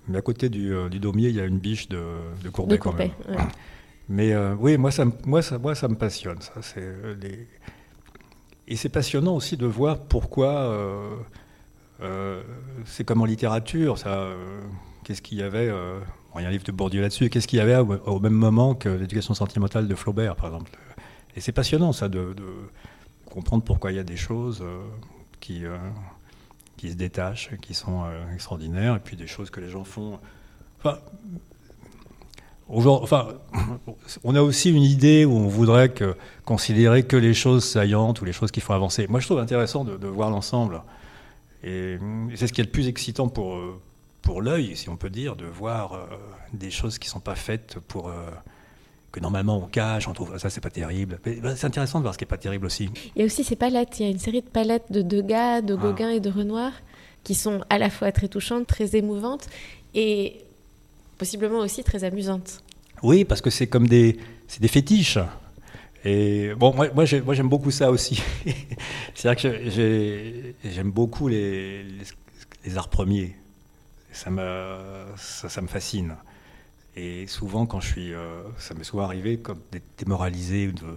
mais 0.08 0.18
à 0.18 0.22
côté 0.22 0.48
du, 0.48 0.72
du, 0.90 0.98
Daumier, 0.98 1.28
il 1.28 1.36
y 1.36 1.40
a 1.40 1.44
une 1.44 1.58
biche 1.58 1.88
de, 1.88 2.02
de 2.42 2.48
Courbet, 2.48 2.78
quand 2.78 2.92
même. 2.94 3.10
Mais 4.08 4.36
oui, 4.58 4.76
moi 4.76 4.90
ça, 4.90 5.04
moi, 5.24 5.42
ça, 5.42 5.58
moi, 5.58 5.74
ça 5.74 5.88
me 5.88 5.96
passionne. 5.96 6.40
Ça, 6.40 6.52
c'est 6.62 6.86
les 7.20 7.46
et 8.68 8.76
c'est 8.76 8.88
passionnant 8.88 9.34
aussi 9.34 9.56
de 9.56 9.66
voir 9.66 9.98
pourquoi 9.98 10.50
euh, 10.50 11.16
euh, 12.00 12.42
c'est 12.84 13.04
comme 13.04 13.22
en 13.22 13.24
littérature, 13.24 13.98
ça. 13.98 14.14
Euh, 14.14 14.62
qu'est-ce 15.04 15.22
qu'il 15.22 15.38
y 15.38 15.42
avait 15.42 15.66
Il 15.66 16.42
y 16.42 16.44
a 16.44 16.48
un 16.48 16.50
livre 16.50 16.64
de 16.64 16.72
Bourdieu 16.72 17.00
là-dessus. 17.00 17.30
Qu'est-ce 17.30 17.46
qu'il 17.46 17.58
y 17.58 17.62
avait 17.62 17.76
au, 17.76 18.18
même 18.18 18.32
moment 18.32 18.74
que 18.74 18.88
l'éducation 18.88 19.34
sentimentale 19.34 19.86
de 19.86 19.94
Flaubert, 19.94 20.34
par 20.34 20.46
exemple 20.46 20.72
Et 21.36 21.40
c'est 21.40 21.52
passionnant, 21.52 21.92
ça, 21.92 22.08
de, 22.08 22.34
comprendre 23.24 23.62
pourquoi 23.62 23.92
il 23.92 23.96
y 23.96 24.00
a 24.00 24.04
des 24.04 24.16
choses 24.16 24.64
qui, 25.38 25.62
qui 26.76 26.90
se 26.90 26.96
détachent, 26.96 27.50
qui 27.60 27.72
sont 27.72 28.04
extraordinaires, 28.34 28.96
et 28.96 29.00
puis 29.00 29.16
des 29.16 29.28
choses 29.28 29.50
que 29.50 29.60
les 29.60 29.68
gens 29.68 29.84
font. 29.84 30.18
Enfin, 32.68 33.28
on 34.24 34.34
a 34.34 34.42
aussi 34.42 34.70
une 34.70 34.82
idée 34.82 35.24
où 35.24 35.32
on 35.32 35.46
voudrait 35.46 35.90
que, 35.90 36.16
considérer 36.44 37.04
que 37.04 37.16
les 37.16 37.34
choses 37.34 37.64
saillantes 37.64 38.20
ou 38.20 38.24
les 38.24 38.32
choses 38.32 38.50
qu'il 38.50 38.62
faut 38.62 38.72
avancer. 38.72 39.06
Moi, 39.08 39.20
je 39.20 39.26
trouve 39.26 39.38
intéressant 39.38 39.84
de, 39.84 40.06
voir 40.06 40.30
l'ensemble. 40.30 40.82
Et 41.62 41.98
c'est 42.34 42.46
ce 42.46 42.52
qui 42.52 42.60
est 42.60 42.64
le 42.64 42.70
plus 42.70 42.88
excitant 42.88 43.28
pour, 43.28 43.58
pour 44.22 44.42
l'œil, 44.42 44.76
si 44.76 44.88
on 44.88 44.96
peut 44.96 45.10
dire, 45.10 45.36
de 45.36 45.46
voir 45.46 45.94
euh, 45.94 46.06
des 46.52 46.70
choses 46.70 46.98
qui 46.98 47.08
ne 47.08 47.12
sont 47.12 47.20
pas 47.20 47.34
faites 47.34 47.78
pour. 47.88 48.08
Euh, 48.08 48.12
que 49.12 49.20
normalement 49.20 49.56
on 49.56 49.66
cache, 49.66 50.08
on 50.08 50.12
trouve 50.12 50.36
ça 50.36 50.50
c'est 50.50 50.60
pas 50.60 50.68
terrible. 50.68 51.18
Bah, 51.42 51.56
c'est 51.56 51.66
intéressant 51.66 52.00
de 52.00 52.02
voir 52.02 52.12
ce 52.12 52.18
qui 52.18 52.24
est 52.24 52.28
pas 52.28 52.36
terrible 52.36 52.66
aussi. 52.66 52.90
Il 53.14 53.20
y 53.20 53.22
a 53.22 53.24
aussi 53.24 53.44
ces 53.44 53.56
palettes, 53.56 53.98
il 53.98 54.02
y 54.04 54.08
a 54.08 54.10
une 54.10 54.18
série 54.18 54.42
de 54.42 54.48
palettes 54.48 54.92
de 54.92 55.00
Degas, 55.00 55.62
de 55.62 55.74
ah. 55.74 55.82
Gauguin 55.82 56.10
et 56.10 56.20
de 56.20 56.28
Renoir 56.28 56.72
qui 57.26 57.34
sont 57.34 57.62
à 57.70 57.78
la 57.78 57.90
fois 57.90 58.12
très 58.12 58.28
touchantes, 58.28 58.68
très 58.68 58.94
émouvantes. 58.94 59.48
Et 59.94 60.45
possiblement 61.18 61.58
aussi 61.58 61.84
très 61.84 62.04
amusante. 62.04 62.62
Oui, 63.02 63.24
parce 63.24 63.40
que 63.40 63.50
c'est 63.50 63.66
comme 63.66 63.88
des, 63.88 64.18
des 64.60 64.68
fétiches. 64.68 65.18
Et 66.04 66.54
bon, 66.54 66.74
moi, 66.74 66.88
moi 66.94 67.04
j'aime 67.04 67.48
beaucoup 67.48 67.70
ça 67.70 67.90
aussi. 67.90 68.22
C'est-à-dire 69.14 69.42
que 69.42 70.52
j'aime 70.64 70.90
beaucoup 70.90 71.28
les, 71.28 71.84
arts 72.76 72.88
premiers. 72.88 73.36
Ça 74.12 74.30
me, 74.30 74.78
ça, 75.16 75.60
me 75.60 75.66
fascine. 75.66 76.16
Et 76.94 77.26
souvent, 77.26 77.66
quand 77.66 77.80
je 77.80 77.88
suis. 77.88 78.14
Euh, 78.14 78.42
ça 78.56 78.74
m'est 78.74 78.84
souvent 78.84 79.02
arrivé 79.02 79.38
d'être 79.72 79.84
démoralisé, 79.98 80.68
de, 80.68 80.96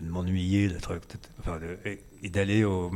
de 0.00 0.10
m'ennuyer, 0.10 0.68
enfin, 1.38 1.58
et, 1.86 2.28
d'aller 2.28 2.64
au, 2.64 2.90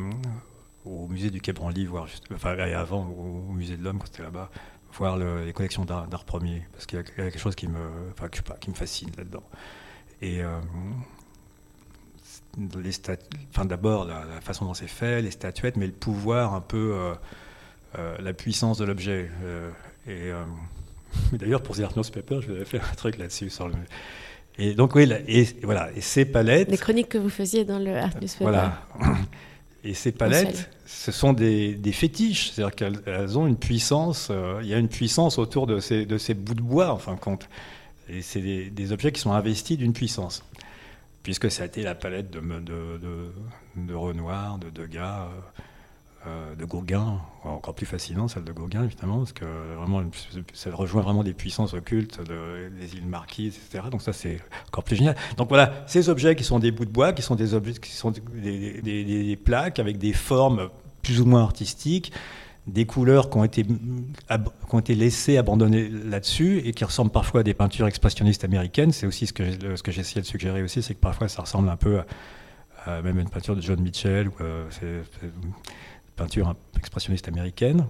musée 1.09 1.31
du 1.31 1.41
Quai 1.41 1.55
Branly, 1.55 1.87
voir 1.87 2.07
juste, 2.07 2.25
enfin, 2.35 2.59
avant, 2.59 3.07
au, 3.07 3.49
au 3.49 3.53
musée 3.53 3.79
de 3.79 3.83
l'Homme, 3.83 3.99
quand 3.99 4.07
c'était 4.07 4.25
là-bas, 4.25 4.51
voir 4.97 5.17
les 5.17 5.53
collections 5.53 5.85
d'art 5.85 6.25
premier, 6.25 6.63
parce 6.73 6.87
qu'il 6.87 6.99
y 6.99 7.01
a 7.01 7.05
quelque 7.05 7.39
chose 7.39 7.55
qui 7.55 7.69
me, 7.69 7.79
enfin, 8.13 8.29
qui 8.61 8.71
me 8.71 8.75
fascine 8.75 9.11
là-dedans. 9.17 9.43
Et 10.23 10.41
les 12.83 12.91
enfin, 13.51 13.65
d'abord 13.65 14.05
la, 14.05 14.41
façon 14.41 14.65
dont 14.65 14.75
c'est 14.75 14.87
fait, 14.87 15.21
les 15.23 15.31
statuettes, 15.31 15.77
mais 15.77 15.87
le 15.87 15.93
pouvoir 15.93 16.55
un 16.55 16.61
peu, 16.61 17.13
la 17.95 18.33
puissance 18.33 18.79
de 18.79 18.85
l'objet. 18.85 19.31
et 20.07 20.33
d'ailleurs 21.33 21.63
pour 21.63 21.77
The 21.77 21.81
Art 21.81 21.97
Newspaper, 21.97 22.41
je 22.41 22.53
vais 22.53 22.65
faire 22.65 22.89
un 22.91 22.95
truc 22.95 23.19
là-dessus 23.19 23.51
sur 23.51 23.69
le 23.69 23.75
et 24.59 24.75
donc, 24.75 24.95
oui, 24.95 25.11
et, 25.27 25.47
voilà, 25.63 25.91
et 25.97 26.01
ces 26.01 26.25
palettes. 26.25 26.71
Les 26.71 26.79
chroniques 26.79 27.09
que 27.09 27.19
vous 27.19 27.31
faisiez 27.31 27.65
dans 27.65 27.79
le 27.79 27.97
Art 27.97 28.15
Newspaper. 28.21 28.45
Voilà. 28.45 28.83
Et 29.85 29.93
ces 29.93 30.13
palettes, 30.13 30.71
ce 30.87 31.13
sont 31.13 31.35
des, 31.35 31.75
des 31.75 31.93
fétiches, 31.93 32.51
c'est-à-dire 32.51 32.75
qu'elles 32.75 33.39
ont 33.39 33.47
une 33.47 33.59
puissance, 33.59 34.29
euh, 34.31 34.61
il 34.63 34.69
y 34.69 34.75
a 34.75 34.79
une 34.79 34.89
puissance 34.89 35.39
autour 35.39 35.67
de 35.67 35.79
ces, 35.79 36.07
de 36.07 36.17
ces 36.17 36.33
bouts 36.33 36.55
de 36.55 36.63
bois, 36.63 36.91
en 36.91 36.97
fin 36.97 37.15
de 37.15 37.21
compte. 37.21 37.49
Et 38.09 38.23
c'est 38.23 38.41
des, 38.41 38.71
des, 38.71 38.93
objets 38.93 39.13
qui 39.13 39.21
sont 39.21 39.33
investis 39.33 39.77
d'une 39.77 39.93
puissance. 39.93 40.43
Puisque 41.23 41.51
ça 41.51 41.65
a 41.65 41.67
été 41.67 41.83
la 41.83 41.95
palette 41.95 42.31
de, 42.31 42.41
de, 42.41 42.99
de, 42.99 43.33
de 43.77 43.95
Renoir, 43.95 44.59
de 44.59 44.71
Degas. 44.71 45.25
Euh, 45.25 45.63
euh, 46.27 46.55
de 46.55 46.65
Gauguin, 46.65 47.19
encore 47.45 47.75
plus 47.75 47.85
fascinant 47.85 48.29
celle 48.29 48.45
de 48.45 48.53
Gauguin 48.53 48.83
évidemment, 48.85 49.19
parce 49.19 49.35
que 49.35 49.45
vraiment 49.77 50.03
ça 50.55 50.71
rejoint 50.71 51.03
vraiment 51.03 51.23
des 51.23 51.35
puissances 51.35 51.75
occultes 51.75 52.19
des 52.23 52.95
îles 52.95 53.07
Marquises, 53.07 53.57
etc. 53.57 53.89
Donc 53.91 54.01
ça 54.01 54.15
c'est 54.15 54.41
encore 54.69 54.85
plus 54.85 54.97
génial. 54.97 55.17
Donc 55.37 55.49
voilà, 55.49 55.85
ces 55.87 56.09
objets 56.09 56.35
qui 56.35 56.43
sont 56.43 56.59
des 56.59 56.71
bouts 56.71 56.87
de 56.87 56.91
bois, 56.91 57.13
qui 57.13 57.21
sont 57.21 57.35
des 57.35 57.53
objets, 57.53 57.75
qui 57.75 57.91
sont 57.91 58.11
des, 58.11 59.39
plaques 59.45 59.79
avec 59.79 59.99
des 59.99 60.15
formes 60.15 60.71
plus 61.03 61.21
ou 61.21 61.27
moins 61.27 61.43
artistiques, 61.43 62.11
des 62.67 62.87
couleurs 62.87 63.29
qui 63.29 63.37
ont 63.37 63.45
été, 63.45 63.63
qui 63.65 63.75
ont 64.73 64.79
été 64.79 64.95
laissées 64.95 65.37
abandonnées 65.37 65.91
là-dessus 65.91 66.63
et 66.65 66.73
qui 66.73 66.85
ressemblent 66.85 67.13
parfois 67.13 67.41
à 67.41 67.43
des 67.43 67.53
peintures 67.53 67.87
expressionnistes 67.87 68.45
américaines. 68.45 68.93
C'est 68.93 69.07
aussi 69.07 69.27
ce 69.27 69.35
que, 69.35 69.77
ce 69.77 69.83
que 69.83 69.91
essayé 69.91 70.23
de 70.23 70.27
suggérer 70.27 70.63
aussi, 70.63 70.83
c'est 70.83 70.95
que 70.95 71.01
parfois 71.01 71.29
ça 71.29 71.43
ressemble 71.43 71.69
un 71.69 71.77
peu 71.77 72.01
à, 72.87 73.03
même 73.03 73.19
une 73.19 73.29
peinture 73.29 73.57
de 73.57 73.61
John 73.61 73.81
Mitchell. 73.81 74.31
Euh, 74.41 74.69
peinture 76.17 76.55
expressionniste 76.77 77.29
américaine, 77.29 77.87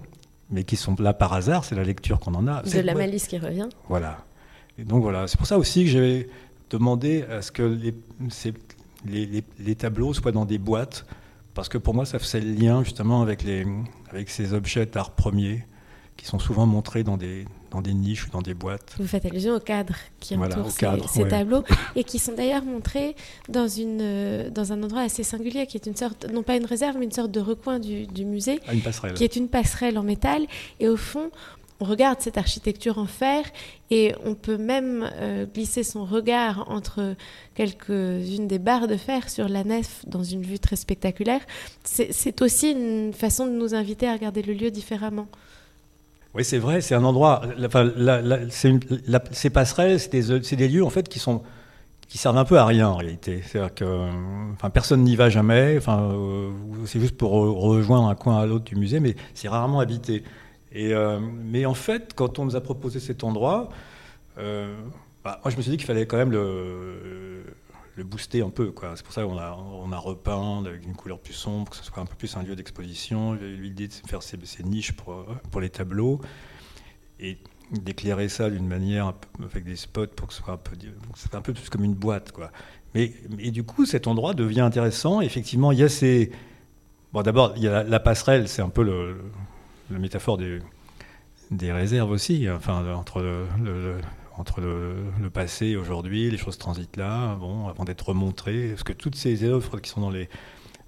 mais 0.49 0.63
qui 0.63 0.75
sont 0.75 0.95
là 0.99 1.13
par 1.13 1.33
hasard, 1.33 1.63
c'est 1.63 1.75
la 1.75 1.83
lecture 1.83 2.19
qu'on 2.19 2.33
en 2.35 2.47
a. 2.47 2.61
De 2.61 2.79
la 2.79 2.93
malice 2.93 3.27
qui 3.27 3.37
revient. 3.37 3.69
Voilà. 3.87 4.17
Et 4.77 4.83
donc 4.83 5.01
voilà, 5.01 5.27
c'est 5.27 5.37
pour 5.37 5.47
ça 5.47 5.57
aussi 5.57 5.85
que 5.85 5.89
j'ai 5.89 6.29
demandé 6.69 7.23
à 7.23 7.41
ce 7.41 7.51
que 7.51 7.63
les, 7.63 7.93
les, 9.05 9.43
les, 9.59 9.75
tableaux 9.75 10.13
soient 10.13 10.31
dans 10.31 10.45
des 10.45 10.57
boîtes, 10.57 11.05
parce 11.53 11.69
que 11.69 11.77
pour 11.77 11.93
moi, 11.93 12.05
ça 12.05 12.19
faisait 12.19 12.41
le 12.41 12.53
lien 12.53 12.83
justement 12.83 13.21
avec, 13.21 13.43
les, 13.43 13.65
avec 14.09 14.29
ces 14.29 14.53
objets 14.53 14.85
d'art 14.85 15.11
premier 15.11 15.65
qui 16.17 16.25
sont 16.25 16.39
souvent 16.39 16.65
montrés 16.65 17.03
dans 17.03 17.17
des, 17.17 17.45
dans 17.71 17.81
des 17.81 17.93
niches 17.93 18.27
ou 18.27 18.29
dans 18.29 18.41
des 18.41 18.53
boîtes. 18.53 18.95
Vous 18.97 19.07
faites 19.07 19.25
allusion 19.25 19.55
au 19.55 19.59
cadre 19.59 19.95
qui 20.19 20.35
entoure 20.35 20.71
ces, 20.71 21.27
tableaux 21.27 21.63
et 21.95 22.03
qui 22.03 22.19
sont 22.19 22.33
d'ailleurs 22.33 22.63
montrés 22.63 23.15
dans, 23.49 23.67
une, 23.67 23.99
euh, 24.01 24.49
dans 24.49 24.71
un 24.71 24.81
endroit 24.81 25.01
assez 25.01 25.23
singulier 25.23 25.67
qui 25.67 25.77
est 25.77 25.85
une 25.85 25.95
sorte, 25.95 26.31
non 26.31 26.43
pas 26.43 26.55
une 26.55 26.65
réserve, 26.65 26.97
mais 26.97 27.05
une 27.05 27.11
sorte 27.11 27.31
de 27.31 27.39
recoin 27.39 27.79
du, 27.79 28.07
du 28.07 28.25
musée. 28.25 28.59
Ah, 28.67 28.73
une 28.73 28.81
passerelle. 28.81 29.13
Qui 29.13 29.23
est 29.23 29.35
une 29.35 29.49
passerelle 29.49 29.97
en 29.97 30.03
métal. 30.03 30.45
Et 30.79 30.87
au 30.87 30.97
fond, 30.97 31.31
on 31.79 31.85
regarde 31.85 32.21
cette 32.21 32.37
architecture 32.37 32.97
en 32.97 33.05
fer 33.05 33.43
et 33.91 34.13
on 34.23 34.33
peut 34.33 34.57
même 34.57 35.09
euh, 35.15 35.45
glisser 35.45 35.83
son 35.83 36.05
regard 36.05 36.69
entre 36.71 37.15
quelques-unes 37.53 38.47
des 38.47 38.59
barres 38.59 38.87
de 38.87 38.95
fer 38.95 39.29
sur 39.29 39.49
la 39.49 39.63
nef 39.63 40.05
dans 40.07 40.23
une 40.23 40.41
vue 40.41 40.59
très 40.59 40.77
spectaculaire. 40.77 41.41
C'est 41.83 42.41
aussi 42.41 42.71
une 42.71 43.13
façon 43.13 43.45
de 43.45 43.51
nous 43.51 43.75
inviter 43.75 44.07
à 44.07 44.13
regarder 44.13 44.41
le 44.41 44.53
lieu 44.53 44.71
différemment. 44.71 45.27
Oui, 46.35 46.43
c'est 46.43 46.57
vrai, 46.57 46.81
c'est 46.81 46.95
un 46.95 47.03
endroit. 47.05 47.41
Enfin, 47.65 47.89
ces 48.49 49.49
passerelles, 49.49 49.99
c'est 49.99 50.55
des, 50.55 50.67
lieux 50.67 50.83
en 50.83 50.89
fait 50.89 51.07
qui 51.07 51.19
sont 51.19 51.43
qui 52.09 52.17
servent 52.19 52.37
un 52.37 52.45
peu 52.45 52.59
à 52.59 52.65
rien 52.65 52.89
en 52.89 52.97
réalité. 52.97 53.41
C'est-à-dire 53.43 53.73
que 53.73 54.09
enfin, 54.53 54.69
personne 54.69 55.03
n'y 55.03 55.15
va 55.15 55.29
jamais. 55.29 55.75
Enfin, 55.77 56.11
euh, 56.11 56.51
c'est 56.85 56.99
juste 56.99 57.17
pour 57.17 57.31
rejoindre 57.31 58.07
un 58.07 58.15
coin 58.15 58.37
à 58.41 58.45
l'autre 58.45 58.65
du 58.65 58.75
musée, 58.75 58.99
mais 58.99 59.15
c'est 59.33 59.47
rarement 59.47 59.79
habité. 59.79 60.23
Et, 60.71 60.93
euh, 60.93 61.19
mais 61.21 61.65
en 61.65 61.73
fait, 61.73 62.13
quand 62.13 62.37
on 62.37 62.45
nous 62.45 62.55
a 62.55 62.61
proposé 62.61 62.99
cet 62.99 63.23
endroit, 63.23 63.69
euh, 64.37 64.75
bah, 65.23 65.39
moi 65.43 65.51
je 65.51 65.57
me 65.57 65.61
suis 65.61 65.71
dit 65.71 65.77
qu'il 65.77 65.85
fallait 65.87 66.05
quand 66.05 66.17
même 66.17 66.31
le 66.31 67.45
le 67.95 68.03
booster 68.03 68.41
un 68.41 68.49
peu. 68.49 68.73
C'est 68.95 69.03
pour 69.03 69.13
ça 69.13 69.23
qu'on 69.23 69.37
a, 69.37 69.53
on 69.53 69.91
a 69.91 69.97
repeint 69.97 70.63
avec 70.65 70.85
une 70.85 70.95
couleur 70.95 71.19
plus 71.19 71.33
sombre, 71.33 71.69
que 71.69 71.77
ce 71.77 71.83
soit 71.83 72.01
un 72.01 72.05
peu 72.05 72.15
plus 72.15 72.35
un 72.35 72.43
lieu 72.43 72.55
d'exposition. 72.55 73.33
L'idée 73.33 73.87
de 73.87 73.93
faire 73.93 74.21
ces, 74.21 74.37
niches 74.63 74.93
pour, 74.93 75.25
pour 75.51 75.61
les 75.61 75.69
tableaux 75.69 76.19
et 77.19 77.37
d'éclairer 77.71 78.29
ça 78.29 78.49
d'une 78.49 78.67
manière 78.67 79.13
avec 79.43 79.63
des 79.63 79.75
spots 79.75 80.07
pour 80.07 80.27
que 80.27 80.33
ce 80.33 80.43
soit 80.43 80.53
un 80.53 80.57
peu, 80.57 80.75
un 81.33 81.41
peu 81.41 81.53
plus 81.53 81.69
comme 81.69 81.83
une 81.83 81.95
boîte. 81.95 82.31
Quoi. 82.31 82.51
Mais, 82.93 83.13
et 83.39 83.51
du 83.51 83.63
coup, 83.63 83.85
cet 83.85 84.07
endroit 84.07 84.33
devient 84.33 84.61
intéressant. 84.61 85.21
Effectivement, 85.21 85.71
il 85.71 85.79
y 85.79 85.83
a 85.83 85.89
ces. 85.89 86.31
Bon, 87.13 87.21
d'abord, 87.21 87.53
il 87.55 87.63
y 87.63 87.67
a 87.67 87.83
la, 87.83 87.99
passerelle, 87.99 88.49
c'est 88.49 88.61
un 88.61 88.69
peu 88.69 88.83
le, 88.83 89.21
la 89.89 89.99
métaphore 89.99 90.37
des, 90.37 90.59
des 91.49 91.71
réserves 91.71 92.11
aussi, 92.11 92.49
enfin, 92.49 92.93
entre 92.93 93.21
le 93.21 93.97
entre 94.37 94.61
le, 94.61 95.29
passé 95.29 95.67
et 95.67 95.75
aujourd'hui, 95.77 96.29
les 96.29 96.37
choses 96.37 96.57
transitent 96.57 96.97
là, 96.97 97.35
bon, 97.35 97.67
avant 97.67 97.83
d'être 97.83 98.09
remontrées. 98.09 98.69
Parce 98.69 98.83
que 98.83 98.93
toutes 98.93 99.15
ces 99.15 99.43
œuvres 99.43 99.79
qui 99.79 99.89
sont 99.89 100.01
dans 100.01 100.09
les, 100.09 100.29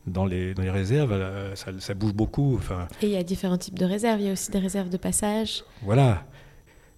dans 0.06 0.26
les, 0.26 0.54
dans 0.54 0.64
les 0.64 0.72
réserves, 0.72 1.12
euh, 1.12 1.56
ça, 1.56 1.72
ça, 1.80 1.94
bouge 1.94 2.14
beaucoup. 2.14 2.56
Enfin, 2.56 2.88
et 3.02 3.08
il 3.08 3.12
y 3.12 3.18
a 3.18 3.24
différents 3.24 3.58
types 3.58 3.80
de 3.80 3.86
réserves. 3.86 4.20
Il 4.22 4.28
y 4.28 4.30
a 4.30 4.34
aussi 4.34 4.52
des 4.52 4.60
réserves 4.60 4.90
de 4.90 4.98
passage. 4.98 5.64
Voilà. 5.84 6.26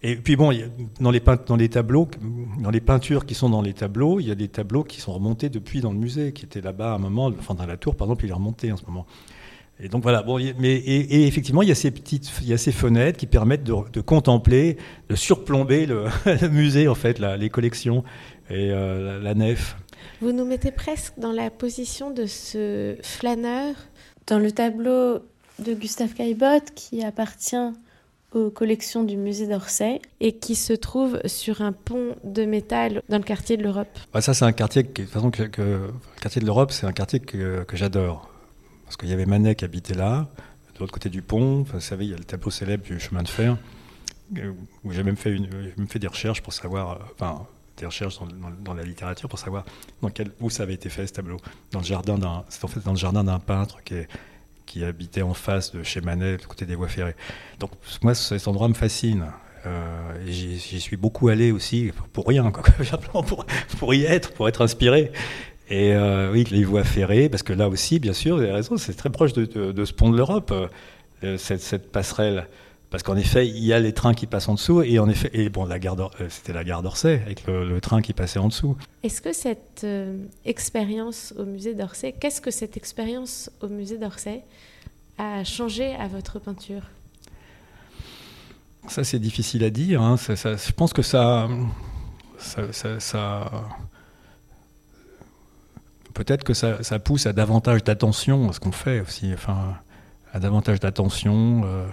Et 0.02 0.16
puis 0.16 0.38
bon, 0.38 0.54
dans 1.02 1.12
les, 1.12 1.22
dans 1.46 1.56
les 1.58 1.70
tableaux, 1.70 2.08
dans 2.62 2.70
les 2.70 2.80
peintures 2.80 3.26
qui 3.26 3.36
sont 3.36 3.50
dans 3.50 3.62
les 3.62 3.74
tableaux, 3.74 4.22
il 4.22 4.28
y 4.28 4.32
a 4.32 4.36
des 4.36 4.48
tableaux 4.48 4.86
qui 4.86 5.02
sont 5.02 5.14
remontés 5.14 5.50
depuis 5.50 5.82
dans 5.82 5.92
le 5.92 5.98
musée, 5.98 6.32
qui 6.32 6.46
étaient 6.46 6.62
là-bas 6.62 6.94
à 6.94 6.96
un 6.96 7.00
moment, 7.00 7.26
enfin 7.38 7.54
dans 7.54 7.66
la 7.66 7.76
tour 7.76 7.96
par 7.96 8.08
exemple, 8.08 8.26
il 8.26 8.30
est 8.30 8.34
remonté 8.34 8.72
en 8.72 8.78
ce 8.78 8.86
moment. 8.86 9.06
Et 9.82 9.88
donc 9.88 10.04
voilà, 10.04 10.24
bon, 10.24 10.38
mais, 10.58 10.74
et, 10.74 11.26
effectivement, 11.26 11.62
il 11.62 11.70
y 11.70 11.72
a 11.72 11.76
ces 11.76 11.92
petites, 11.92 12.30
il 12.42 12.50
y 12.50 12.54
a 12.54 12.58
ces 12.58 12.74
fenêtres 12.74 13.18
qui 13.18 13.28
permettent 13.28 13.64
de, 13.64 14.02
contempler, 14.02 14.78
de 15.08 15.16
surplomber 15.16 15.86
le, 15.86 16.08
musée, 16.52 16.90
en 16.90 16.96
fait, 16.96 17.20
les 17.20 17.50
collections 17.50 18.04
et 18.50 18.72
euh, 18.72 19.22
la, 19.22 19.34
nef. 19.36 19.78
Vous 20.22 20.34
nous 20.34 20.44
mettez 20.44 20.72
presque 20.72 21.14
dans 21.18 21.32
la 21.32 21.50
position 21.50 22.12
de 22.12 22.26
ce 22.26 22.98
flâneur 23.04 23.74
dans 24.28 24.40
le 24.40 24.52
tableau 24.52 25.20
de 25.60 25.74
Gustave 25.74 26.14
Caillebotte 26.14 26.72
qui 26.76 27.04
appartient 27.04 27.56
aux 28.34 28.50
collections 28.50 29.04
du 29.04 29.16
musée 29.16 29.48
d'Orsay 29.48 30.02
et 30.20 30.34
qui 30.34 30.56
se 30.56 30.74
trouve 30.74 31.20
sur 31.26 31.62
un 31.62 31.72
pont 31.72 32.16
de 32.26 32.44
métal 32.44 33.02
dans 33.08 33.18
le 33.18 33.24
quartier 33.24 33.56
de 33.56 33.64
l'Europe. 33.64 33.88
Bah, 34.14 34.20
ça, 34.20 34.34
c'est 34.34 34.46
un 34.46 34.52
quartier, 34.52 34.84
de 34.84 35.06
façon, 35.06 35.32
que, 35.32 35.44
le 35.44 35.94
quartier 36.22 36.42
de 36.42 36.46
l'Europe, 36.46 36.72
c'est 36.72 36.86
un 36.86 36.92
quartier 36.92 37.22
que, 37.22 37.64
que 37.64 37.78
j'adore 37.78 38.30
parce 38.90 38.98
qu'il 38.98 39.10
y 39.10 39.14
avait 39.14 39.28
Manet 39.28 39.54
qui 39.54 39.66
habitait 39.66 39.94
là, 39.94 40.28
de 40.74 40.80
l'autre 40.80 40.92
côté 40.92 41.10
du 41.10 41.22
pont. 41.22 41.62
Vous 41.62 41.80
savez, 41.80 42.06
il 42.06 42.10
y 42.10 42.14
a 42.16 42.18
le 42.18 42.24
tableau 42.24 42.50
célèbre 42.50 42.84
du 42.84 43.00
chemin 43.00 43.22
de 43.22 43.28
fer, 43.28 43.56
où 44.84 44.92
j'ai 44.92 45.04
même 45.04 45.16
fait, 45.16 45.38
des 46.00 46.08
recherches 46.08 46.42
pour 46.42 46.54
savoir, 46.54 46.98
enfin, 47.14 47.46
des 47.78 47.86
recherches 47.86 48.18
dans, 48.64 48.74
la 48.74 48.82
littérature 48.82 49.30
pour 49.30 49.38
savoir 49.38 49.64
où 50.42 50.50
ça 50.50 50.64
avait 50.64 50.74
été 50.74 50.90
fait 50.90 51.06
ce 51.06 51.14
tableau. 51.14 51.38
Dans 51.72 51.82
le 51.82 51.86
jardin 51.86 52.18
d'un, 52.18 52.44
c'est 52.50 52.66
en 52.66 52.68
fait 52.68 52.80
dans 52.84 52.94
le 52.94 52.98
jardin 52.98 53.24
d'un 53.24 53.38
peintre 53.38 53.78
qui, 54.66 54.84
habitait 54.84 55.22
en 55.22 55.36
face 55.36 55.72
de 55.72 55.84
chez 55.84 56.02
Manet, 56.02 56.38
du 56.38 56.48
côté 56.48 56.66
des 56.66 56.74
voies 56.74 56.88
ferrées. 56.88 57.16
Donc 57.60 57.70
moi, 58.02 58.16
cet 58.16 58.48
endroit 58.48 58.70
me 58.70 58.74
fascine. 58.74 59.28
Euh, 59.68 60.26
j'y 60.26 60.82
suis 60.82 60.98
beaucoup 60.98 61.28
allé 61.28 61.52
aussi, 61.52 61.92
pour 62.12 62.26
rien, 62.28 62.50
quoi, 62.50 62.64
pour 63.78 63.94
y 63.94 64.06
être, 64.06 64.32
pour 64.34 64.50
être 64.50 64.64
inspiré. 64.64 65.12
Et 65.70 65.94
euh, 65.94 66.32
oui, 66.32 66.46
les 66.50 66.64
voies 66.64 66.84
ferrées, 66.84 67.30
parce 67.30 67.44
que 67.44 67.54
là 67.54 67.70
aussi, 67.70 68.00
bien 68.00 68.14
sûr, 68.14 68.38
vous 68.38 68.42
avez 68.42 68.52
raison, 68.52 68.78
c'est 68.78 68.96
très 68.96 69.12
proche 69.12 69.34
de, 69.34 69.86
ce 69.86 69.94
pont 69.94 70.10
de 70.10 70.18
l'Europe, 70.18 70.52
euh, 71.24 71.38
cette, 71.38 71.92
passerelle. 71.92 72.48
Parce 72.90 73.04
qu'en 73.04 73.16
effet, 73.16 73.48
il 73.48 73.64
y 73.64 73.72
a 73.72 73.80
les 73.80 73.94
trains 73.94 74.16
qui 74.16 74.26
passent 74.26 74.50
en 74.50 74.56
dessous, 74.56 74.82
et 74.82 74.98
en 74.98 75.08
effet, 75.08 75.30
et 75.34 75.50
bon, 75.50 75.66
la 75.66 75.78
gare 75.78 75.96
euh, 76.00 76.26
c'était 76.30 76.54
la 76.54 76.64
gare 76.64 76.82
d'Orsay, 76.82 77.22
avec 77.24 77.46
le, 77.46 77.80
train 77.82 78.02
qui 78.02 78.14
passait 78.14 78.40
en 78.40 78.48
dessous. 78.48 78.78
Est-ce 79.04 79.22
que 79.22 79.32
cette 79.32 79.86
expérience 80.44 81.36
au 81.38 81.46
musée 81.46 81.76
d'Orsay, 81.76 82.16
qu'est-ce 82.20 82.42
que 82.42 82.52
cette 82.52 82.76
expérience 82.76 83.52
au 83.62 83.68
musée 83.68 84.00
d'Orsay 84.00 84.42
a 85.20 85.44
changé 85.44 85.94
à 85.94 86.08
votre 86.08 86.40
peinture? 86.40 86.82
Ça, 88.88 89.04
c'est 89.04 89.20
difficile 89.20 89.64
à 89.64 89.70
dire. 89.70 90.02
Hein. 90.02 90.16
je 90.18 90.72
pense 90.72 90.94
que 90.94 91.04
ça, 91.04 91.48
ça, 92.40 93.00
ça 93.00 93.52
peut-être 96.20 96.44
que 96.44 96.54
ça, 96.54 97.00
pousse 97.00 97.28
à 97.28 97.34
davantage 97.34 97.82
d'attention 97.86 98.50
à 98.50 98.54
ce 98.54 98.60
qu'on 98.60 98.74
fait 98.74 99.00
aussi, 99.00 99.32
enfin, 99.34 99.76
à 100.34 100.40
davantage 100.42 100.82
d'attention, 100.82 101.62
euh, 101.64 101.88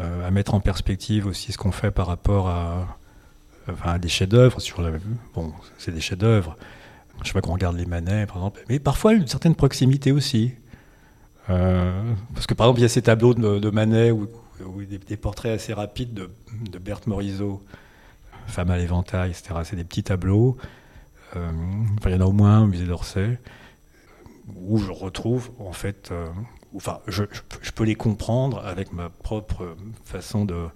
euh, 0.00 0.26
à 0.26 0.30
mettre 0.32 0.54
en 0.54 0.60
perspective 0.60 1.28
aussi 1.28 1.52
ce 1.52 1.58
qu'on 1.58 1.70
fait 1.70 1.92
par 1.92 2.08
rapport 2.08 2.48
à, 2.48 2.98
enfin, 3.70 4.00
des 4.00 4.08
chefs-d'œuvre. 4.08 4.58
Bon, 5.34 5.52
c'est 5.78 5.92
des 5.92 6.00
chefs-d'œuvre. 6.00 6.56
Je 7.22 7.28
sais 7.28 7.32
pas 7.32 7.42
qu'on 7.42 7.52
regarde 7.52 7.76
les 7.76 7.86
manets, 7.86 8.26
par 8.26 8.38
exemple, 8.38 8.60
mais 8.68 8.80
parfois 8.80 9.12
une 9.12 9.28
certaine 9.28 9.54
proximité 9.54 10.10
aussi. 10.10 10.52
Euh, 11.48 12.12
parce 12.34 12.48
que 12.48 12.54
par 12.54 12.66
exemple, 12.66 12.80
il 12.80 12.82
y 12.82 12.86
a 12.86 12.88
ces 12.88 13.02
tableaux 13.02 13.34
de, 13.34 13.70
Manet 13.70 14.10
ou 14.10 14.26
des, 14.84 15.16
portraits 15.16 15.52
assez 15.52 15.72
rapides 15.74 16.12
de, 16.12 16.30
de 16.72 16.78
Berthe 16.78 17.06
Morisot, 17.06 17.62
Femme 18.48 18.70
à 18.70 18.76
l'éventail, 18.78 19.30
etc. 19.30 19.60
C'est 19.62 19.76
des 19.76 19.84
petits 19.84 20.02
tableaux 20.02 20.56
il 21.34 22.12
y 22.12 22.14
en 22.14 22.20
a 22.20 22.24
au 22.24 22.32
moins 22.32 22.58
un 22.58 22.62
au 22.62 22.66
musée 22.66 22.86
d'Orsay 22.86 23.38
où 24.56 24.78
je 24.78 24.90
retrouve 24.90 25.50
en 25.60 25.72
fait, 25.72 26.12
enfin, 26.74 26.98
je, 27.06 27.24
peux 27.74 27.84
les 27.84 27.94
comprendre 27.94 28.64
avec 28.64 28.92
ma 28.92 29.10
propre 29.10 29.76
façon 30.04 30.44
de, 30.44 30.66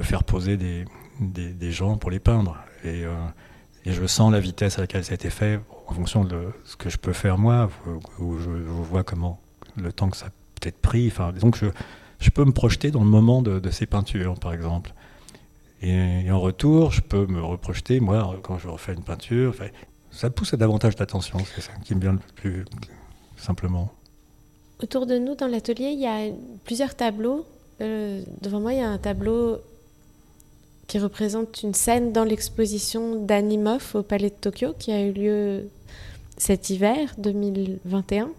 faire 0.00 0.24
poser 0.24 0.56
des, 0.56 1.72
gens 1.72 1.96
pour 1.96 2.10
les 2.10 2.18
peindre. 2.18 2.56
Et, 2.84 3.04
et, 3.84 3.92
je 3.92 4.06
sens 4.06 4.32
la 4.32 4.40
vitesse 4.40 4.78
à 4.78 4.80
laquelle 4.80 5.04
ça 5.04 5.12
a 5.12 5.14
été 5.14 5.30
fait 5.30 5.60
en 5.86 5.94
fonction 5.94 6.24
de 6.24 6.48
ce 6.64 6.76
que 6.76 6.90
je 6.90 6.98
peux 6.98 7.12
faire 7.12 7.38
moi, 7.38 7.70
où 8.18 8.38
je, 8.38 8.50
vois 8.50 9.04
comment 9.04 9.40
le 9.76 9.92
temps 9.92 10.10
que 10.10 10.16
ça 10.16 10.26
a 10.26 10.30
peut-être 10.60 10.78
pris. 10.78 11.06
Enfin, 11.06 11.32
donc 11.32 11.56
je, 11.56 11.66
je 12.20 12.30
peux 12.30 12.44
me 12.44 12.52
projeter 12.52 12.90
dans 12.90 13.02
le 13.02 13.10
moment 13.10 13.42
de, 13.42 13.70
ces 13.70 13.86
peintures, 13.86 14.38
par 14.38 14.52
exemple. 14.52 14.92
Et, 15.82 16.30
en 16.30 16.40
retour, 16.40 16.90
je 16.90 17.00
peux 17.00 17.26
me 17.26 17.42
reprojeter, 17.42 18.00
moi, 18.00 18.36
quand 18.42 18.58
je 18.58 18.68
refais 18.68 18.94
une 18.94 19.02
peinture. 19.02 19.54
ça 20.10 20.30
pousse 20.30 20.54
à 20.54 20.56
davantage 20.56 20.96
d'attention, 20.96 21.38
c'est 21.54 21.60
ça 21.60 21.72
qui 21.84 21.94
me 21.94 22.00
vient 22.00 22.12
le 22.12 22.18
plus 22.34 22.64
simplement. 23.36 23.92
Autour 24.82 25.06
de 25.06 25.18
nous, 25.18 25.34
dans 25.34 25.46
l'atelier, 25.46 25.90
il 25.92 26.00
y 26.00 26.06
a 26.06 26.32
plusieurs 26.64 26.94
tableaux. 26.94 27.46
Euh, 27.80 28.22
devant 28.40 28.60
moi, 28.60 28.72
il 28.72 28.78
y 28.78 28.82
a 28.82 28.88
un 28.88 28.98
tableau 28.98 29.58
qui 30.86 30.98
représente 30.98 31.62
une 31.62 31.74
scène 31.74 32.12
dans 32.12 32.24
l'exposition 32.24 33.24
d'Animov 33.24 33.90
au 33.94 34.02
Palais 34.02 34.30
de 34.30 34.34
Tokyo, 34.34 34.74
qui 34.78 34.90
a 34.90 35.02
eu 35.02 35.12
lieu 35.12 35.68
cet 36.38 36.70
hiver 36.70 37.14
2021 37.18 38.30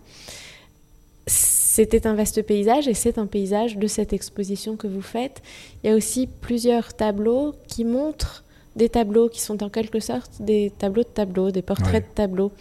c'était 1.79 2.07
un 2.07 2.13
vaste 2.13 2.41
paysage 2.41 2.89
et 2.89 2.93
c'est 2.93 3.17
un 3.17 3.25
paysage 3.25 3.77
de 3.77 3.87
cette 3.87 4.11
exposition 4.11 4.75
que 4.75 4.85
vous 4.85 5.01
faites. 5.01 5.41
Il 5.81 5.89
y 5.89 5.93
a 5.93 5.95
aussi 5.95 6.27
plusieurs 6.27 6.93
tableaux 6.93 7.55
qui 7.69 7.85
montrent 7.85 8.43
des 8.75 8.89
tableaux 8.89 9.29
qui 9.29 9.39
sont 9.39 9.63
en 9.63 9.69
quelque 9.69 10.01
sorte 10.01 10.41
des 10.41 10.73
tableaux 10.77 11.03
de 11.03 11.07
tableaux, 11.07 11.51
des 11.51 11.61
portraits 11.61 12.03
de 12.03 12.13
tableaux. 12.13 12.51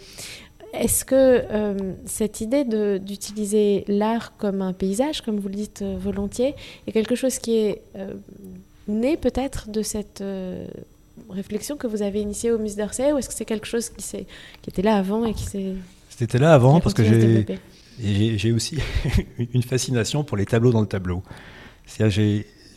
Est-ce 0.71 1.03
que 1.03 1.15
euh, 1.51 1.93
cette 2.05 2.39
idée 2.39 2.63
d'utiliser 2.99 3.83
l'art 3.89 4.37
comme 4.37 4.61
un 4.61 4.71
paysage, 4.71 5.19
comme 5.19 5.37
vous 5.37 5.49
le 5.49 5.55
dites 5.55 5.81
euh, 5.81 5.97
volontiers, 5.99 6.55
est 6.87 6.93
quelque 6.93 7.15
chose 7.15 7.39
qui 7.39 7.57
est 7.57 7.81
euh, 7.97 8.13
né 8.87 9.17
peut-être 9.17 9.69
de 9.69 9.81
cette 9.81 10.23
réflexion 11.29 11.75
que 11.75 11.87
vous 11.87 12.03
avez 12.03 12.21
initiée 12.21 12.51
au 12.51 12.57
Musée 12.57 12.77
d'Orsay 12.81 13.11
ou 13.11 13.17
est-ce 13.17 13.27
que 13.27 13.35
c'est 13.35 13.43
quelque 13.43 13.67
chose 13.67 13.89
qui, 13.89 14.01
qui 14.61 14.69
était 14.69 14.81
là 14.81 14.95
avant 14.95 15.25
et 15.25 15.33
qui 15.33 15.43
s'est... 15.43 15.73
C'était 16.07 16.39
là 16.39 16.53
avant 16.53 16.79
parce 16.79 16.93
que 16.93 17.03
j'ai 17.03 17.45
et 18.01 18.37
j'ai 18.37 18.51
aussi 18.51 18.79
une 19.53 19.63
fascination 19.63 20.23
pour 20.23 20.37
les 20.37 20.45
tableaux 20.45 20.71
dans 20.71 20.81
le 20.81 20.87
tableau. 20.87 21.23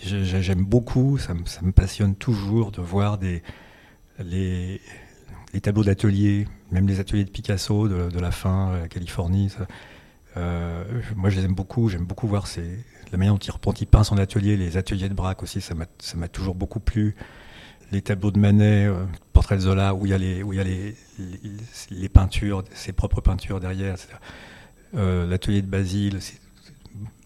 J'aime 0.03 0.65
beaucoup, 0.65 1.19
ça 1.19 1.35
me, 1.35 1.71
passionne 1.71 2.17
toujours 2.17 2.73
de 2.73 2.81
voir 2.81 3.19
les, 3.21 4.81
tableaux 5.61 5.85
d'atelier, 5.85 6.49
même 6.71 6.89
les 6.89 6.99
ateliers 6.99 7.25
de 7.25 7.31
Picasso 7.31 7.89
de, 7.89 8.19
la 8.19 8.31
fin, 8.31 8.79
la 8.81 8.89
Californie. 8.89 9.53
Euh, 10.37 10.85
moi, 11.15 11.31
je 11.31 11.39
les 11.39 11.45
aime 11.45 11.55
beaucoup. 11.55 11.89
J'aime 11.89 12.05
beaucoup 12.05 12.27
voir 12.27 12.47
la 13.13 13.19
manière 13.19 13.35
dont 13.35 13.39
il, 13.39 13.83
il 13.83 13.87
peint 13.87 14.03
son 14.03 14.19
atelier, 14.19 14.57
les 14.57 14.77
ateliers 14.77 15.09
de 15.09 15.15
Braque 15.15 15.43
aussi, 15.43 15.61
ça 15.61 15.75
m'a 15.75 16.29
toujours 16.29 16.55
beaucoup 16.55 16.81
plu. 16.81 17.15
Les 17.93 18.01
tableaux 18.01 18.31
de 18.31 18.39
Manet, 18.39 18.87
euh, 18.87 19.05
portrait 19.35 19.57
de 19.57 19.61
Zola, 19.61 19.95
où 19.95 20.07
il 20.07 20.11
y 20.11 20.15
a 20.15 20.19
les, 20.19 20.97
les 21.91 22.09
peintures, 22.09 22.65
ses 22.73 22.95
propres 22.95 23.21
peintures 23.21 23.61
derrière, 23.61 23.93
etc. 23.93 24.15
Euh, 24.95 25.27
l'atelier 25.27 25.63
de 25.63 25.67
Basile. 25.67 26.19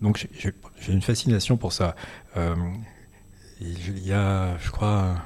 Donc 0.00 0.28
j'ai 0.38 0.52
une 0.92 1.02
fascination 1.02 1.56
pour 1.56 1.72
ça. 1.72 1.96
Euh, 2.36 2.54
il 3.60 4.06
y 4.06 4.12
a, 4.12 4.56
je 4.58 4.70
crois, 4.70 5.16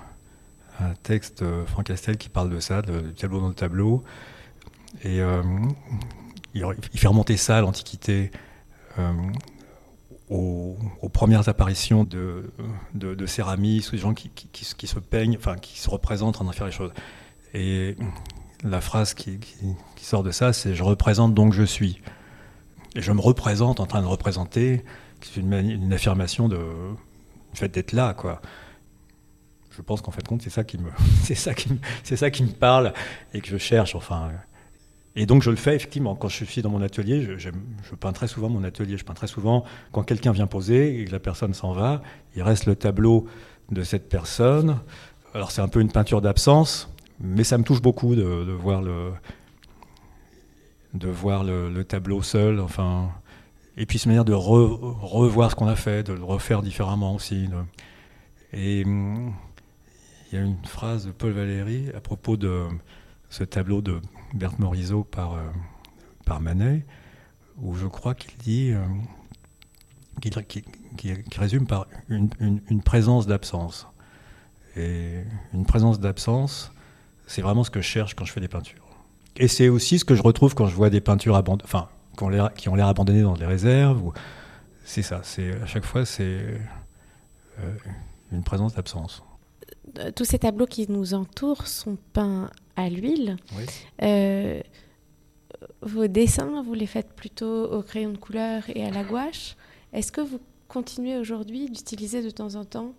un, 0.80 0.94
texte, 1.02 1.42
euh, 1.42 1.66
Franck 1.66 1.86
Castel, 1.86 2.16
qui 2.16 2.30
parle 2.30 2.48
de 2.48 2.60
ça, 2.60 2.80
du 2.80 3.12
tableau 3.14 3.40
dans 3.40 3.48
le 3.48 3.54
tableau. 3.54 4.04
Et 5.04 5.20
il, 6.54 6.64
fait 6.94 7.08
remonter 7.08 7.36
ça 7.36 7.58
à 7.58 7.60
l'Antiquité. 7.60 8.30
Aux, 10.30 10.76
premières 11.12 11.48
apparitions 11.48 12.04
de, 12.04 12.52
de, 12.94 13.14
de 13.14 13.26
des 13.26 13.98
gens 13.98 14.14
qui, 14.14 14.30
se 14.64 14.98
peignent, 14.98 15.36
enfin 15.36 15.56
qui 15.56 15.78
se 15.78 15.90
représentent 15.90 16.40
en 16.40 16.44
train 16.44 16.50
de 16.50 16.54
faire 16.54 16.66
les 16.66 16.72
choses. 16.72 16.92
Et 17.52 17.96
la 18.64 18.80
phrase 18.80 19.12
qui 19.12 19.38
sort 20.00 20.22
de 20.22 20.30
ça, 20.30 20.52
c'est 20.52 20.74
Je 20.74 20.82
représente 20.82 21.34
donc 21.34 21.52
je 21.52 21.64
suis. 21.64 22.00
Et 22.96 23.02
je 23.02 23.12
me 23.12 23.20
représente 23.20 23.80
en 23.80 23.86
train 23.86 24.02
de 24.02 24.06
représenter, 24.06 24.84
c'est 25.20 25.40
une, 25.40 25.92
affirmation 25.92 26.48
de, 26.48 26.56
du 26.56 27.58
fait 27.58 27.68
d'être 27.68 27.92
là, 27.92 28.14
quoi. 28.14 28.40
Je 29.70 29.82
pense 29.82 30.00
qu'en 30.00 30.10
fait 30.10 30.26
compte, 30.26 30.42
c'est 30.42 30.50
ça 30.50 30.64
qui 30.64 30.78
me, 30.78 30.90
c'est 31.22 31.36
ça 31.36 31.54
qui 31.54 31.68
c'est 32.02 32.16
ça 32.16 32.30
qui 32.30 32.42
me 32.42 32.50
parle 32.50 32.92
et 33.32 33.40
que 33.40 33.48
je 33.48 33.56
cherche, 33.56 33.94
enfin. 33.94 34.30
Et 35.16 35.26
donc 35.26 35.42
je 35.42 35.50
le 35.50 35.56
fais 35.56 35.74
effectivement 35.74 36.14
quand 36.14 36.28
je 36.28 36.44
suis 36.44 36.62
dans 36.62 36.70
mon 36.70 36.82
atelier. 36.82 37.38
Je, 37.38 37.50
peins 37.94 38.12
très 38.12 38.28
souvent 38.28 38.48
mon 38.48 38.64
atelier. 38.64 38.96
Je 38.96 39.04
peins 39.04 39.14
très 39.14 39.26
souvent 39.26 39.64
quand 39.92 40.02
quelqu'un 40.02 40.32
vient 40.32 40.46
poser 40.46 41.00
et 41.00 41.04
que 41.04 41.12
la 41.12 41.18
personne 41.18 41.54
s'en 41.54 41.72
va. 41.72 42.02
Il 42.36 42.42
reste 42.42 42.66
le 42.66 42.76
tableau 42.76 43.26
de 43.70 43.82
cette 43.82 44.08
personne. 44.08 44.78
Alors 45.34 45.50
c'est 45.50 45.62
un 45.62 45.68
peu 45.68 45.80
une 45.80 45.90
peinture 45.90 46.20
d'absence, 46.20 46.92
mais 47.20 47.44
ça 47.44 47.58
me 47.58 47.64
touche 47.64 47.82
beaucoup 47.82 48.14
de 48.14 48.22
voir 48.22 48.82
le, 48.82 49.12
de 50.94 51.08
voir 51.08 51.44
le, 51.44 51.82
tableau 51.84 52.22
seul, 52.22 52.60
enfin, 52.60 53.10
et 53.76 53.86
puis 53.86 53.98
cette 53.98 54.06
manière 54.06 54.24
de 54.24 54.32
revoir 54.32 55.50
ce 55.50 55.56
qu'on 55.56 55.68
a 55.68 55.76
fait, 55.76 56.02
de 56.02 56.12
le 56.12 56.24
refaire 56.24 56.62
différemment 56.62 57.14
aussi. 57.14 57.48
Et 58.52 58.84
hum, 58.84 59.32
il 60.30 60.38
y 60.38 60.42
a 60.42 60.44
une 60.44 60.64
phrase 60.64 61.06
de 61.06 61.12
Paul 61.12 61.32
Valéry 61.32 61.90
à 61.94 62.00
propos 62.00 62.36
de 62.36 62.66
ce 63.30 63.44
tableau 63.44 63.80
de 63.80 64.00
Berthe 64.34 64.58
Morisot 64.58 65.04
par, 65.04 65.34
euh, 65.34 65.42
par 66.24 66.40
Manet, 66.40 66.84
où 67.58 67.74
je 67.74 67.86
crois 67.86 68.14
qu'il 68.14 68.36
dit, 68.38 68.72
euh, 68.72 68.84
qu'il 70.20 71.22
résume 71.36 71.66
par 71.66 71.86
une, 72.08 72.30
une 72.40 72.82
présence 72.82 73.26
d'absence. 73.26 73.86
Et 74.76 75.22
une 75.52 75.66
présence 75.66 76.00
d'absence, 76.00 76.72
c'est 77.26 77.42
vraiment 77.42 77.64
ce 77.64 77.70
que 77.70 77.80
je 77.80 77.86
cherche 77.86 78.14
quand 78.14 78.24
je 78.24 78.32
fais 78.32 78.40
des 78.40 78.48
peintures. 78.48 78.89
Et 79.36 79.48
c'est 79.48 79.68
aussi 79.68 79.98
ce 79.98 80.04
que 80.04 80.14
je 80.14 80.22
retrouve 80.22 80.54
quand 80.54 80.66
je 80.66 80.74
vois 80.74 80.90
des 80.90 81.00
peintures 81.00 81.36
abandonnées, 81.36 81.64
enfin, 81.64 81.88
qui 82.56 82.68
ont 82.68 82.74
l'air 82.74 82.86
abandonnées 82.86 83.22
dans 83.22 83.36
des 83.36 83.46
réserves. 83.46 84.12
C'est 84.84 85.02
ça, 85.02 85.20
c'est 85.22 85.52
à 85.62 85.66
chaque 85.66 85.84
fois 85.84 86.04
c'est 86.04 86.60
euh, 87.60 87.74
une 88.32 88.42
présence 88.42 88.74
d'absence. 88.74 89.22
Euh, 89.98 90.10
tous 90.10 90.24
ces 90.24 90.38
tableaux 90.38 90.66
qui 90.66 90.90
nous 90.90 91.14
entourent 91.14 91.66
sont 91.66 91.96
peints 92.12 92.50
à 92.76 92.88
l'huile. 92.88 93.36
Euh, 94.02 94.60
vos 95.82 96.06
dessins, 96.06 96.62
vous 96.62 96.74
les 96.74 96.86
faites 96.86 97.12
plutôt 97.12 97.70
au 97.70 97.82
crayon 97.82 98.10
de 98.10 98.16
couleur 98.16 98.64
et 98.74 98.84
à 98.84 98.90
la 98.90 99.04
gouache. 99.04 99.56
Est-ce 99.92 100.12
que 100.12 100.20
vous 100.20 100.40
continuez 100.68 101.16
aujourd'hui 101.16 101.66
d'utiliser 101.68 102.22
de 102.22 102.30
temps 102.30 102.54
en 102.54 102.64
temps 102.64 102.94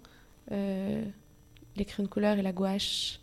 les 0.49 1.86
crayons 1.86 2.03
de 2.03 2.11
couleur 2.11 2.38
et 2.38 2.41
la 2.41 2.51
gouache? 2.51 3.20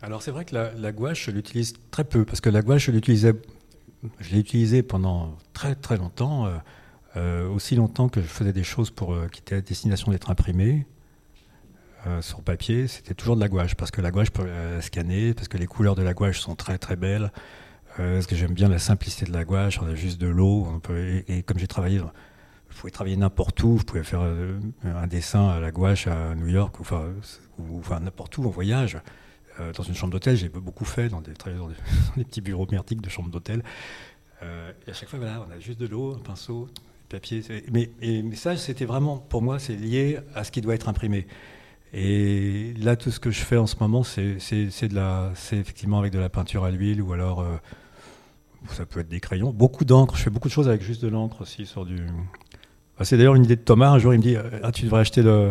Alors 0.00 0.22
c'est 0.22 0.30
vrai 0.30 0.44
que 0.44 0.54
la, 0.54 0.92
gouache, 0.92 1.26
je 1.26 1.30
l'utilise 1.32 1.74
très 1.90 2.04
peu, 2.04 2.24
parce 2.24 2.40
que 2.40 2.50
la 2.50 2.62
gouache, 2.62 2.86
je 2.86 2.92
l'utilisais, 2.92 3.34
je 4.20 4.30
l'ai 4.30 4.38
utilisée 4.38 4.82
pendant 4.82 5.36
très 5.52 5.74
très 5.74 5.96
longtemps, 5.96 6.46
euh, 6.46 6.56
euh, 7.16 7.48
aussi 7.48 7.74
longtemps 7.74 8.08
que 8.08 8.20
je 8.20 8.26
faisais 8.26 8.52
des 8.52 8.62
choses 8.62 8.90
pour, 8.90 9.12
euh, 9.12 9.26
qui 9.26 9.40
étaient 9.40 9.56
à 9.56 9.60
destination 9.60 10.12
d'être 10.12 10.30
imprimées 10.30 10.86
sur 12.22 12.40
papier, 12.40 12.88
c'était 12.88 13.12
toujours 13.12 13.36
de 13.36 13.40
la 13.40 13.48
gouache, 13.48 13.74
parce 13.74 13.90
que 13.90 14.00
la 14.00 14.10
gouache 14.10 14.30
peut 14.30 14.48
scanner, 14.80 15.34
parce 15.34 15.46
que 15.46 15.58
les 15.58 15.66
couleurs 15.66 15.94
de 15.94 16.00
la 16.00 16.14
gouache 16.14 16.40
sont 16.40 16.54
très 16.54 16.78
très 16.78 16.96
belles, 16.96 17.30
parce 17.96 18.26
que 18.26 18.34
j'aime 18.34 18.54
bien 18.54 18.70
la 18.70 18.78
simplicité 18.78 19.26
de 19.26 19.32
la 19.32 19.44
gouache, 19.44 19.78
on 19.82 19.86
a 19.86 19.94
juste 19.94 20.18
de 20.18 20.26
l'eau, 20.26 20.66
et, 21.26 21.42
comme 21.42 21.58
j'ai 21.58 21.66
travaillé, 21.66 22.00
je 22.70 22.76
pouvais 22.78 22.92
travailler 22.92 23.16
n'importe 23.18 23.62
où, 23.62 23.76
je 23.78 23.82
pouvais 23.82 24.04
faire 24.04 24.22
un 24.22 25.06
dessin 25.06 25.48
à 25.50 25.60
la 25.60 25.70
gouache 25.70 26.06
à 26.06 26.34
New 26.34 26.46
York, 26.46 26.80
ou, 26.80 27.78
enfin 27.78 28.00
n'importe 28.00 28.38
où 28.38 28.46
en 28.46 28.50
voyage. 28.50 28.96
Euh, 29.60 29.72
dans 29.72 29.82
une 29.82 29.94
chambre 29.94 30.12
d'hôtel, 30.12 30.36
j'ai 30.36 30.48
beaucoup 30.48 30.84
fait 30.84 31.08
dans 31.08 31.20
des, 31.20 31.32
petits 32.16 32.40
bureaux 32.40 32.66
merdiques 32.70 33.00
de 33.00 33.08
chambre 33.08 33.30
d'hôtel. 33.30 33.62
Euh, 34.42 34.72
et 34.86 34.90
à 34.90 34.94
chaque 34.94 35.08
fois, 35.08 35.18
voilà, 35.18 35.44
on 35.48 35.52
a 35.52 35.58
juste 35.58 35.80
de 35.80 35.86
l'eau, 35.86 36.14
un 36.14 36.20
pinceau, 36.20 36.66
du 36.66 37.06
papier. 37.08 37.42
Mais, 37.72 37.90
ça, 38.34 38.56
c'était 38.56 38.84
vraiment, 38.84 39.18
pour 39.18 39.42
moi, 39.42 39.58
c'est 39.58 39.74
lié 39.74 40.18
à 40.34 40.44
ce 40.44 40.52
qui 40.52 40.60
doit 40.60 40.74
être 40.74 40.88
imprimé. 40.88 41.26
Et 41.92 42.74
là, 42.78 42.96
tout 42.96 43.10
ce 43.10 43.18
que 43.18 43.30
je 43.30 43.40
fais 43.40 43.56
en 43.56 43.66
ce 43.66 43.76
moment, 43.80 44.02
c'est 44.02 44.36
effectivement 45.52 45.98
avec 45.98 46.12
de 46.12 46.18
la 46.18 46.28
peinture 46.28 46.64
à 46.64 46.70
l'huile 46.70 47.00
ou 47.00 47.14
alors 47.14 47.40
euh, 47.40 47.56
ça 48.68 48.84
peut 48.84 49.00
être 49.00 49.08
des 49.08 49.20
crayons. 49.20 49.52
Beaucoup 49.52 49.86
d'encre. 49.86 50.16
Je 50.16 50.22
fais 50.22 50.30
beaucoup 50.30 50.48
de 50.48 50.52
choses 50.52 50.68
avec 50.68 50.82
juste 50.82 51.02
de 51.02 51.08
l'encre 51.08 51.40
aussi 51.40 51.64
sur 51.64 51.86
du. 51.86 52.04
Ah, 52.98 53.04
c'est 53.04 53.16
d'ailleurs 53.16 53.36
une 53.36 53.44
idée 53.44 53.56
de 53.56 53.62
Thomas. 53.62 53.90
Un 53.90 53.98
jour, 53.98 54.12
il 54.12 54.18
me 54.18 54.22
dit 54.22 54.36
ah, 54.62 54.70
tu 54.70 54.84
devrais 54.84 55.00
acheter 55.00 55.22
de 55.22 55.50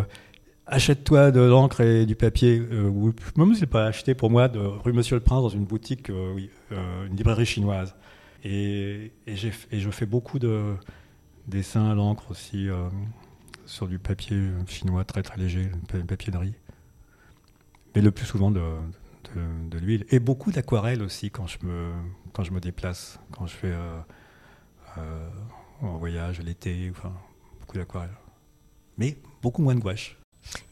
achète-toi 0.67 1.31
de 1.31 1.39
l'encre 1.39 1.81
et 1.81 2.05
du 2.05 2.15
papier. 2.15 2.59
Euh, 2.59 3.11
même 3.35 3.55
si 3.55 3.65
pas 3.65 3.85
acheté 3.85 4.13
pour 4.13 4.29
moi 4.29 4.47
de 4.47 4.59
rue 4.59 4.93
Monsieur 4.93 5.15
le 5.15 5.23
Prince 5.23 5.41
dans 5.41 5.49
une 5.49 5.65
boutique, 5.65 6.09
euh, 6.09 6.39
euh, 6.71 7.07
une 7.07 7.15
librairie 7.15 7.45
chinoise. 7.45 7.95
Et, 8.43 9.11
je 9.25 9.89
fais 9.89 10.05
beaucoup 10.05 10.39
de 10.39 10.75
dessins 11.47 11.89
à 11.89 11.95
l'encre 11.95 12.29
aussi 12.31 12.69
euh, 12.69 12.89
sur 13.65 13.87
du 13.87 13.99
papier 13.99 14.37
chinois 14.67 15.03
très 15.05 15.23
très 15.23 15.37
léger, 15.37 15.71
papier 16.07 16.31
de 16.31 16.37
riz. 16.37 16.53
Mais 17.95 18.01
le 18.01 18.11
plus 18.11 18.25
souvent 18.25 18.51
de, 18.51 18.61
l'huile. 19.79 20.05
Et 20.09 20.19
beaucoup 20.19 20.51
d'aquarelle 20.51 21.01
aussi 21.01 21.31
quand 21.31 21.47
je, 21.47 21.57
me, 21.63 21.91
quand 22.33 22.43
je 22.43 22.51
me 22.51 22.59
déplace, 22.59 23.19
quand 23.31 23.47
je 23.47 23.55
fais 23.55 23.73
en 25.81 25.97
voyage 25.97 26.39
l'été, 26.39 26.89
enfin, 26.91 27.13
beaucoup 27.59 27.77
d'aquarelle. 27.77 28.15
Mais 28.97 29.17
beaucoup 29.41 29.61
moins 29.61 29.75
de 29.75 29.79
gouache. 29.79 30.16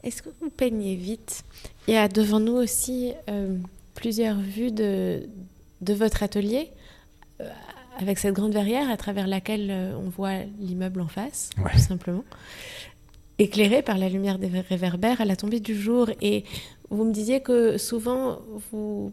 Est-ce 0.03 0.21
que 0.21 0.29
vous 0.41 0.49
peignez 0.49 0.95
vite 0.95 1.43
Il 1.87 1.93
y 1.93 1.97
a 1.97 2.07
devant 2.07 2.39
nous 2.39 2.55
aussi 2.55 3.13
plusieurs 3.93 4.39
vues 4.39 4.71
de, 4.71 5.27
de 5.81 5.93
votre 5.93 6.23
atelier 6.23 6.69
avec 7.97 8.19
cette 8.19 8.33
grande 8.33 8.53
verrière 8.53 8.89
à 8.89 8.97
travers 8.97 9.27
laquelle 9.27 9.69
euh, 9.71 9.97
on 9.97 10.09
voit 10.09 10.39
l'immeuble 10.59 11.01
en 11.01 11.07
face, 11.07 11.49
tout 11.55 11.79
simplement, 11.79 12.23
éclairé 13.39 13.81
par 13.81 13.97
la 13.97 14.09
lumière 14.09 14.39
des 14.39 14.47
réverbères 14.47 15.21
à 15.21 15.25
la 15.25 15.35
tombée 15.35 15.59
du 15.59 15.75
jour. 15.75 16.09
Et 16.21 16.43
vous 16.89 17.03
me 17.03 17.11
disiez 17.11 17.41
que 17.41 17.77
souvent 17.77 18.39
vous 18.71 19.11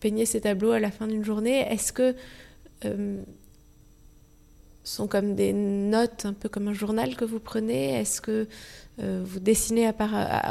peignez 0.00 0.26
ces 0.26 0.40
tableaux 0.40 0.72
à 0.72 0.80
la 0.80 0.90
fin 0.90 1.06
d'une 1.06 1.24
journée. 1.24 1.60
Est-ce 1.72 1.92
que 1.92 2.14
euh, 2.84 3.22
sont 4.88 5.06
comme 5.06 5.34
des 5.34 5.52
notes, 5.52 6.24
un 6.24 6.32
peu 6.32 6.48
comme 6.48 6.68
un 6.68 6.72
journal 6.72 7.14
que 7.14 7.24
vous 7.24 7.40
prenez 7.40 8.00
Est-ce 8.00 8.20
que 8.20 8.48
euh, 9.00 9.22
vous 9.24 9.40
dessinez 9.40 9.88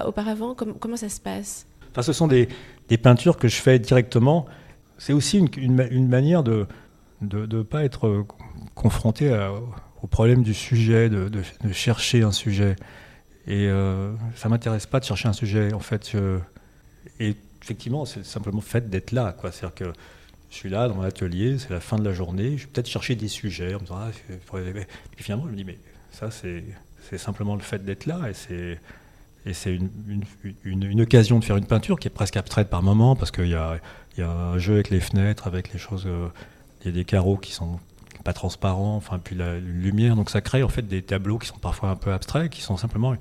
auparavant? 0.06 0.56
Comment, 0.56 0.98
ça 0.98 1.10
se 1.10 1.20
passe? 1.20 1.66
Enfin, 1.92 2.04
Ce 2.04 2.14
sont 2.14 2.28
des, 2.28 2.48
peintures 3.02 3.38
que 3.38 3.48
je 3.48 3.56
fais 3.56 3.80
directement. 3.80 4.46
C'est 4.98 5.14
aussi 5.14 5.38
une, 5.40 6.08
manière 6.08 6.44
de, 6.44 6.68
ne 7.22 7.62
pas 7.64 7.84
être 7.84 8.08
euh, 8.08 8.28
confronté 8.76 9.32
au 10.02 10.08
problème 10.08 10.44
du 10.44 10.54
sujet, 10.54 11.10
de, 11.10 11.32
chercher 11.72 12.22
un 12.22 12.32
sujet. 12.32 12.76
Et 13.48 13.68
euh, 13.68 14.14
ça 14.36 14.50
m'intéresse 14.50 14.86
pas 14.86 15.00
de 15.00 15.06
chercher 15.06 15.28
un 15.30 15.34
sujet, 15.34 15.74
en 15.74 15.80
fait. 15.80 16.14
et 17.20 17.36
effectivement, 17.62 18.06
c'est 18.06 18.26
simplement 18.26 18.60
le 18.60 18.64
fait 18.64 18.90
d'être 18.90 19.12
là. 19.12 19.36
C'est-à-dire 19.42 19.74
que 19.74 19.94
je 20.50 20.56
suis 20.56 20.70
là 20.70 20.88
dans 20.88 20.96
mon 20.96 21.04
atelier, 21.04 21.58
c'est 21.58 21.70
la 21.70 21.80
fin 21.80 21.98
de 21.98 22.06
la 22.06 22.14
journée, 22.14 22.58
je 22.58 22.64
vais 22.64 22.72
peut-être 22.72 22.88
chercher 22.88 23.16
des 23.16 23.28
sujets, 23.28 23.74
en 23.76 23.80
me 23.80 23.84
disant, 23.84 24.00
ah, 24.00 24.12
puis 25.12 25.24
finalement, 25.24 25.46
je 25.46 25.52
me 25.52 25.56
dis, 25.56 25.66
mais 25.66 25.78
ça, 26.12 26.30
c'est 26.32 27.18
simplement 27.18 27.56
le 27.56 27.62
fait 27.62 27.84
d'être 27.84 28.06
là, 28.06 28.30
et 28.30 29.54
c'est 29.54 29.80
une, 30.66 31.02
occasion 31.02 31.40
de 31.40 31.44
faire 31.44 31.58
une 31.58 31.66
peinture 31.66 32.00
qui 32.00 32.08
est 32.08 32.12
presque 32.12 32.38
abstraite 32.38 32.70
par 32.70 32.84
moment, 32.84 33.16
parce 33.16 33.32
qu'il 33.32 33.48
y 33.48 33.56
a, 33.56 33.80
y 34.18 34.22
a, 34.22 34.30
un 34.30 34.58
jeu 34.58 34.76
avec 34.76 34.90
les 34.90 35.00
fenêtres, 35.00 35.48
avec 35.48 35.74
les 35.74 35.80
choses 35.80 36.06
euh, 36.08 36.28
il 36.82 36.88
y 36.88 36.90
a 36.90 36.94
des 36.94 37.06
carreaux 37.06 37.38
qui 37.38 37.52
sont 37.52 37.80
pas 38.24 38.34
transparents, 38.34 38.96
enfin 38.96 39.20
puis 39.20 39.36
la 39.36 39.58
lumière, 39.60 40.16
donc 40.16 40.30
ça 40.30 40.42
crée 40.42 40.64
en 40.64 40.70
fait 40.70 40.82
des 40.82 41.02
tableaux 41.02 41.38
qui 41.38 41.48
sont 41.48 41.58
parfois 41.58 41.90
un 41.90 41.96
peu 41.96 42.12
abstraits, 42.12 42.50
qui 42.52 42.62
sont 42.62 42.78
simplement 42.78 43.16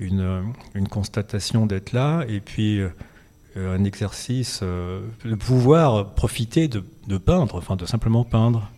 une, 0.00 0.52
une 0.74 0.88
constatation 0.88 1.66
d'être 1.66 1.92
là, 1.92 2.24
et 2.28 2.40
puis 2.40 2.80
euh, 2.80 2.88
un 3.56 3.84
exercice, 3.84 4.60
euh, 4.62 5.00
de 5.24 5.34
pouvoir 5.34 6.14
profiter 6.14 6.68
de, 6.68 6.84
de, 7.06 7.18
peindre, 7.18 7.56
enfin 7.56 7.76
de 7.76 7.86
simplement 7.86 8.24
peindre, 8.24 8.68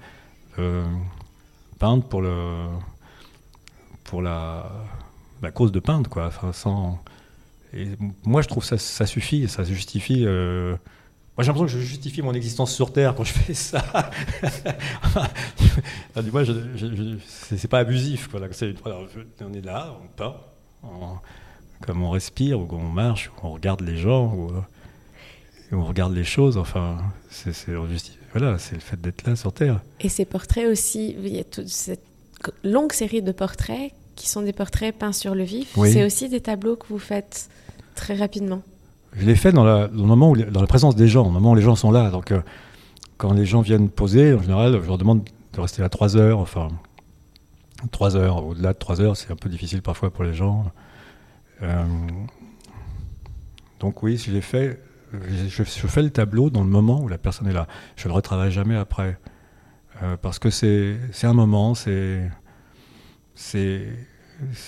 euh, 0.59 0.85
peindre 1.79 2.05
pour 2.05 2.23
le 2.23 2.67
pour 4.05 4.23
la, 4.23 4.71
la 5.43 5.51
cause 5.51 5.73
de 5.73 5.81
peindre 5.81 6.09
quoi, 6.09 6.27
enfin, 6.27 6.53
sans 6.53 7.01
moi 8.25 8.43
je 8.43 8.49
trouve 8.49 8.65
ça 8.65 8.79
ça 8.79 9.07
suffit, 9.07 9.49
ça 9.49 9.65
justifie 9.65 10.25
moi, 11.37 11.45
j'ai 11.45 11.49
l'impression 11.49 11.67
que 11.67 11.83
je 11.83 11.87
justifie 11.87 12.23
mon 12.23 12.33
existence 12.33 12.75
sur 12.75 12.95
Terre 12.95 13.15
quand 13.15 13.25
je 13.25 13.35
fais 13.35 13.53
ça. 13.53 14.11
du 16.23 16.31
moins, 16.31 16.45
c'est 17.27 17.69
pas 17.69 17.81
abusif. 17.81 18.31
On 18.33 19.53
est 19.53 19.61
là, 19.61 19.99
on 20.03 20.07
peint, 20.17 20.35
comme 21.81 22.03
on 22.03 22.11
respire, 22.11 22.61
ou 22.61 22.69
on 22.71 22.89
marche, 22.89 23.31
ou 23.31 23.47
on 23.47 23.53
regarde 23.53 23.81
les 23.81 23.97
gens, 23.97 24.33
ou, 24.35 24.51
on 25.73 25.85
regarde 25.85 26.15
les 26.15 26.25
choses. 26.25 26.57
Enfin, 26.57 26.99
c'est 27.31 27.53
voilà, 28.33 28.59
c'est 28.59 28.75
le 28.75 28.81
fait 28.81 29.01
d'être 29.01 29.27
là 29.27 29.35
sur 29.37 29.53
Terre. 29.53 29.81
Et 30.01 30.09
ces 30.09 30.25
portraits 30.25 30.67
aussi, 30.67 31.17
il 31.19 31.35
y 31.35 31.39
a 31.39 31.45
toute 31.45 31.69
cette 31.69 32.05
longue 32.63 32.93
série 32.93 33.23
de 33.23 33.33
portraits 33.33 33.93
qui 34.15 34.29
sont 34.29 34.43
des 34.43 34.53
portraits 34.53 34.97
peints 34.97 35.13
sur 35.13 35.35
le 35.35 35.45
vif. 35.45 35.77
C'est 35.85 36.05
aussi 36.05 36.29
des 36.29 36.41
tableaux 36.41 36.77
que 36.77 36.87
vous 36.89 36.99
faites 36.99 37.49
très 37.95 38.15
rapidement. 38.15 38.63
Je 39.15 39.25
l'ai 39.25 39.35
fait 39.35 39.53
dans, 39.53 39.65
la, 39.65 39.87
le 39.87 40.03
moment 40.03 40.31
où, 40.31 40.37
dans 40.37 40.61
la 40.61 40.67
présence 40.67 40.97
des 40.97 41.09
gens, 41.09 41.27
au 41.27 41.31
moment 41.31 41.53
où 41.53 41.55
les 41.55 41.63
gens 41.63 41.77
sont 41.77 41.91
là. 41.91 42.11
Donc, 42.11 42.33
euh, 42.33 42.41
quand 43.17 43.33
les 43.33 43.47
gens 43.47 43.63
viennent 43.63 43.89
poser, 43.89 44.35
en 44.35 44.43
général, 44.43 44.79
je 44.83 44.87
leur 44.87 44.99
demande 44.99 45.25
de 45.55 45.61
rester 45.61 45.81
là 45.81 45.89
trois 45.89 46.17
heures. 46.17 46.39
Enfin, 46.39 46.69
trois 47.91 48.17
heures. 48.17 48.45
Au-delà 48.45 48.73
de 48.73 48.79
trois 48.79 49.01
heures, 49.01 49.17
c'est 49.17 49.31
un 49.31 49.37
peu 49.37 49.49
difficile 49.49 49.81
parfois 49.81 50.11
pour 50.11 50.25
les 50.25 50.35
gens. 50.35 50.67
Euh, 51.63 51.85
donc 53.81 54.03
oui, 54.03 54.19
si 54.19 54.31
j'ai 54.31 54.41
fait, 54.41 54.81
je, 55.13 55.63
fais 55.63 56.03
le 56.03 56.11
tableau 56.11 56.51
dans 56.51 56.63
le 56.63 56.71
moment 56.71 57.01
où 57.03 57.09
la 57.09 57.19
personne 57.19 57.47
est 57.49 57.53
là. 57.53 57.67
Je 57.97 58.05
ne 58.05 58.13
le 58.13 58.17
retravaille 58.17 58.51
jamais 58.51 58.77
après. 58.77 59.19
Euh, 60.03 60.17
parce 60.17 60.39
que 60.39 60.51
c'est 60.51 60.99
un 61.23 61.33
moment, 61.33 61.73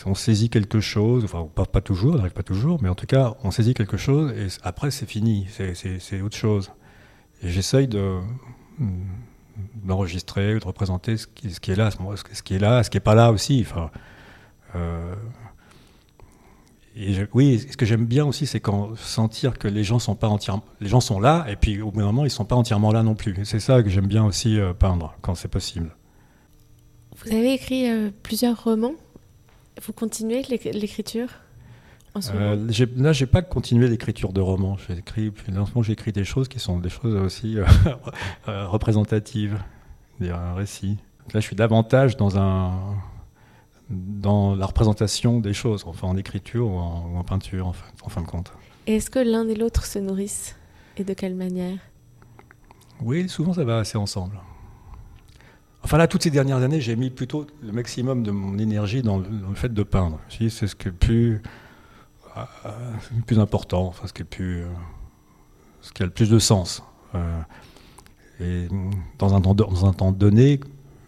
on 0.07 0.15
saisit 0.15 0.51
quelque 0.51 0.81
chose, 0.81 1.25
enfin 1.25 1.47
pas, 1.55 1.67
pas 1.67 1.81
toujours, 1.81 2.15
on 2.15 2.17
n'arrive 2.17 2.33
pas 2.33 2.43
toujours, 2.43 2.83
mais 2.83 2.89
en 2.89 2.95
tout 2.95 3.07
cas 3.07 3.35
on 3.45 3.51
saisit 3.51 3.75
quelque 3.75 3.99
chose 3.99 4.33
et 4.33 4.47
après 4.63 4.91
c'est 4.91 5.05
fini, 5.05 5.47
c'est 5.51 6.23
autre 6.23 6.37
chose. 6.37 6.73
Et 7.43 7.51
j'essaye 7.51 7.89
de 7.89 8.19
d'enregistrer 9.75 10.55
ou 10.55 10.61
de 10.61 10.65
représenter 10.65 11.17
ce 11.17 11.27
qui, 11.27 11.49
est 11.71 11.77
là, 11.77 11.91
ce 11.91 12.43
qui 12.43 12.55
est 12.55 12.59
là, 12.59 12.83
ce 12.83 12.91
qui 12.91 12.97
est 12.97 13.01
pas 13.01 13.15
là 13.15 13.33
aussi. 13.33 13.67
Euh, 14.75 15.15
et 17.01 17.27
oui, 17.33 17.65
ce 17.71 17.77
que 17.77 17.87
j'aime 17.87 18.07
bien 18.07 18.25
aussi, 18.25 18.47
c'est 18.47 18.61
quand 18.61 18.97
sentir 18.97 19.59
que 19.59 19.69
les 19.69 19.85
gens 19.85 19.99
sont 19.99 20.17
pas 20.17 20.29
entièrement, 20.29 20.65
les 20.81 20.89
gens 20.89 21.01
sont 21.01 21.21
là, 21.21 21.47
et 21.49 21.57
puis 21.57 21.81
au 21.81 21.91
bout 21.91 22.01
d'un 22.01 22.07
moment, 22.07 22.25
ils 22.25 22.31
sont 22.31 22.45
pas 22.45 22.57
entièrement 22.57 22.93
là 22.93 23.03
non 23.03 23.15
plus. 23.15 23.37
C'est 23.45 23.61
ça 23.61 23.83
que 23.83 23.89
j'aime 23.89 24.07
bien 24.07 24.25
aussi 24.25 24.59
euh, 24.59 24.73
peindre 24.75 25.15
quand 25.23 25.35
c'est 25.35 25.49
possible. 25.49 25.95
Vous 27.17 27.33
avez 27.33 27.55
écrit 27.55 27.89
euh, 27.91 28.11
plusieurs 28.23 28.65
romans 28.65 28.95
vous 29.87 29.93
continuez 29.93 30.43
l'écriture 30.43 31.29
en 32.15 32.21
ce 32.21 32.33
euh, 32.35 32.57
Là, 32.97 33.13
j'ai 33.13 33.27
pas 33.27 33.43
continué 33.43 33.89
l'écriture 33.89 34.33
de 34.33 34.41
romans. 34.41 34.77
J'ai 34.89 34.99
écrit, 34.99 35.33
j'ai 35.83 35.93
écrit 35.93 36.13
des 36.13 36.25
choses 36.25 36.49
qui 36.49 36.59
sont 36.59 36.79
des 36.79 36.89
choses 36.89 37.15
aussi 37.15 37.59
euh, 37.59 37.65
représentatives, 38.67 39.63
un 40.21 40.55
récit. 40.55 40.99
Là, 41.33 41.41
je 41.41 41.47
suis 41.47 41.57
davantage 41.57 42.17
dans 42.17 42.39
un 42.39 42.73
dans 43.91 44.55
la 44.55 44.67
représentation 44.67 45.41
des 45.41 45.55
choses, 45.55 45.85
enfin 45.87 46.09
en 46.09 46.17
écriture 46.17 46.67
ou 46.69 46.77
en, 46.77 47.25
peinture, 47.25 47.67
en 47.67 47.73
fin, 47.73 47.87
en 48.03 48.09
fin, 48.09 48.23
de 48.23 48.27
compte. 48.27 48.53
est-ce 48.87 49.11
que 49.11 49.19
l'un 49.19 49.49
et 49.49 49.55
l'autre 49.55 49.87
se 49.87 49.99
nourrissent 49.99 50.57
Et 50.97 51.05
de 51.05 51.15
quelle 51.15 51.35
manière? 51.35 51.79
Oui, 53.01 53.29
souvent 53.29 53.53
ça 53.53 53.65
va 53.65 53.79
assez 53.79 53.97
ensemble. 53.97 54.39
Enfin 55.83 55.97
là, 55.97 56.07
toutes 56.07 56.25
ces 56.25 56.31
dernières 56.31 56.59
années, 56.59 56.81
j'ai 56.81 56.97
mis 56.97 57.09
plutôt 57.09 57.47
le 57.63 57.73
maximum 57.73 58.23
de 58.23 58.31
mon 58.31 58.59
énergie 58.59 59.03
dans 59.03 59.19
le, 59.19 59.27
fait 59.55 59.73
de 59.73 59.83
peindre. 59.83 60.19
C'est 60.29 60.51
ce 60.51 60.75
qui 60.75 60.89
est 60.89 60.93
plus, 60.93 61.41
euh, 62.37 62.43
plus 63.27 63.39
important, 63.39 63.87
enfin, 63.87 64.07
ce 64.07 64.13
qui 64.13 64.23
est 64.23 64.27
plus, 64.27 64.63
euh, 64.63 64.69
ce 65.81 65.93
qui 65.93 66.03
a 66.03 66.07
le 66.07 66.13
plus 66.13 66.29
de 66.29 66.39
sens. 66.39 66.83
Euh, 67.15 67.41
et 68.41 68.69
dans 69.19 69.35
un, 69.35 69.41
temps, 69.41 69.55
dans 69.55 69.87
un 69.87 69.93
temps 69.93 70.13
donné, 70.13 70.61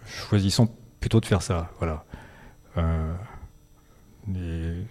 choisissons 0.07 0.69
plutôt 1.01 1.21
de 1.21 1.27
faire 1.27 1.43
ça. 1.43 1.71
Voilà. 1.79 2.05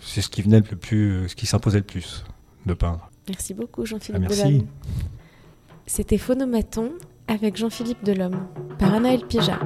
C'est 0.02 0.22
ce 0.22 0.30
qui 0.30 0.42
venait 0.42 0.60
le 0.60 0.76
plus, 0.76 1.30
ce 1.30 1.36
qui 1.36 1.46
s'imposait 1.46 1.80
le 1.80 1.86
plus 1.86 2.24
de 2.66 2.74
peindre. 2.74 3.10
Merci 3.28 3.54
beaucoup, 3.54 3.86
Jean-Philippe 3.86 4.24
ah, 4.26 4.30
Delhomme. 4.30 4.68
C'était 5.86 6.18
Phonomaton 6.18 6.94
avec 7.28 7.58
Jean-Philippe 7.58 8.04
Delhomme 8.04 8.48
par 8.78 8.94
Anaël 8.94 9.26
Pija. 9.28 9.60